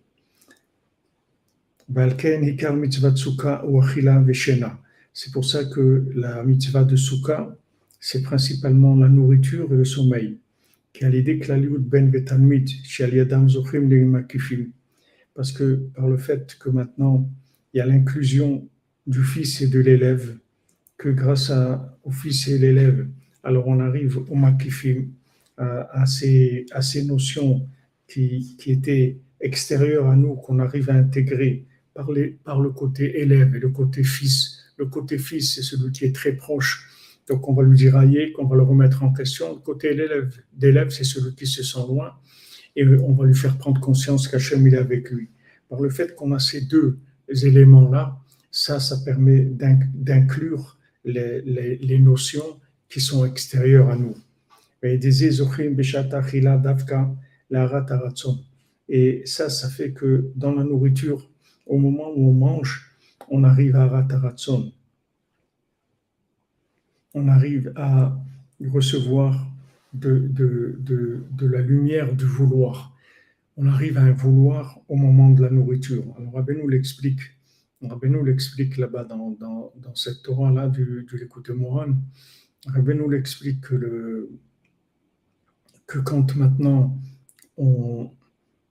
C'est 5.12 5.32
pour 5.32 5.44
ça 5.44 5.64
que 5.66 6.04
la 6.14 6.42
mitzvah 6.42 6.84
de 6.84 6.96
Souka, 6.96 7.56
c'est 8.00 8.22
principalement 8.22 8.96
la 8.96 9.08
nourriture 9.08 9.72
et 9.72 9.76
le 9.76 9.84
sommeil. 9.84 10.38
Ben 11.00 12.10
Parce 15.34 15.52
que 15.52 15.74
par 15.94 16.08
le 16.08 16.16
fait 16.16 16.56
que 16.58 16.70
maintenant 16.70 17.28
il 17.72 17.78
y 17.78 17.80
a 17.80 17.86
l'inclusion 17.86 18.68
du 19.06 19.22
fils 19.24 19.60
et 19.60 19.66
de 19.66 19.80
l'élève, 19.80 20.38
que 20.96 21.08
grâce 21.08 21.50
à, 21.50 21.98
au 22.04 22.12
fils 22.12 22.46
et 22.48 22.58
l'élève, 22.58 23.08
alors 23.42 23.66
on 23.66 23.80
arrive 23.80 24.18
au 24.30 24.34
makifim, 24.36 25.08
à, 25.56 26.06
ces, 26.06 26.66
à 26.72 26.82
ces 26.82 27.04
notions 27.04 27.68
qui, 28.08 28.56
qui 28.58 28.72
étaient 28.72 29.18
extérieures 29.40 30.08
à 30.08 30.16
nous, 30.16 30.34
qu'on 30.34 30.58
arrive 30.58 30.90
à 30.90 30.94
intégrer 30.94 31.64
par, 31.94 32.10
les, 32.10 32.28
par 32.28 32.60
le 32.60 32.70
côté 32.70 33.20
élève 33.20 33.54
et 33.54 33.60
le 33.60 33.70
côté 33.70 34.02
fils. 34.04 34.58
Le 34.76 34.86
côté 34.86 35.18
fils, 35.18 35.54
c'est 35.54 35.62
celui 35.62 35.92
qui 35.92 36.04
est 36.04 36.14
très 36.14 36.32
proche 36.32 36.88
donc, 37.28 37.48
on 37.48 37.54
va 37.54 37.62
lui 37.62 37.88
aïe, 37.88 38.32
qu'on 38.32 38.44
va 38.44 38.56
le 38.56 38.62
remettre 38.62 39.02
en 39.02 39.12
question. 39.12 39.56
Côté 39.60 39.96
d'élève, 40.52 40.90
c'est 40.90 41.04
celui 41.04 41.34
qui 41.34 41.46
se 41.46 41.62
sent 41.62 41.86
loin. 41.88 42.12
Et 42.76 42.86
on 42.86 43.12
va 43.12 43.24
lui 43.24 43.34
faire 43.34 43.56
prendre 43.56 43.80
conscience 43.80 44.28
qu'Hachem, 44.28 44.66
est 44.66 44.76
avec 44.76 45.10
lui. 45.10 45.30
Par 45.68 45.80
le 45.80 45.88
fait 45.88 46.14
qu'on 46.14 46.32
a 46.32 46.38
ces 46.38 46.60
deux 46.62 46.98
éléments-là, 47.28 48.18
ça, 48.50 48.78
ça 48.78 48.98
permet 49.04 49.40
d'inclure 49.40 50.78
les, 51.04 51.98
notions 51.98 52.60
qui 52.88 53.00
sont 53.00 53.24
extérieures 53.24 53.88
à 53.88 53.96
nous. 53.96 54.16
Et 58.88 59.22
ça, 59.24 59.48
ça 59.48 59.70
fait 59.70 59.92
que 59.92 60.30
dans 60.36 60.52
la 60.52 60.64
nourriture, 60.64 61.30
au 61.66 61.78
moment 61.78 62.12
où 62.14 62.28
on 62.28 62.34
mange, 62.34 62.90
on 63.30 63.44
arrive 63.44 63.76
à 63.76 63.86
Rataratson 63.86 64.72
on 67.14 67.28
arrive 67.28 67.72
à 67.76 68.16
recevoir 68.60 69.46
de, 69.92 71.24
la 71.40 71.62
lumière 71.62 72.14
du 72.14 72.24
vouloir. 72.24 72.94
On 73.56 73.66
arrive 73.66 73.98
à 73.98 74.02
un 74.02 74.12
vouloir 74.12 74.80
au 74.88 74.96
moment 74.96 75.30
de 75.30 75.42
la 75.42 75.50
nourriture. 75.50 76.04
Alors 76.18 76.34
Rabbi 76.34 76.54
nous 76.54 76.68
l'explique. 76.68 77.20
Nous 77.80 78.24
l'explique 78.24 78.78
là-bas 78.78 79.04
dans, 79.04 79.36
dans, 79.38 79.94
cette 79.94 80.22
Torah-là 80.22 80.68
du, 80.68 81.06
l'écoute 81.12 81.50
Moran. 81.50 81.94
Rabbi 82.66 82.94
nous 82.94 83.08
l'explique 83.10 83.60
que, 83.60 84.28
quand 85.86 86.34
maintenant 86.34 86.98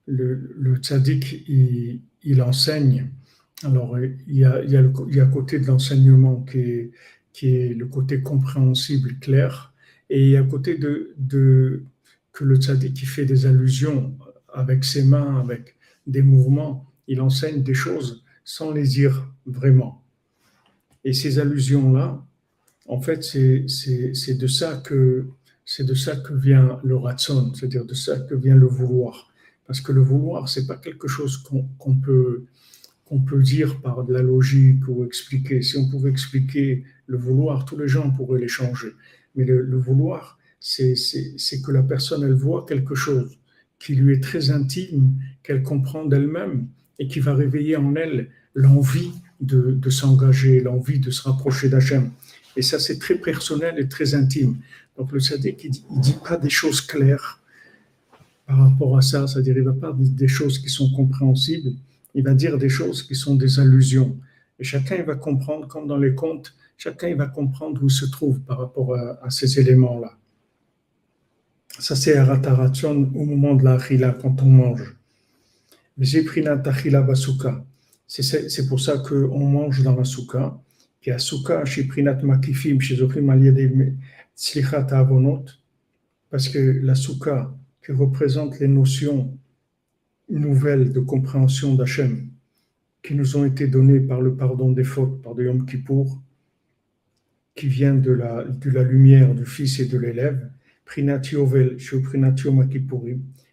le, 0.08 0.76
tzaddik, 0.78 1.48
il, 1.48 2.42
enseigne. 2.42 3.12
Alors, 3.64 3.98
il 4.00 4.36
y 4.36 4.46
a 4.46 5.26
côté 5.28 5.60
de 5.60 5.68
l'enseignement 5.68 6.42
qui 6.42 6.60
est, 6.60 6.92
qui 7.34 7.56
est 7.56 7.74
le 7.74 7.88
côté 7.88 8.22
compréhensible, 8.22 9.20
clair, 9.20 9.74
et 10.10 10.38
a 10.38 10.44
côté 10.44 10.78
de, 10.78 11.84
que 12.32 12.44
le 12.44 12.56
tzaddik 12.56 12.94
qui 12.94 13.06
fait 13.06 13.26
des 13.26 13.46
allusions 13.46 14.18
avec 14.54 14.84
ses 14.84 15.04
mains, 15.04 15.40
avec 15.40 15.76
des 16.06 16.22
mouvements, 16.22 16.86
il 17.08 17.20
enseigne 17.22 17.64
des 17.64 17.74
choses 17.74 18.24
sans 18.46 18.72
les 18.72 18.84
dire 18.84 19.28
vraiment. 19.46 20.04
Et 21.04 21.14
ces 21.14 21.40
allusions-là, 21.40 22.24
en 22.88 23.02
fait, 23.02 23.24
c'est 23.24 24.38
de 24.38 24.48
ça 24.48 24.78
que 24.78 25.26
c'est 25.66 25.86
de 25.86 25.94
ça 25.94 26.18
que 26.18 26.34
vient 26.34 26.80
le 26.84 26.98
ratson, 26.98 27.54
c'est-à-dire 27.54 27.86
de 27.86 27.94
ça 27.94 28.20
que 28.20 28.36
vient 28.36 28.56
le 28.56 28.68
vouloir. 28.68 29.32
Parce 29.66 29.80
que 29.80 29.94
le 29.94 30.02
vouloir, 30.02 30.50
c'est 30.50 30.68
pas 30.68 30.76
quelque 30.76 31.08
chose 31.08 31.38
qu'on 31.38 31.96
peut 31.96 32.46
qu'on 33.06 33.22
peut 33.22 33.42
dire 33.42 33.82
par 33.82 34.04
de 34.04 34.14
la 34.14 34.22
logique 34.22 34.88
ou 34.88 35.06
expliquer. 35.06 35.62
Si 35.62 35.78
on 35.78 35.90
pouvait 35.90 36.10
expliquer 36.10 36.84
le 37.08 37.18
vouloir, 37.18 37.66
tous 37.66 37.78
les 37.78 37.88
gens 37.88 38.10
pourraient 38.12 38.40
les 38.40 38.48
changer. 38.48 38.90
Mais 39.36 39.46
le, 39.46 39.78
vouloir, 39.78 40.38
c'est 40.60 40.96
que 41.66 41.72
la 41.72 41.84
personne, 41.84 42.24
elle 42.24 42.34
voit 42.34 42.66
quelque 42.66 42.96
chose 42.96 43.38
qui 43.80 43.96
lui 43.96 44.14
est 44.14 44.24
très 44.24 44.52
intime, 44.52 45.14
qu'elle 45.42 45.64
comprend 45.64 46.06
d'elle-même 46.06 46.68
et 47.00 47.08
qui 47.08 47.20
va 47.20 47.34
réveiller 47.34 47.76
en 47.76 47.96
elle 47.96 48.30
l'envie 48.54 49.12
de, 49.42 49.90
s'engager, 49.90 50.62
l'envie 50.62 51.00
de 51.00 51.12
se 51.12 51.24
rapprocher 51.24 51.70
d'Hachem. 51.70 52.12
Et 52.56 52.62
ça, 52.62 52.80
c'est 52.80 53.00
très 53.00 53.16
personnel 53.16 53.80
et 53.80 53.90
très 53.90 54.14
intime. 54.14 54.58
Donc 54.98 55.12
le 55.12 55.20
sadique, 55.20 55.64
il 55.64 55.72
ne 55.96 56.02
dit 56.02 56.16
pas 56.24 56.38
des 56.38 56.52
choses 56.52 56.80
claires 56.82 57.42
par 58.46 58.58
rapport 58.58 58.98
à 58.98 59.02
ça, 59.02 59.28
c'est-à-dire 59.28 59.58
il 59.58 59.64
ne 59.64 59.70
va 59.70 59.74
pas 59.74 59.94
dire 59.94 60.12
des 60.12 60.28
choses 60.28 60.60
qui 60.60 60.70
sont 60.70 60.92
compréhensibles, 60.94 61.72
il 62.14 62.24
va 62.24 62.34
dire 62.34 62.58
des 62.58 62.70
choses 62.70 63.02
qui 63.02 63.16
sont 63.16 63.36
des 63.36 63.60
allusions. 63.60 64.16
Et 64.60 64.64
chacun 64.64 64.96
il 64.98 65.04
va 65.04 65.16
comprendre, 65.16 65.68
comme 65.68 65.88
dans 65.88 65.98
les 65.98 66.14
contes, 66.14 66.54
chacun 66.78 67.08
il 67.10 67.16
va 67.16 67.28
comprendre 67.28 67.82
où 67.84 67.88
il 67.88 67.92
se 67.92 68.06
trouve 68.06 68.40
par 68.42 68.60
rapport 68.60 68.96
à, 68.96 69.30
ces 69.30 69.60
éléments-là. 69.60 70.18
Ça, 71.80 71.96
c'est 71.96 72.16
Arataration 72.16 72.92
au 72.92 73.26
moment 73.26 73.56
de 73.56 73.64
la 73.64 73.74
Achila, 73.74 74.12
quand 74.12 74.42
on 74.44 74.50
mange. 74.50 74.96
C'est 78.08 78.68
pour 78.68 78.80
ça 78.80 78.98
qu'on 79.00 79.46
mange 79.46 79.82
dans 79.84 79.96
la 79.96 80.04
souka. 80.04 80.60
Parce 86.30 86.50
que 86.50 86.60
la 86.60 86.96
souka, 86.96 87.56
qui 87.84 87.92
représente 87.92 88.60
les 88.60 88.68
notions 88.68 89.38
nouvelles 90.30 90.94
de 90.94 91.00
compréhension 91.00 91.76
d'Hachem, 91.76 92.30
qui 93.04 93.16
nous 93.16 93.36
ont 93.36 93.46
été 93.46 93.68
données 93.68 94.00
par 94.00 94.22
le 94.22 94.36
pardon 94.36 94.72
des 94.72 94.86
fautes, 94.86 95.22
par 95.22 95.36
de 95.36 95.44
Yom 95.44 95.66
Kippour, 95.66 96.22
qui 97.56 97.68
vient 97.68 97.94
de 97.94 98.12
la, 98.12 98.84
lumière 98.84 99.34
du 99.34 99.46
Fils 99.46 99.80
et 99.80 99.86
de 99.86 99.98
l'élève, 99.98 100.50
Prinat 100.86 101.22
Yovel, 101.32 101.78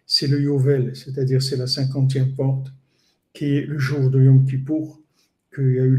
c'est 0.05 0.27
le 0.27 0.41
Yovel, 0.41 0.95
c'est-à-dire 0.95 1.41
c'est 1.41 1.57
la 1.57 1.67
cinquantième 1.67 2.33
porte, 2.33 2.73
qui 3.33 3.57
est 3.57 3.65
le 3.65 3.79
jour 3.79 4.09
de 4.09 4.21
Yom 4.21 4.45
Kippour, 4.45 4.99
qu'il 5.53 5.73
y 5.73 5.79
a 5.79 5.83
eu 5.83 5.97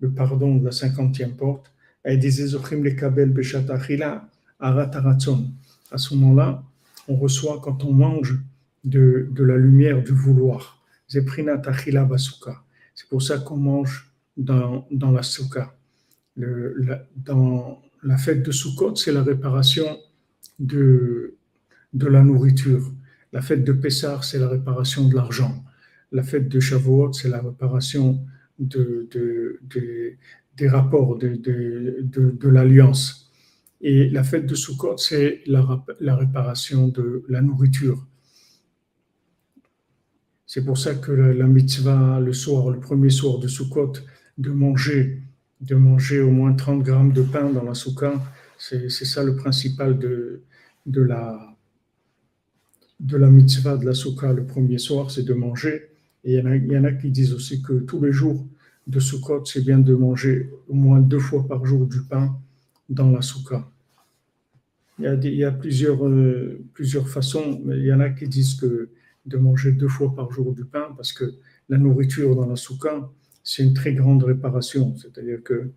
le, 0.00 0.10
pardon 0.10 0.56
de 0.56 0.64
la 0.64 0.72
cinquantième 0.72 1.36
porte, 1.36 1.72
et 2.04 2.16
des 2.16 2.40
Ezochim 2.40 2.82
le 2.82 2.92
Kabel 2.92 3.34
Arataratzon. 4.60 5.50
À 5.90 5.98
ce 5.98 6.14
moment-là, 6.14 6.62
on 7.06 7.16
reçoit 7.16 7.60
quand 7.62 7.84
on 7.84 7.92
mange 7.92 8.38
de, 8.84 9.28
la 9.38 9.56
lumière 9.56 10.02
du 10.02 10.12
vouloir. 10.12 10.82
C'est 11.06 11.24
pour 13.08 13.22
ça 13.22 13.38
qu'on 13.38 13.56
mange 13.56 14.12
dans, 14.36 14.86
dans 14.90 15.10
la 15.10 15.22
souka. 15.22 15.77
La, 16.38 17.04
dans 17.16 17.82
la 18.02 18.16
fête 18.16 18.42
de 18.42 18.52
Sukkot, 18.52 18.94
c'est 18.96 19.12
la 19.12 19.22
réparation 19.22 19.98
de, 20.58 21.34
de 21.92 22.06
la 22.06 22.22
nourriture. 22.22 22.92
La 23.32 23.42
fête 23.42 23.64
de 23.64 23.72
Pessah, 23.72 24.20
c'est 24.22 24.38
la 24.38 24.48
réparation 24.48 25.08
de 25.08 25.14
l'argent. 25.14 25.64
La 26.12 26.22
fête 26.22 26.48
de 26.48 26.60
Shavuot, 26.60 27.12
c'est 27.12 27.28
la 27.28 27.42
réparation 27.42 28.24
de, 28.58 29.08
de, 29.10 29.58
de 29.62 30.14
des 30.56 30.68
rapports, 30.68 31.16
de, 31.18 31.36
de 31.36 32.48
l'alliance. 32.48 33.30
Et 33.80 34.08
la 34.10 34.24
fête 34.24 34.46
de 34.46 34.56
Sukkot, 34.56 34.96
c'est 34.96 35.42
la, 35.46 35.84
la, 36.00 36.16
réparation 36.16 36.88
de 36.88 37.24
la 37.28 37.40
nourriture. 37.42 38.04
C'est 40.46 40.64
pour 40.64 40.78
ça 40.78 40.96
que 40.96 41.12
la, 41.12 41.32
la, 41.32 41.46
mitzvah, 41.46 42.18
le 42.18 42.32
soir, 42.32 42.70
le 42.70 42.80
premier 42.80 43.10
soir 43.10 43.38
de 43.38 43.46
Sukkot, 43.46 43.92
de 44.38 44.50
manger, 44.50 45.22
de 45.60 45.74
manger 45.74 46.20
au 46.20 46.30
moins 46.30 46.52
30 46.54 46.82
grammes 46.82 47.12
de 47.12 47.22
pain 47.22 47.50
dans 47.50 47.64
la 47.64 47.74
soukha, 47.74 48.14
c'est 48.58 48.88
ça 48.90 49.24
le 49.24 49.36
principal 49.36 49.98
de, 49.98 50.42
de, 50.86 51.02
la, 51.02 51.56
de 53.00 53.16
la 53.16 53.28
mitzvah 53.28 53.76
de 53.76 53.84
la 53.84 53.94
soukha 53.94 54.32
le 54.32 54.44
premier 54.44 54.78
soir, 54.78 55.10
c'est 55.10 55.24
de 55.24 55.34
manger. 55.34 55.90
Et 56.24 56.34
il 56.34 56.38
y, 56.38 56.42
en 56.42 56.46
a, 56.46 56.56
il 56.56 56.72
y 56.72 56.76
en 56.76 56.84
a 56.84 56.92
qui 56.92 57.10
disent 57.10 57.32
aussi 57.32 57.62
que 57.62 57.74
tous 57.80 58.02
les 58.02 58.12
jours 58.12 58.44
de 58.86 59.00
Sukkot, 59.00 59.44
c'est 59.44 59.64
bien 59.64 59.78
de 59.78 59.94
manger 59.94 60.50
au 60.68 60.74
moins 60.74 61.00
deux 61.00 61.18
fois 61.18 61.46
par 61.46 61.64
jour 61.64 61.86
du 61.86 62.02
pain 62.02 62.36
dans 62.88 63.10
la 63.10 63.22
soukha. 63.22 63.70
Il 64.98 65.04
y 65.04 65.06
a, 65.06 65.14
il 65.14 65.34
y 65.34 65.44
a 65.44 65.52
plusieurs, 65.52 66.04
euh, 66.06 66.60
plusieurs 66.74 67.08
façons, 67.08 67.60
mais 67.64 67.78
il 67.78 67.84
y 67.84 67.92
en 67.92 68.00
a 68.00 68.10
qui 68.10 68.26
disent 68.26 68.54
que 68.54 68.88
de 69.26 69.36
manger 69.36 69.72
deux 69.72 69.88
fois 69.88 70.14
par 70.14 70.32
jour 70.32 70.54
du 70.54 70.64
pain 70.64 70.88
parce 70.96 71.12
que 71.12 71.34
la 71.68 71.76
nourriture 71.76 72.34
dans 72.34 72.46
la 72.46 72.56
soukha, 72.56 73.10
c'est 73.48 73.62
une 73.62 73.72
très 73.72 73.94
grande 73.94 74.22
réparation. 74.24 74.94
C'est-à-dire 74.98 75.42
que, 75.42 75.70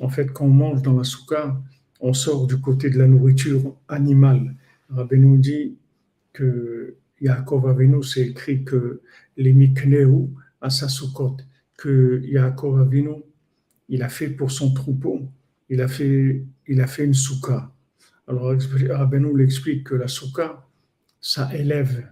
en 0.00 0.08
fait, 0.08 0.32
quand 0.32 0.46
on 0.46 0.50
mange 0.50 0.80
dans 0.80 0.96
la 0.96 1.04
soukha, 1.04 1.60
on 2.00 2.14
sort 2.14 2.46
du 2.46 2.58
côté 2.58 2.88
de 2.88 2.98
la 2.98 3.06
nourriture 3.06 3.76
animale. 3.86 4.56
Rabbeinu 4.88 5.38
dit 5.38 5.76
que 6.32 6.96
Yaakov 7.20 7.68
Avinu, 7.68 8.02
c'est 8.02 8.28
écrit 8.28 8.64
que 8.64 9.02
les 9.36 9.52
Mikneu 9.52 10.28
à 10.62 10.70
sa 10.70 10.88
soukot, 10.88 11.36
que 11.76 12.22
Yaakov 12.24 12.80
Avinu, 12.80 13.16
il 13.90 14.02
a 14.02 14.08
fait 14.08 14.30
pour 14.30 14.50
son 14.50 14.72
troupeau, 14.72 15.28
il 15.68 15.82
a 15.82 15.88
fait, 15.88 16.42
il 16.66 16.80
a 16.80 16.86
fait 16.86 17.04
une 17.04 17.14
soukha. 17.14 17.70
Alors, 18.26 18.54
Rabbeinu 18.88 19.36
l'explique 19.36 19.84
que 19.84 19.96
la 19.96 20.08
soukha, 20.08 20.66
ça 21.20 21.54
élève, 21.54 22.08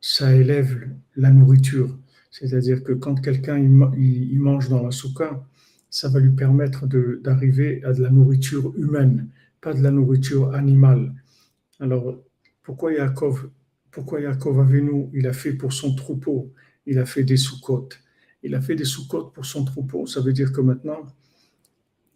ça 0.00 0.32
élève 0.32 0.88
la 1.16 1.32
nourriture. 1.32 1.98
C'est-à-dire 2.34 2.82
que 2.82 2.92
quand 2.92 3.14
quelqu'un 3.14 3.58
il, 3.58 4.40
mange 4.40 4.68
dans 4.68 4.82
la 4.82 4.90
soukha, 4.90 5.46
ça 5.88 6.08
va 6.08 6.18
lui 6.18 6.32
permettre 6.32 6.88
d'arriver 7.22 7.80
à 7.84 7.92
de 7.92 8.02
la 8.02 8.10
nourriture 8.10 8.76
humaine, 8.76 9.28
pas 9.60 9.72
de 9.72 9.80
la 9.80 9.92
nourriture 9.92 10.52
animale. 10.52 11.14
Alors, 11.78 12.20
pourquoi 12.64 12.92
Yaakov, 12.92 13.50
pourquoi 13.92 14.20
Yaakov 14.20 14.58
Avinu, 14.58 15.10
il 15.12 15.28
a 15.28 15.32
fait 15.32 15.52
pour 15.52 15.72
son 15.72 15.94
troupeau, 15.94 16.52
il 16.86 16.98
a 16.98 17.06
fait 17.06 17.22
des 17.22 17.36
sous-côtes. 17.36 18.00
Il 18.42 18.56
a 18.56 18.60
fait 18.60 18.74
des 18.74 18.84
sous-côtes 18.84 19.32
pour 19.32 19.46
son 19.46 19.64
troupeau, 19.64 20.08
ça 20.08 20.20
veut 20.20 20.32
dire 20.32 20.52
que 20.52 20.60
maintenant, 20.60 21.06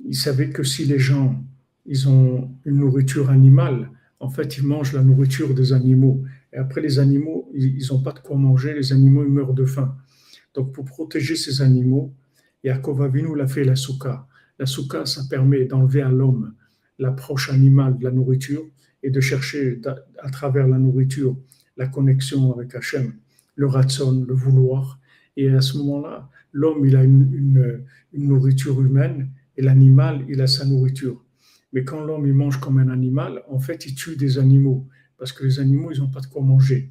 il 0.04 0.16
savait 0.16 0.50
que 0.50 0.64
si 0.64 0.84
les 0.84 0.98
gens 0.98 1.40
ils 1.86 2.08
ont 2.08 2.50
une 2.64 2.78
nourriture 2.78 3.30
animale, 3.30 3.88
en 4.18 4.30
fait, 4.30 4.58
ils 4.58 4.66
mangent 4.66 4.94
la 4.94 5.02
nourriture 5.04 5.54
des 5.54 5.72
animaux. 5.72 6.24
Et 6.52 6.56
après, 6.56 6.80
les 6.80 6.98
animaux, 6.98 7.48
ils 7.54 7.86
n'ont 7.92 8.02
pas 8.02 8.10
de 8.10 8.18
quoi 8.18 8.36
manger, 8.36 8.74
les 8.74 8.92
animaux, 8.92 9.22
ils 9.24 9.30
meurent 9.30 9.54
de 9.54 9.64
faim. 9.64 9.96
Donc, 10.58 10.72
pour 10.72 10.86
protéger 10.86 11.36
ces 11.36 11.62
animaux, 11.62 12.12
Yaakov 12.64 13.02
Avinu 13.02 13.36
l'a 13.36 13.46
fait 13.46 13.62
la 13.62 13.76
souka. 13.76 14.26
La 14.58 14.66
souka, 14.66 15.06
ça 15.06 15.22
permet 15.30 15.66
d'enlever 15.66 16.02
à 16.02 16.08
l'homme 16.08 16.52
l'approche 16.98 17.48
animale 17.48 17.96
de 17.96 18.02
la 18.02 18.10
nourriture 18.10 18.64
et 19.04 19.10
de 19.10 19.20
chercher 19.20 19.80
à 20.18 20.30
travers 20.30 20.66
la 20.66 20.78
nourriture 20.78 21.36
la 21.76 21.86
connexion 21.86 22.52
avec 22.52 22.74
Hachem, 22.74 23.12
le 23.54 23.66
ratson, 23.68 24.24
le 24.26 24.34
vouloir. 24.34 24.98
Et 25.36 25.48
à 25.48 25.60
ce 25.60 25.78
moment-là, 25.78 26.28
l'homme, 26.50 26.84
il 26.84 26.96
a 26.96 27.04
une, 27.04 27.32
une, 27.32 27.84
une 28.12 28.26
nourriture 28.26 28.82
humaine 28.82 29.30
et 29.56 29.62
l'animal, 29.62 30.24
il 30.28 30.40
a 30.40 30.48
sa 30.48 30.64
nourriture. 30.64 31.24
Mais 31.72 31.84
quand 31.84 32.02
l'homme 32.02 32.26
il 32.26 32.34
mange 32.34 32.58
comme 32.58 32.78
un 32.78 32.88
animal, 32.88 33.44
en 33.48 33.60
fait, 33.60 33.86
il 33.86 33.94
tue 33.94 34.16
des 34.16 34.38
animaux 34.38 34.88
parce 35.18 35.30
que 35.30 35.44
les 35.44 35.60
animaux, 35.60 35.92
ils 35.92 36.00
n'ont 36.00 36.10
pas 36.10 36.20
de 36.20 36.26
quoi 36.26 36.42
manger. 36.42 36.90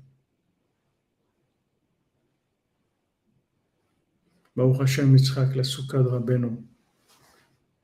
Hashem 4.57 5.15
la 5.55 5.63
souka 5.63 5.99
de 5.99 6.07
Rabbeinu. 6.07 6.49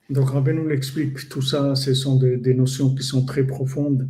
Donc 0.10 0.30
Rabbeinu 0.30 0.68
l'explique, 0.68 1.30
tout 1.30 1.42
ça, 1.42 1.76
ce 1.76 1.94
sont 1.94 2.18
des, 2.18 2.38
des, 2.38 2.54
notions 2.54 2.94
qui 2.94 3.04
sont 3.04 3.26
très 3.26 3.46
profondes. 3.46 4.10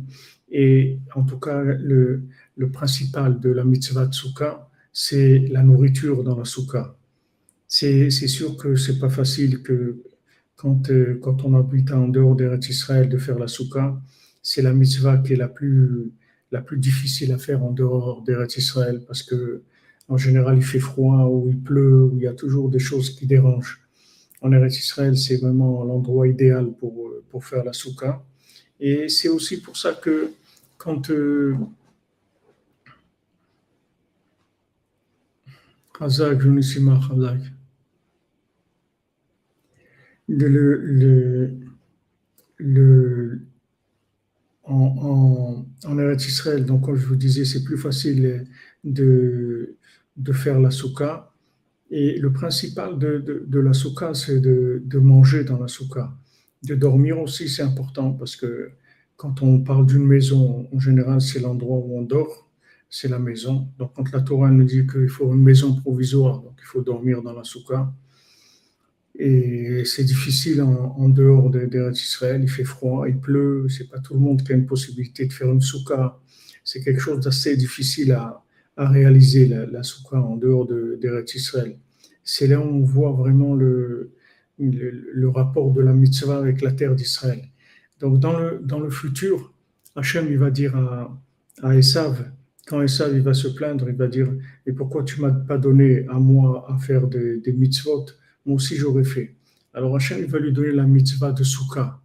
Et 0.50 0.98
en 1.14 1.24
tout 1.24 1.38
cas, 1.38 1.62
le, 1.62 2.24
principal 2.72 3.40
de 3.40 3.50
la 3.50 3.64
mitzvah 3.64 4.06
de 4.06 4.14
souka, 4.14 4.68
c'est 4.92 5.38
la 5.50 5.62
nourriture 5.62 6.22
dans 6.22 6.36
la 6.36 6.44
souka. 6.44 6.96
C'est 7.66 8.10
sûr 8.10 8.56
que 8.56 8.76
c'est 8.76 8.98
pas 8.98 9.08
facile 9.08 9.62
que 9.62 10.02
quand, 10.56 10.90
euh, 10.90 11.18
quand 11.20 11.44
on 11.44 11.54
habite 11.54 11.90
en 11.92 12.08
dehors 12.08 12.36
d'Eretz 12.36 12.68
Israël 12.68 13.08
de 13.08 13.18
faire 13.18 13.38
la 13.38 13.48
souka, 13.48 14.00
c'est 14.42 14.62
la 14.62 14.72
mitzvah 14.72 15.18
qui 15.18 15.32
est 15.32 15.36
la 15.36 15.48
plus, 15.48 16.12
la 16.52 16.62
plus 16.62 16.78
difficile 16.78 17.32
à 17.32 17.38
faire 17.38 17.64
en 17.64 17.72
dehors 17.72 18.22
d'Eretz 18.22 18.56
Israël 18.56 19.02
parce 19.06 19.22
que 19.22 19.62
en 20.08 20.16
général 20.16 20.56
il 20.56 20.64
fait 20.64 20.78
froid 20.80 21.24
ou 21.26 21.48
il 21.48 21.58
pleut 21.60 22.04
ou 22.04 22.16
il 22.16 22.22
y 22.22 22.26
a 22.26 22.34
toujours 22.34 22.68
des 22.70 22.78
choses 22.78 23.10
qui 23.10 23.26
dérangent. 23.26 23.80
En 24.42 24.52
Eretz 24.52 24.78
Israël, 24.78 25.16
c'est 25.16 25.36
vraiment 25.36 25.84
l'endroit 25.84 26.28
idéal 26.28 26.70
pour, 26.78 27.10
pour 27.30 27.44
faire 27.44 27.64
la 27.64 27.72
souka. 27.72 28.22
Et 28.78 29.08
c'est 29.08 29.28
aussi 29.28 29.60
pour 29.62 29.76
ça 29.76 29.94
que 29.94 30.32
quand 30.76 31.10
euh, 31.10 31.56
le, 40.28 40.76
le, 40.76 41.54
le, 42.58 43.40
en, 44.64 45.64
en, 45.84 45.90
en 45.90 46.12
Israël, 46.12 46.64
donc 46.64 46.84
comme 46.84 46.96
je 46.96 47.06
vous 47.06 47.16
disais, 47.16 47.44
c'est 47.44 47.62
plus 47.64 47.78
facile 47.78 48.46
de, 48.82 49.76
de 50.16 50.32
faire 50.32 50.60
la 50.60 50.70
souka. 50.70 51.32
Et 51.90 52.18
le 52.18 52.32
principal 52.32 52.98
de, 52.98 53.18
de, 53.18 53.44
de 53.46 53.60
la 53.60 53.72
souka, 53.72 54.14
c'est 54.14 54.40
de, 54.40 54.82
de, 54.84 54.98
manger 54.98 55.44
dans 55.44 55.58
la 55.58 55.68
souka. 55.68 56.12
De 56.62 56.74
dormir 56.74 57.20
aussi, 57.20 57.48
c'est 57.48 57.62
important 57.62 58.12
parce 58.12 58.36
que 58.36 58.70
quand 59.16 59.42
on 59.42 59.60
parle 59.60 59.86
d'une 59.86 60.06
maison, 60.06 60.68
en 60.72 60.80
général, 60.80 61.20
c'est 61.20 61.40
l'endroit 61.40 61.76
où 61.78 61.98
on 61.98 62.02
dort, 62.02 62.50
c'est 62.88 63.08
la 63.08 63.18
maison. 63.18 63.68
Donc 63.78 63.92
quand 63.94 64.10
la 64.12 64.22
Torah 64.22 64.50
nous 64.50 64.64
dit 64.64 64.86
qu'il 64.86 65.08
faut 65.08 65.32
une 65.32 65.42
maison 65.42 65.74
provisoire, 65.74 66.40
donc 66.40 66.54
il 66.58 66.66
faut 66.66 66.82
dormir 66.82 67.22
dans 67.22 67.32
la 67.32 67.44
souka, 67.44 67.92
et 69.16 69.84
c'est 69.84 70.04
difficile 70.04 70.62
en, 70.62 70.96
en 70.98 71.08
dehors 71.08 71.48
d'Eretz 71.50 72.02
Israël, 72.02 72.40
il 72.42 72.48
fait 72.50 72.64
froid, 72.64 73.08
il 73.08 73.18
pleut, 73.18 73.66
c'est 73.68 73.88
pas 73.88 74.00
tout 74.00 74.14
le 74.14 74.20
monde 74.20 74.42
qui 74.42 74.52
a 74.52 74.56
une 74.56 74.66
possibilité 74.66 75.26
de 75.26 75.32
faire 75.32 75.52
une 75.52 75.60
souka. 75.60 76.18
C'est 76.64 76.82
quelque 76.82 77.00
chose 77.00 77.20
d'assez 77.20 77.56
difficile 77.56 78.12
à, 78.12 78.43
à, 78.76 78.88
réaliser, 78.88 79.46
la, 79.46 79.82
souka 79.82 80.20
en 80.20 80.36
dehors 80.36 80.66
d'Eretz 80.66 81.34
Israël. 81.34 81.76
C'est 82.22 82.46
là 82.46 82.58
où 82.60 82.64
on 82.64 82.80
voit 82.80 83.12
vraiment 83.12 83.54
le, 83.54 84.12
le, 84.58 85.28
rapport 85.28 85.72
de 85.72 85.80
la 85.80 85.92
mitzvah 85.92 86.38
avec 86.38 86.60
la 86.62 86.72
terre 86.72 86.94
d'Israël. 86.94 87.42
Donc 88.00 88.18
dans 88.20 88.38
le, 88.38 88.60
dans 88.62 88.80
le 88.80 88.90
futur, 88.90 89.52
Hachem 89.96 90.26
il 90.30 90.38
va 90.38 90.50
dire 90.50 90.76
à, 90.76 91.16
à 91.62 91.76
Esav, 91.76 92.30
quand 92.66 92.82
Esav 92.82 93.14
il 93.14 93.22
va 93.22 93.34
se 93.34 93.48
plaindre, 93.48 93.88
il 93.88 93.96
va 93.96 94.08
dire, 94.08 94.32
et 94.66 94.72
pourquoi 94.72 95.04
tu 95.04 95.20
m'as 95.20 95.30
pas 95.30 95.58
donné 95.58 96.06
à 96.08 96.18
moi 96.18 96.66
à 96.68 96.78
faire 96.78 97.06
des, 97.06 97.38
des 97.38 97.52
mitzvot? 97.52 98.06
Moi 98.46 98.56
aussi 98.56 98.76
j'aurais 98.76 99.04
fait. 99.04 99.36
Alors 99.72 99.94
Hachem, 99.96 100.18
il 100.20 100.30
va 100.30 100.38
lui 100.38 100.52
donner 100.52 100.72
la 100.72 100.84
mitzvah 100.84 101.32
de 101.32 101.42
Souka. 101.42 102.00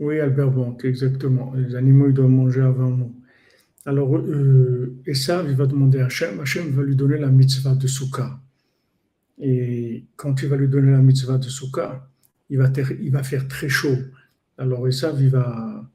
Oui, 0.00 0.20
Albert 0.20 0.50
Bonk, 0.50 0.84
exactement. 0.84 1.52
Les 1.54 1.74
animaux, 1.74 2.08
ils 2.08 2.14
doivent 2.14 2.30
manger 2.30 2.60
avant 2.60 2.90
nous. 2.90 3.14
Alors, 3.84 4.16
euh, 4.16 4.96
ça, 5.12 5.44
il 5.48 5.54
va 5.56 5.66
demander 5.66 6.00
à 6.00 6.06
Hachem. 6.06 6.40
Hachem 6.40 6.70
va 6.70 6.82
lui 6.82 6.94
donner 6.94 7.18
la 7.18 7.28
mitzvah 7.28 7.74
de 7.74 7.86
Souka. 7.86 8.40
Et 9.40 10.04
quand 10.16 10.42
il 10.42 10.48
va 10.48 10.56
lui 10.56 10.68
donner 10.68 10.92
la 10.92 11.02
mitzvah 11.02 11.38
de 11.38 11.48
Souka, 11.48 12.08
il 12.50 12.58
va, 12.58 12.70
il 13.00 13.10
va 13.10 13.22
faire 13.22 13.48
très 13.48 13.68
chaud. 13.68 13.96
Alors, 14.56 14.86
Esav, 14.88 15.20
il 15.22 15.30
va, 15.30 15.88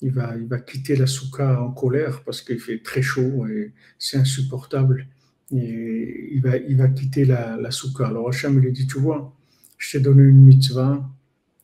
il 0.00 0.12
va, 0.12 0.36
il 0.36 0.46
va 0.46 0.58
quitter 0.58 0.96
la 0.96 1.06
souka 1.06 1.60
en 1.60 1.72
colère 1.72 2.22
parce 2.22 2.42
qu'il 2.42 2.60
fait 2.60 2.82
très 2.82 3.02
chaud 3.02 3.46
et 3.46 3.72
c'est 3.98 4.18
insupportable. 4.18 5.06
Et 5.50 6.30
il 6.34 6.40
va, 6.42 6.56
il 6.56 6.76
va 6.76 6.88
quitter 6.88 7.24
la, 7.24 7.56
la 7.56 7.70
souka. 7.70 8.06
Alors 8.06 8.28
Hachem 8.28 8.58
lui 8.58 8.72
dit, 8.72 8.86
tu 8.86 8.98
vois, 8.98 9.34
je 9.76 9.92
t'ai 9.92 10.00
donné 10.00 10.22
une 10.22 10.44
mitzvah 10.44 11.08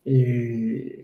et 0.07 1.03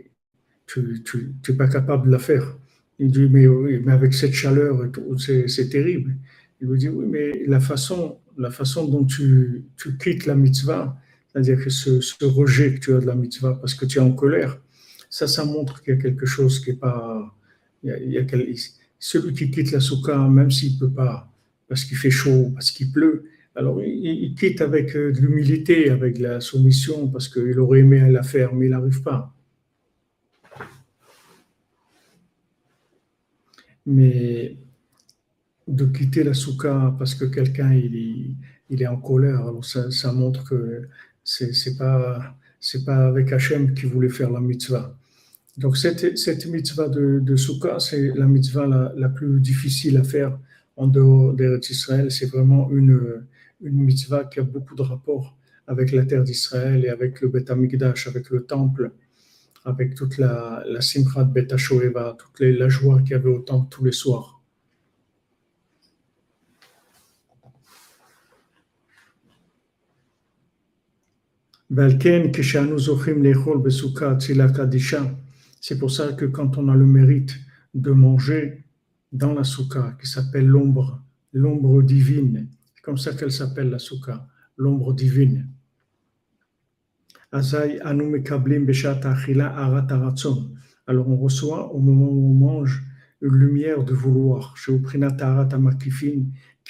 tu 0.72 1.34
n'es 1.48 1.54
pas 1.54 1.68
capable 1.68 2.06
de 2.06 2.12
la 2.12 2.18
faire. 2.18 2.56
Il 2.98 3.10
dit, 3.10 3.28
mais, 3.30 3.46
mais 3.46 3.92
avec 3.92 4.12
cette 4.12 4.34
chaleur, 4.34 4.90
c'est 5.16 5.68
terrible. 5.70 6.16
Il 6.60 6.68
lui 6.68 6.78
dit, 6.78 6.88
oui, 6.88 7.06
mais 7.08 7.44
la 7.46 7.60
façon, 7.60 8.18
la 8.36 8.50
façon 8.50 8.86
dont 8.86 9.04
tu, 9.04 9.64
tu 9.76 9.96
quittes 9.96 10.26
la 10.26 10.34
mitzvah, 10.34 10.96
c'est-à-dire 11.32 11.62
que 11.62 11.70
ce, 11.70 12.00
ce 12.00 12.24
rejet 12.24 12.74
que 12.74 12.80
tu 12.80 12.94
as 12.94 13.00
de 13.00 13.06
la 13.06 13.14
mitzvah 13.14 13.54
parce 13.54 13.74
que 13.74 13.86
tu 13.86 13.98
es 13.98 14.00
en 14.00 14.12
colère, 14.12 14.60
ça, 15.08 15.26
ça 15.26 15.44
montre 15.44 15.82
qu'il 15.82 15.94
y 15.94 15.96
a 15.96 16.00
quelque 16.00 16.26
chose 16.26 16.60
qui 16.60 16.70
n'est 16.70 16.76
pas. 16.76 17.34
Il 17.82 17.90
y 17.90 18.18
a, 18.18 18.20
il 18.20 18.56
celui 18.98 19.32
qui 19.32 19.50
quitte 19.50 19.72
la 19.72 19.80
souka, 19.80 20.28
même 20.28 20.50
s'il 20.50 20.74
ne 20.74 20.80
peut 20.80 20.90
pas, 20.90 21.32
parce 21.68 21.84
qu'il 21.84 21.96
fait 21.96 22.10
chaud, 22.10 22.50
parce 22.52 22.70
qu'il 22.70 22.92
pleut, 22.92 23.24
alors 23.54 23.82
il, 23.82 24.24
il, 24.24 24.34
quitte 24.34 24.60
avec 24.60 24.94
euh, 24.94 25.10
de 25.10 25.20
l'humilité, 25.20 25.88
avec 25.88 26.18
la 26.18 26.40
soumission, 26.40 27.08
parce 27.08 27.28
qu'il 27.28 27.58
aurait 27.58 27.80
aimé 27.80 28.10
la 28.10 28.22
faire, 28.22 28.54
mais 28.54 28.66
il 28.66 28.70
n'arrive 28.70 29.02
pas. 29.02 29.34
Mais 33.96 34.56
de 35.66 35.84
quitter 35.86 36.24
la 36.24 36.34
souka 36.34 36.94
parce 36.98 37.14
que 37.14 37.24
quelqu'un 37.24 37.72
il, 37.74 38.36
est 38.70 38.86
en 38.86 39.00
colère, 39.08 39.42
ça, 39.62 40.12
montre 40.12 40.44
que 40.48 40.88
c'est, 41.24 41.52
c'est 41.52 41.76
pas 41.76 42.36
pas 42.84 43.06
avec 43.06 43.32
Hachem 43.32 43.74
qui 43.74 43.86
voulait 43.86 44.08
faire 44.08 44.30
la 44.30 44.40
mitzvah. 44.40 44.96
Donc 45.56 45.76
cette, 45.76 46.16
cette 46.16 46.46
mitzvah 46.46 46.88
de, 46.88 47.20
de 47.20 47.36
Souka, 47.36 47.80
c'est 47.80 48.12
la 48.14 48.26
mitzvah 48.26 48.66
la, 49.04 49.08
plus 49.08 49.40
difficile 49.40 49.96
à 49.96 50.04
faire 50.04 50.38
en 50.76 50.86
dehors 50.86 51.34
d'Eretz 51.34 51.70
Israël. 51.70 52.10
C'est 52.10 52.26
vraiment 52.26 52.70
une, 52.70 53.24
une 53.62 53.82
mitzvah 53.82 54.24
qui 54.24 54.40
a 54.40 54.42
beaucoup 54.42 54.74
de 54.74 54.82
rapports 54.82 55.36
avec 55.66 55.92
la 55.92 56.04
terre 56.04 56.24
d'Israël 56.24 56.84
et 56.84 56.88
avec 56.88 57.20
le 57.20 57.28
Beth 57.28 57.50
Amikdash, 57.50 58.06
avec 58.06 58.30
le 58.30 58.42
temple, 58.42 58.92
avec 59.64 59.94
toute 59.94 60.18
la, 60.18 60.62
la 60.66 60.80
Simchat 60.80 61.24
Beth 61.24 61.56
Shoeva, 61.56 62.16
toute 62.18 62.40
la 62.40 62.68
joie 62.68 63.00
qu'il 63.00 63.10
y 63.10 63.14
avait 63.14 63.28
au 63.28 63.40
temple 63.40 63.68
tous 63.70 63.84
les 63.84 63.92
soirs. 63.92 64.40
C'est 75.60 75.78
pour 75.78 75.90
ça 75.90 76.12
que 76.14 76.24
quand 76.24 76.58
on 76.58 76.68
a 76.68 76.74
le 76.74 76.86
mérite 76.86 77.36
de 77.74 77.92
manger 77.92 78.64
dans 79.12 79.34
la 79.34 79.44
souka, 79.44 79.96
qui 80.00 80.08
s'appelle 80.08 80.46
l'ombre, 80.46 81.00
l'ombre 81.32 81.82
divine, 81.82 82.48
c'est 82.74 82.82
comme 82.82 82.98
ça 82.98 83.12
qu'elle 83.12 83.30
s'appelle 83.30 83.70
la 83.70 83.78
souka, 83.78 84.26
l'ombre 84.56 84.92
divine. 84.94 85.48
Alors 87.32 87.44
on 91.08 91.16
reçoit 91.16 91.72
au 91.72 91.78
moment 91.78 92.10
où 92.10 92.30
on 92.30 92.34
mange 92.34 92.82
une 93.22 93.34
lumière 93.34 93.84
de 93.84 93.94
vouloir, 93.94 94.56
qui 94.56 94.72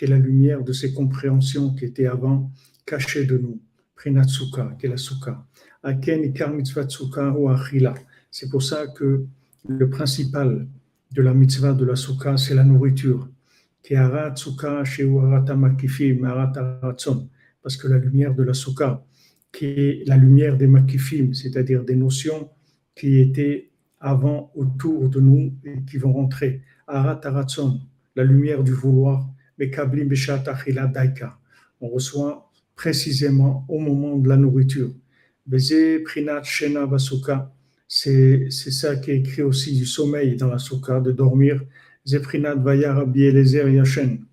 est 0.04 0.08
la 0.08 0.18
lumière 0.18 0.62
de 0.62 0.72
ces 0.72 0.92
compréhensions 0.92 1.74
qui 1.74 1.86
étaient 1.86 2.06
avant 2.06 2.52
cachées 2.84 3.24
de 3.24 3.38
nous. 3.38 3.58
Prinatsuka, 3.96 4.76
qui 4.78 4.84
est 4.86 4.90
la. 4.90 4.96
C'est 8.30 8.50
pour 8.50 8.62
ça 8.62 8.86
que 8.86 9.24
le 9.66 9.90
principal 9.90 10.68
de 11.12 11.22
la 11.22 11.34
mitzvah 11.34 11.72
de 11.72 11.86
la 11.86 11.96
soukha, 11.96 12.36
c'est 12.36 12.54
la 12.54 12.64
nourriture. 12.64 13.28
Parce 17.62 17.76
que 17.76 17.88
la 17.88 17.98
lumière 17.98 18.34
de 18.34 18.42
la 18.42 18.54
soukha, 18.54 19.04
qui 19.52 19.66
est 19.66 20.08
la 20.08 20.16
lumière 20.16 20.56
des 20.56 20.66
makifim, 20.66 21.32
c'est-à-dire 21.32 21.84
des 21.84 21.96
notions 21.96 22.50
qui 22.94 23.18
étaient 23.18 23.70
avant 24.00 24.50
autour 24.54 25.08
de 25.08 25.20
nous 25.20 25.52
et 25.64 25.82
qui 25.88 25.98
vont 25.98 26.12
rentrer. 26.12 26.62
Arat 26.86 27.20
la 28.16 28.24
lumière 28.24 28.64
du 28.64 28.72
vouloir, 28.72 29.28
on 31.80 31.88
reçoit 31.88 32.50
précisément 32.74 33.64
au 33.68 33.78
moment 33.78 34.16
de 34.16 34.28
la 34.28 34.36
nourriture. 34.36 34.92
Beze 35.46 36.02
prinat 36.04 36.42
shena 36.42 36.86
vasuka, 36.86 37.52
c'est 37.86 38.50
ça 38.50 38.96
qui 38.96 39.10
est 39.10 39.18
écrit 39.18 39.42
aussi 39.42 39.76
du 39.76 39.84
sommeil 39.84 40.36
dans 40.36 40.48
la 40.48 40.58
soukha, 40.58 41.00
de 41.00 41.12
dormir. 41.12 41.60
Zeprinat 42.06 42.54
Vaya 42.54 42.94
Rabbi 42.94 43.24
Eliezer 43.24 43.68
Yachen, 43.68 44.24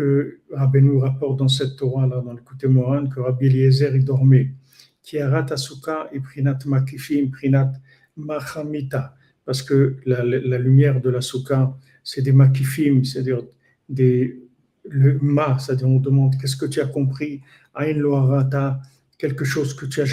que 0.00 0.38
Rabbi 0.50 0.80
nous 0.80 0.98
rapporte 0.98 1.38
dans 1.38 1.48
cette 1.48 1.76
Torah-là, 1.76 2.22
dans 2.24 2.32
le 2.32 2.40
côté 2.40 2.66
Moran, 2.68 3.06
que 3.06 3.20
Rabbi 3.20 3.48
Eliezer 3.48 3.94
il 3.94 4.02
dormait. 4.02 4.54
Qui 5.02 5.18
arat 5.18 5.44
Asuka 5.50 6.08
et 6.10 6.20
Prinat 6.20 6.60
Makifim, 6.64 7.30
Prinat 7.30 7.72
Machamita, 8.16 9.14
parce 9.44 9.62
que 9.62 9.98
la, 10.06 10.22
lumière 10.58 11.02
de 11.02 11.10
la 11.10 11.20
soukha, 11.20 11.76
c'est 12.02 12.22
des 12.22 12.32
Makifim, 12.32 13.04
c'est-à-dire 13.04 13.42
des, 13.90 14.40
le 14.88 15.18
Ma, 15.20 15.58
c'est-à-dire 15.58 15.88
on 15.88 16.00
demande 16.00 16.34
qu'est-ce 16.40 16.56
que 16.56 16.64
tu 16.64 16.80
as 16.80 16.86
compris, 16.86 17.42
Ain 17.74 17.92
Loharata, 17.92 18.80
quelque 19.18 19.44
chose 19.44 19.74
que 19.74 19.84
tu 19.84 20.00
as 20.00 20.06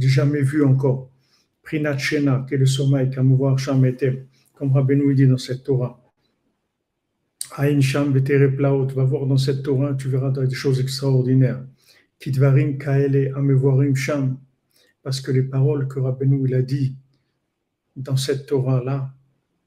jamais 0.00 0.40
vu 0.40 0.64
encore. 0.64 1.10
Prinat 1.62 1.98
Shena, 1.98 2.46
qui 2.48 2.54
est 2.54 2.58
le 2.58 2.66
sommeil, 2.66 3.10
qu'Amouvoir 3.10 3.58
Sham 3.58 3.84
était, 3.84 4.26
comme 4.54 4.72
Rabbeinu 4.72 5.14
dit 5.14 5.26
dans 5.26 5.36
cette 5.36 5.64
Torah. 5.64 6.00
Aïn 7.56 7.80
Sham 7.80 8.12
Plaot, 8.12 8.88
va 8.88 9.04
voir 9.04 9.26
dans 9.26 9.36
cette 9.38 9.62
Torah, 9.62 9.94
tu 9.94 10.08
verras 10.08 10.30
des 10.30 10.54
choses 10.54 10.80
extraordinaires. 10.80 11.64
Kitvarim 12.18 12.78
Kaele 12.78 13.32
Amevorim 13.36 13.94
Sham, 13.94 14.38
parce 15.04 15.20
que 15.20 15.30
les 15.30 15.44
paroles 15.44 15.86
que 15.86 16.00
Rabbeinu 16.00 16.48
il 16.48 16.54
a 16.54 16.62
dit 16.62 16.96
dans 17.94 18.16
cette 18.16 18.46
Torah-là, 18.46 19.14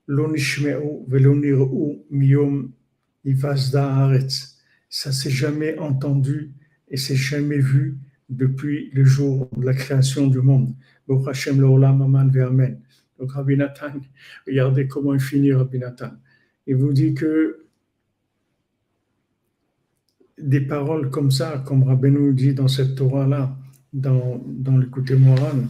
L'onishmeu 0.07 0.79
velonirou 1.07 2.05
miyom. 2.09 2.71
Ça 4.89 5.11
s'est 5.11 5.29
jamais 5.29 5.77
entendu 5.79 6.53
et 6.87 6.95
c'est 6.95 7.15
jamais 7.15 7.59
vu 7.59 7.97
depuis 8.29 8.89
le 8.93 9.03
jour 9.03 9.49
de 9.57 9.65
la 9.65 9.73
création 9.73 10.27
du 10.27 10.39
monde. 10.39 10.73
Donc 11.09 11.25
Rabbi 13.31 13.57
Nathan, 13.57 13.99
regardez 14.47 14.87
comment 14.87 15.13
il 15.13 15.19
finit 15.19 15.51
Rabbi 15.51 15.79
Nathan. 15.79 16.11
Il 16.67 16.77
vous 16.77 16.93
dit 16.93 17.13
que 17.13 17.66
des 20.37 20.61
paroles 20.61 21.09
comme 21.09 21.31
ça, 21.31 21.63
comme 21.65 21.83
Rabbi 21.83 22.11
nous 22.11 22.33
dit 22.33 22.53
dans 22.53 22.67
cette 22.67 22.95
Torah-là, 22.95 23.57
dans, 23.93 24.43
dans 24.45 24.77
l'écouté 24.77 25.15
moral, 25.15 25.67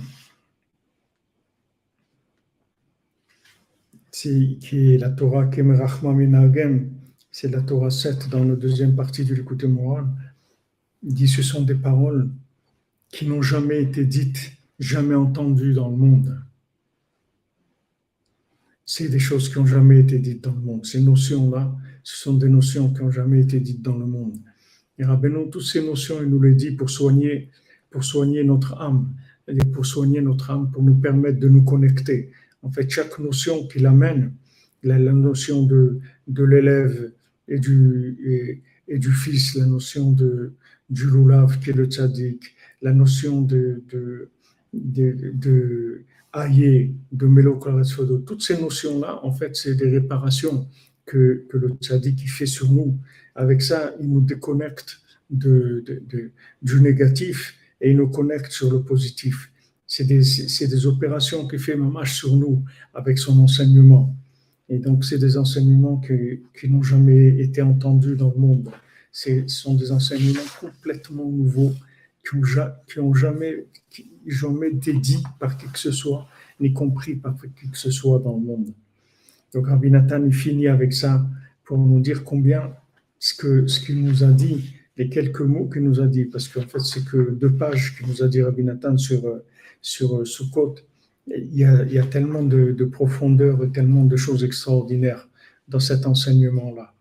qui 4.12 4.94
est 4.94 4.98
la 4.98 5.10
Torah 5.10 5.46
Kemerachma 5.46 6.12
Minagem, 6.12 6.90
c'est 7.32 7.50
la 7.50 7.62
Torah 7.62 7.92
7 7.92 8.30
dans 8.30 8.44
la 8.44 8.56
deuxième 8.56 8.96
partie 8.96 9.24
du 9.24 9.36
l'écouté 9.36 9.68
moral, 9.68 10.08
dit 11.04 11.28
ce 11.28 11.44
sont 11.44 11.62
des 11.62 11.76
paroles 11.76 12.30
qui 13.10 13.28
n'ont 13.28 13.44
jamais 13.44 13.84
été 13.84 14.06
dites, 14.06 14.54
jamais 14.80 15.16
entendues 15.16 15.74
dans 15.74 15.90
le 15.90 15.98
monde. 15.98 16.42
C'est 18.86 19.10
des 19.10 19.20
choses 19.20 19.50
qui 19.50 19.60
n'ont 19.60 19.66
jamais 19.66 20.00
été 20.00 20.18
dites 20.18 20.44
dans 20.44 20.54
le 20.54 20.62
monde. 20.62 20.86
Ces 20.86 21.02
notions-là, 21.02 21.76
ce 22.04 22.18
sont 22.18 22.34
des 22.36 22.50
notions 22.50 22.92
qui 22.94 23.02
n'ont 23.02 23.12
jamais 23.12 23.42
été 23.42 23.60
dites 23.60 23.82
dans 23.82 23.98
le 23.98 24.06
monde. 24.06 24.38
Et 24.98 25.06
Rabbeinu, 25.06 25.50
toutes 25.50 25.64
ces 25.64 25.86
notions, 25.86 26.16
il 26.22 26.30
nous 26.30 26.42
les 26.42 26.56
dit 26.56 26.72
pour 26.72 26.90
soigner, 26.90 27.50
pour 27.90 28.04
soigner 28.04 28.44
notre 28.44 28.80
âme, 28.82 29.14
pour 29.74 29.86
soigner 29.86 30.22
notre 30.22 30.50
âme, 30.52 30.72
pour 30.72 30.84
nous 30.84 30.96
permettre 30.96 31.40
de 31.40 31.48
nous 31.48 31.64
connecter. 31.64 32.32
En 32.64 32.72
fait, 32.72 32.90
chaque 32.90 33.20
notion 33.20 33.68
qu'il 33.68 33.86
amène, 33.86 34.34
la, 34.84 34.98
notion 34.98 35.64
de, 35.64 36.00
de 36.28 36.44
l'élève 36.44 37.12
et 37.48 37.60
du, 37.60 38.62
et, 38.88 38.98
du 38.98 39.12
fils, 39.12 39.56
la 39.56 39.66
notion 39.66 40.12
de, 40.12 40.54
du 40.90 41.06
loulav 41.06 41.60
qui 41.60 41.72
est 41.72 41.74
le 41.74 41.86
tzaddik, 41.86 42.56
la 42.82 42.94
notion 42.94 43.42
de, 43.42 43.84
de, 43.90 44.30
de, 44.74 45.32
de 45.34 46.02
Aïe, 46.34 46.94
de 47.12 48.18
toutes 48.18 48.42
ces 48.42 48.62
notions-là, 48.62 49.24
en 49.24 49.32
fait, 49.32 49.56
c'est 49.56 49.76
des 49.76 49.90
réparations 49.90 50.68
que, 51.06 51.46
que 51.50 51.58
le 51.58 51.70
tzaddik 51.82 52.30
fait 52.30 52.46
sur 52.46 52.72
nous. 52.72 53.00
Avec 53.38 53.62
ça, 53.62 53.94
il 54.02 54.12
nous 54.12 54.22
déconnecte 54.22 55.00
du 55.30 56.82
négatif 56.82 57.56
et 57.80 57.92
il 57.92 57.98
nous 57.98 58.10
connecte 58.10 58.52
sur 58.52 58.72
le 58.72 58.82
positif. 58.82 59.52
C'est 59.86 60.06
des, 60.06 60.86
opérations 60.88 61.48
qu'il 61.48 61.60
fait 61.60 61.76
Mamash 61.76 62.16
sur 62.16 62.36
nous 62.36 62.66
avec 62.96 63.20
son 63.20 63.40
enseignement. 63.40 64.14
Et 64.70 64.80
donc, 64.80 65.06
c'est 65.06 65.20
des 65.20 65.38
enseignements 65.38 66.02
qui, 66.02 66.68
n'ont 66.68 66.82
jamais 66.84 67.40
été 67.40 67.62
entendus 67.62 68.16
dans 68.16 68.34
le 68.36 68.40
monde. 68.40 68.70
Ce 69.12 69.48
sont 69.48 69.76
des 69.76 69.92
enseignements 69.92 70.42
complètement 70.60 71.30
nouveaux 71.30 71.74
qui 72.28 72.38
n'ont 72.98 73.14
qui 73.14 73.20
jamais, 73.20 73.68
jamais 74.26 74.70
été 74.72 74.94
dits 74.94 75.24
par 75.40 75.58
qui 75.58 75.68
que 75.68 75.80
ce 75.80 75.92
soit, 75.92 76.28
ni 76.60 76.74
compris 76.74 77.16
par 77.16 77.36
qui 77.40 77.70
que 77.70 77.78
ce 77.78 77.92
soit 77.92 78.20
dans 78.20 78.36
le 78.36 78.44
monde. 78.44 78.74
Donc, 79.54 79.68
Rabbi 79.68 79.92
Nathan 79.92 80.30
finit 80.32 80.68
avec 80.68 80.92
ça 80.92 81.26
pour 81.64 81.78
nous 81.78 82.02
dire 82.02 82.24
combien 82.24 82.74
ce 83.20 83.34
qu'il 83.34 83.70
ce 83.70 83.80
qu'il 83.80 84.04
nous 84.04 84.24
a 84.24 84.32
dit, 84.32 84.74
les 84.98 85.10
quelques 85.10 85.42
mots 85.42 85.70
qu'il 85.70 85.84
nous 85.84 86.00
a 86.00 86.08
dit, 86.08 86.26
parce 86.26 86.48
qu'en 86.48 86.62
fait, 86.62 86.80
c'est 86.80 87.06
que 87.06 87.32
deux 87.32 87.54
pages 87.54 87.96
qu'il 87.98 88.08
nous 88.08 88.24
a 88.24 88.28
dit 88.28 88.42
Rabbi 88.42 88.64
Nathan 88.64 88.98
sur, 88.98 89.42
sur 89.82 90.26
Sukkot. 90.26 90.76
Il 91.28 91.56
y 91.56 91.66
a, 91.66 91.84
il 91.84 91.94
y 91.94 92.00
a 92.00 92.06
tellement 92.06 92.44
de, 92.44 92.72
de 92.72 92.86
profondeur 92.86 93.72
tellement 93.74 94.06
de 94.06 94.16
choses 94.16 94.44
extraordinaires 94.44 95.30
dans 95.68 95.80
cet 95.80 96.06
enseignement-là. 96.08 96.94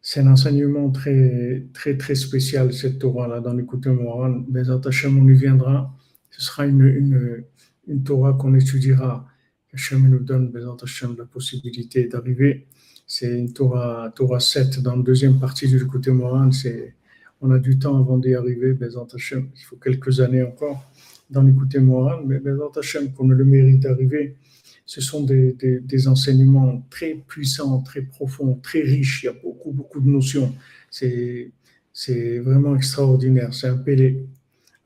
C'est 0.00 0.20
un 0.20 0.28
enseignement 0.28 0.90
très, 0.90 1.66
très, 1.72 1.96
très 1.96 2.14
spécial, 2.14 2.72
cette 2.72 2.98
Torah-là, 2.98 3.40
dans 3.40 3.54
l'écoute 3.54 3.86
morale. 3.86 4.42
Mais 4.50 4.62
Hachem, 4.70 5.18
on 5.18 5.28
y 5.28 5.34
viendra. 5.34 5.94
Ce 6.30 6.42
sera 6.42 6.66
une, 6.66 6.82
une, 6.82 7.44
une 7.88 8.02
Torah 8.04 8.34
qu'on 8.34 8.54
étudiera. 8.54 9.26
Hachem 9.72 10.08
nous 10.08 10.20
donne, 10.20 10.52
Hachem, 10.82 11.16
la 11.18 11.24
possibilité 11.24 12.06
d'arriver 12.08 12.66
c'est 13.08 13.38
une 13.38 13.52
Torah, 13.52 14.12
Torah 14.14 14.38
7 14.38 14.80
dans 14.82 14.94
la 14.94 15.02
deuxième 15.02 15.40
partie 15.40 15.66
du 15.66 15.84
côté. 15.86 16.12
C'est, 16.52 16.94
on 17.40 17.50
a 17.50 17.58
du 17.58 17.78
temps 17.78 17.98
avant 17.98 18.18
d'y 18.18 18.34
arriver, 18.34 18.76
il 18.78 19.64
faut 19.64 19.76
quelques 19.76 20.20
années 20.20 20.42
encore 20.42 20.84
dans 21.30 21.42
l'écouté 21.42 21.78
moral, 21.78 22.20
mais 22.26 22.38
Bezant 22.38 22.70
Hashem, 22.76 23.12
qu'on 23.12 23.30
a 23.30 23.34
le 23.34 23.44
mérite 23.44 23.80
d'arriver, 23.80 24.36
ce 24.84 25.00
sont 25.00 25.24
des, 25.24 25.52
des, 25.54 25.80
des, 25.80 26.08
enseignements 26.08 26.86
très 26.90 27.14
puissants, 27.14 27.80
très 27.82 28.02
profonds, 28.02 28.58
très 28.62 28.80
riches. 28.80 29.22
Il 29.22 29.26
y 29.26 29.28
a 29.28 29.34
beaucoup, 29.34 29.70
beaucoup 29.70 30.00
de 30.00 30.08
notions. 30.08 30.54
C'est, 30.90 31.50
c'est 31.92 32.38
vraiment 32.38 32.74
extraordinaire. 32.74 33.52
C'est 33.52 33.68
un 33.68 33.76
pélé. 33.76 34.26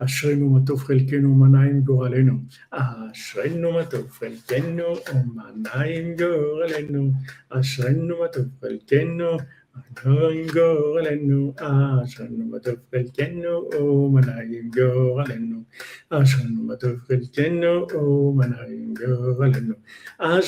אשרינו 0.02 0.50
מה 0.50 0.60
טוב 0.66 0.80
חלקנו 0.80 1.30
ומנעים 1.30 1.82
גורלנו. 1.82 2.34
אשרינו 2.72 3.72
מה 3.72 3.86
טוב 3.86 4.10
חלקנו 4.10 4.84
ומנעים 5.14 6.16
גורלנו. 6.16 7.12
אשרינו 7.50 8.20
מה 8.20 8.28
טוב 8.28 8.46
חלקנו 8.62 9.38
מנעים 10.06 10.48
גורלנו. 10.54 11.54
אשרינו 11.58 12.46
מה 12.46 12.60
טוב 12.60 12.76
חלקנו 12.92 13.70
ומנעים 13.80 14.70
גורלנו. 14.70 15.64
אשרינו 16.10 16.64
מה 16.66 16.76
טוב 16.76 16.96
חלקנו 17.08 17.84
ומנעים 17.84 17.84
גורלנו. 17.84 17.84
אשרינו 17.84 17.84
מה 17.84 17.84
טוב 17.86 17.88
חלקנו 17.88 17.88
ומנעים 17.94 18.94
גורלנו. 18.94 19.74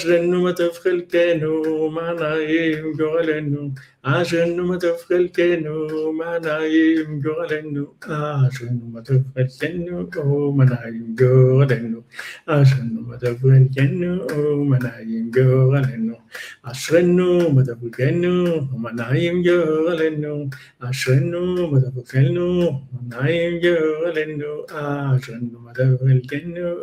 אשרנו 0.02 0.42
מה 0.42 0.54
טוב 0.54 0.72
חלקנו, 0.74 1.90
מה 1.92 1.92
נעים 1.92 1.92
גורלנו. 1.92 1.92
אשרנו 1.92 1.92
מה 1.92 1.92
טוב 1.92 1.92
חלקנו, 1.92 1.92
מה 1.92 2.14
נעים 2.14 2.94
גורלנו. 2.98 3.70
Achin 4.07 4.55
de 4.55 4.61
votre 4.61 4.99
frilkeno, 4.99 6.13
ma 6.13 6.39
naïm 6.39 7.23
gorlendu. 7.23 7.87
Achin 8.07 8.77
de 8.77 8.85
votre 8.93 9.15
frilkeno, 9.33 10.11
oh, 10.19 10.53
ma 10.53 10.67
naïm 10.67 11.17
gorlendu. 11.17 12.05
Achin 12.47 12.85
de 12.85 13.01
votre 13.01 13.35
frilkeno, 13.41 14.27
oh, 14.37 14.63
ma 14.63 14.79
naïm 14.79 15.31
gorlendu. 15.33 16.17
Achin 16.63 17.17
de 17.17 17.49
votre 17.55 17.75
frilkeno, 17.81 18.61
oh, 18.61 18.77
ma 18.77 18.93
naïm 18.93 19.43
gorlendu. 19.43 20.35
Achin 20.83 21.23
de 21.33 21.57
votre 21.57 21.89
frilkeno, 21.97 22.29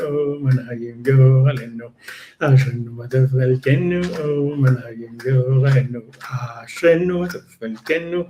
oh, 0.09 0.39
ma 0.41 0.49
naïm 0.57 1.03
gorlendu. 1.03 1.85
Achin 2.39 2.77
de 2.81 2.89
oh, 4.23 4.55
ma 4.57 4.71
naïm 4.71 5.17
gorlendu. 5.23 6.01
אשרנו 7.10 7.18
מה 7.18 7.28
טוב 7.28 7.42
חלקנו, 7.60 8.24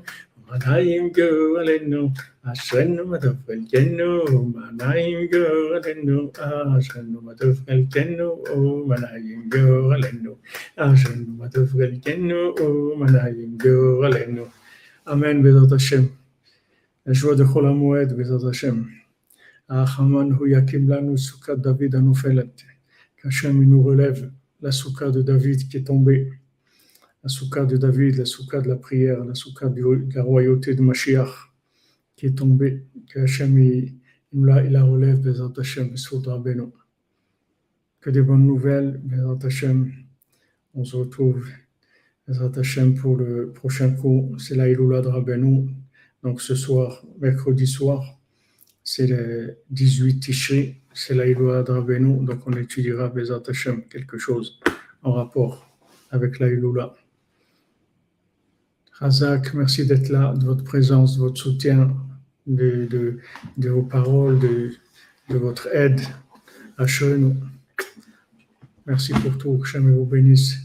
מה 0.49 0.57
נעים 0.67 1.13
גורלנו. 1.17 2.11
אשרנו 2.43 2.95
אשרנו 2.95 3.11
ותפלגנו, 3.11 4.25
ומנעים 4.33 5.19
גורלנו, 5.33 6.31
אשרנו 6.79 7.27
ותפלגנו, 7.27 8.45
ומנעים 8.57 9.49
גורלנו, 9.49 10.37
אשרנו 10.77 11.39
ותפלגנו, 11.43 12.55
ומנעים 12.59 12.59
גורלנו, 12.59 12.59
אשרנו 12.59 12.59
ותפלגנו, 12.59 12.61
ומנעים 12.61 13.59
גורלנו. 13.63 14.45
אמן 15.13 15.43
בעזרת 15.43 15.73
השם. 15.73 16.03
ישוע 17.07 17.35
דחול 17.35 17.67
המועד 17.67 18.13
בעזרת 18.17 18.51
השם. 18.51 18.83
האחמן 19.69 20.31
הוא 20.33 20.47
יקים 20.47 20.89
לנו 20.89 21.19
סוכת 21.19 21.59
דוד 21.59 21.95
הנופלת, 21.95 22.63
qu'Hachem 23.19 23.63
nous 23.65 23.83
relève 23.83 24.31
la 24.63 24.73
souka 24.73 25.11
de 25.11 25.23
David 25.23 25.69
qui 25.69 25.77
est 25.79 25.87
tombée. 25.87 26.33
la 27.24 27.30
soukha 27.30 27.66
de 27.66 27.78
David, 27.78 28.16
la 28.16 28.26
soukha 28.26 28.62
de 28.62 28.68
la 28.68 28.76
prière, 28.76 29.24
la 29.24 29.36
soukha 29.36 29.70
de 29.70 30.16
la 30.16 30.24
royauté 30.24 30.76
de 30.76 30.82
Mashiach 30.82 31.52
qui 32.22 32.28
est 32.28 32.38
tombée, 32.38 32.86
que 33.10 33.20
Hachem 33.20 33.58
il, 33.58 33.96
la, 34.34 34.84
relève, 34.84 35.22
Bezat 35.22 35.54
Hachem, 35.58 35.96
Beno. 36.44 36.72
Que 38.00 38.12
des 38.12 38.22
bonnes 38.22 38.46
nouvelles, 38.46 39.02
Bezat 39.04 39.48
Hachem. 39.48 39.92
On 40.76 40.84
se 40.84 40.96
retrouve, 40.96 41.48
Bezat 42.28 42.52
Hachem, 42.60 42.94
pour 42.94 43.18
le 43.18 43.52
prochain 43.52 43.92
cours. 43.92 44.40
C'est 44.40 44.56
la 44.56 44.70
Iloula 44.70 45.02
de. 45.02 45.68
Donc 46.22 46.42
ce 46.42 46.54
soir, 46.54 47.04
mercredi 47.20 47.66
soir, 47.66 48.20
c'est 48.84 49.08
le 49.08 49.58
18 49.72 50.20
Tishri, 50.20 50.76
c'est 50.94 51.16
la 51.16 51.26
Iloula. 51.26 51.64
Donc 51.64 52.48
on 52.48 52.54
étudiera, 52.54 53.10
Bezat 53.10 53.42
Hachem, 53.48 53.84
quelque 53.88 54.20
chose 54.20 54.60
en 55.02 55.14
rapport 55.14 55.68
avec 56.12 56.38
la 56.38 56.50
Iloula. 56.50 56.94
Razak, 59.02 59.56
merci 59.56 59.84
d'être 59.84 60.10
là, 60.10 60.32
de 60.36 60.46
votre 60.46 60.64
présence, 60.64 61.16
de 61.16 61.22
votre 61.22 61.42
soutien, 61.42 61.92
de, 62.46 63.20
vos 63.58 63.82
paroles, 63.82 64.38
de, 64.38 64.78
votre 65.28 65.68
aide 65.74 66.02
à 66.78 66.86
Chenu. 66.86 67.34
Merci 68.86 69.14
pour 69.14 69.40
tout, 69.40 69.58
que 69.58 69.68
jamais 69.68 69.92
vous 69.92 70.06
bénisse. 70.06 70.56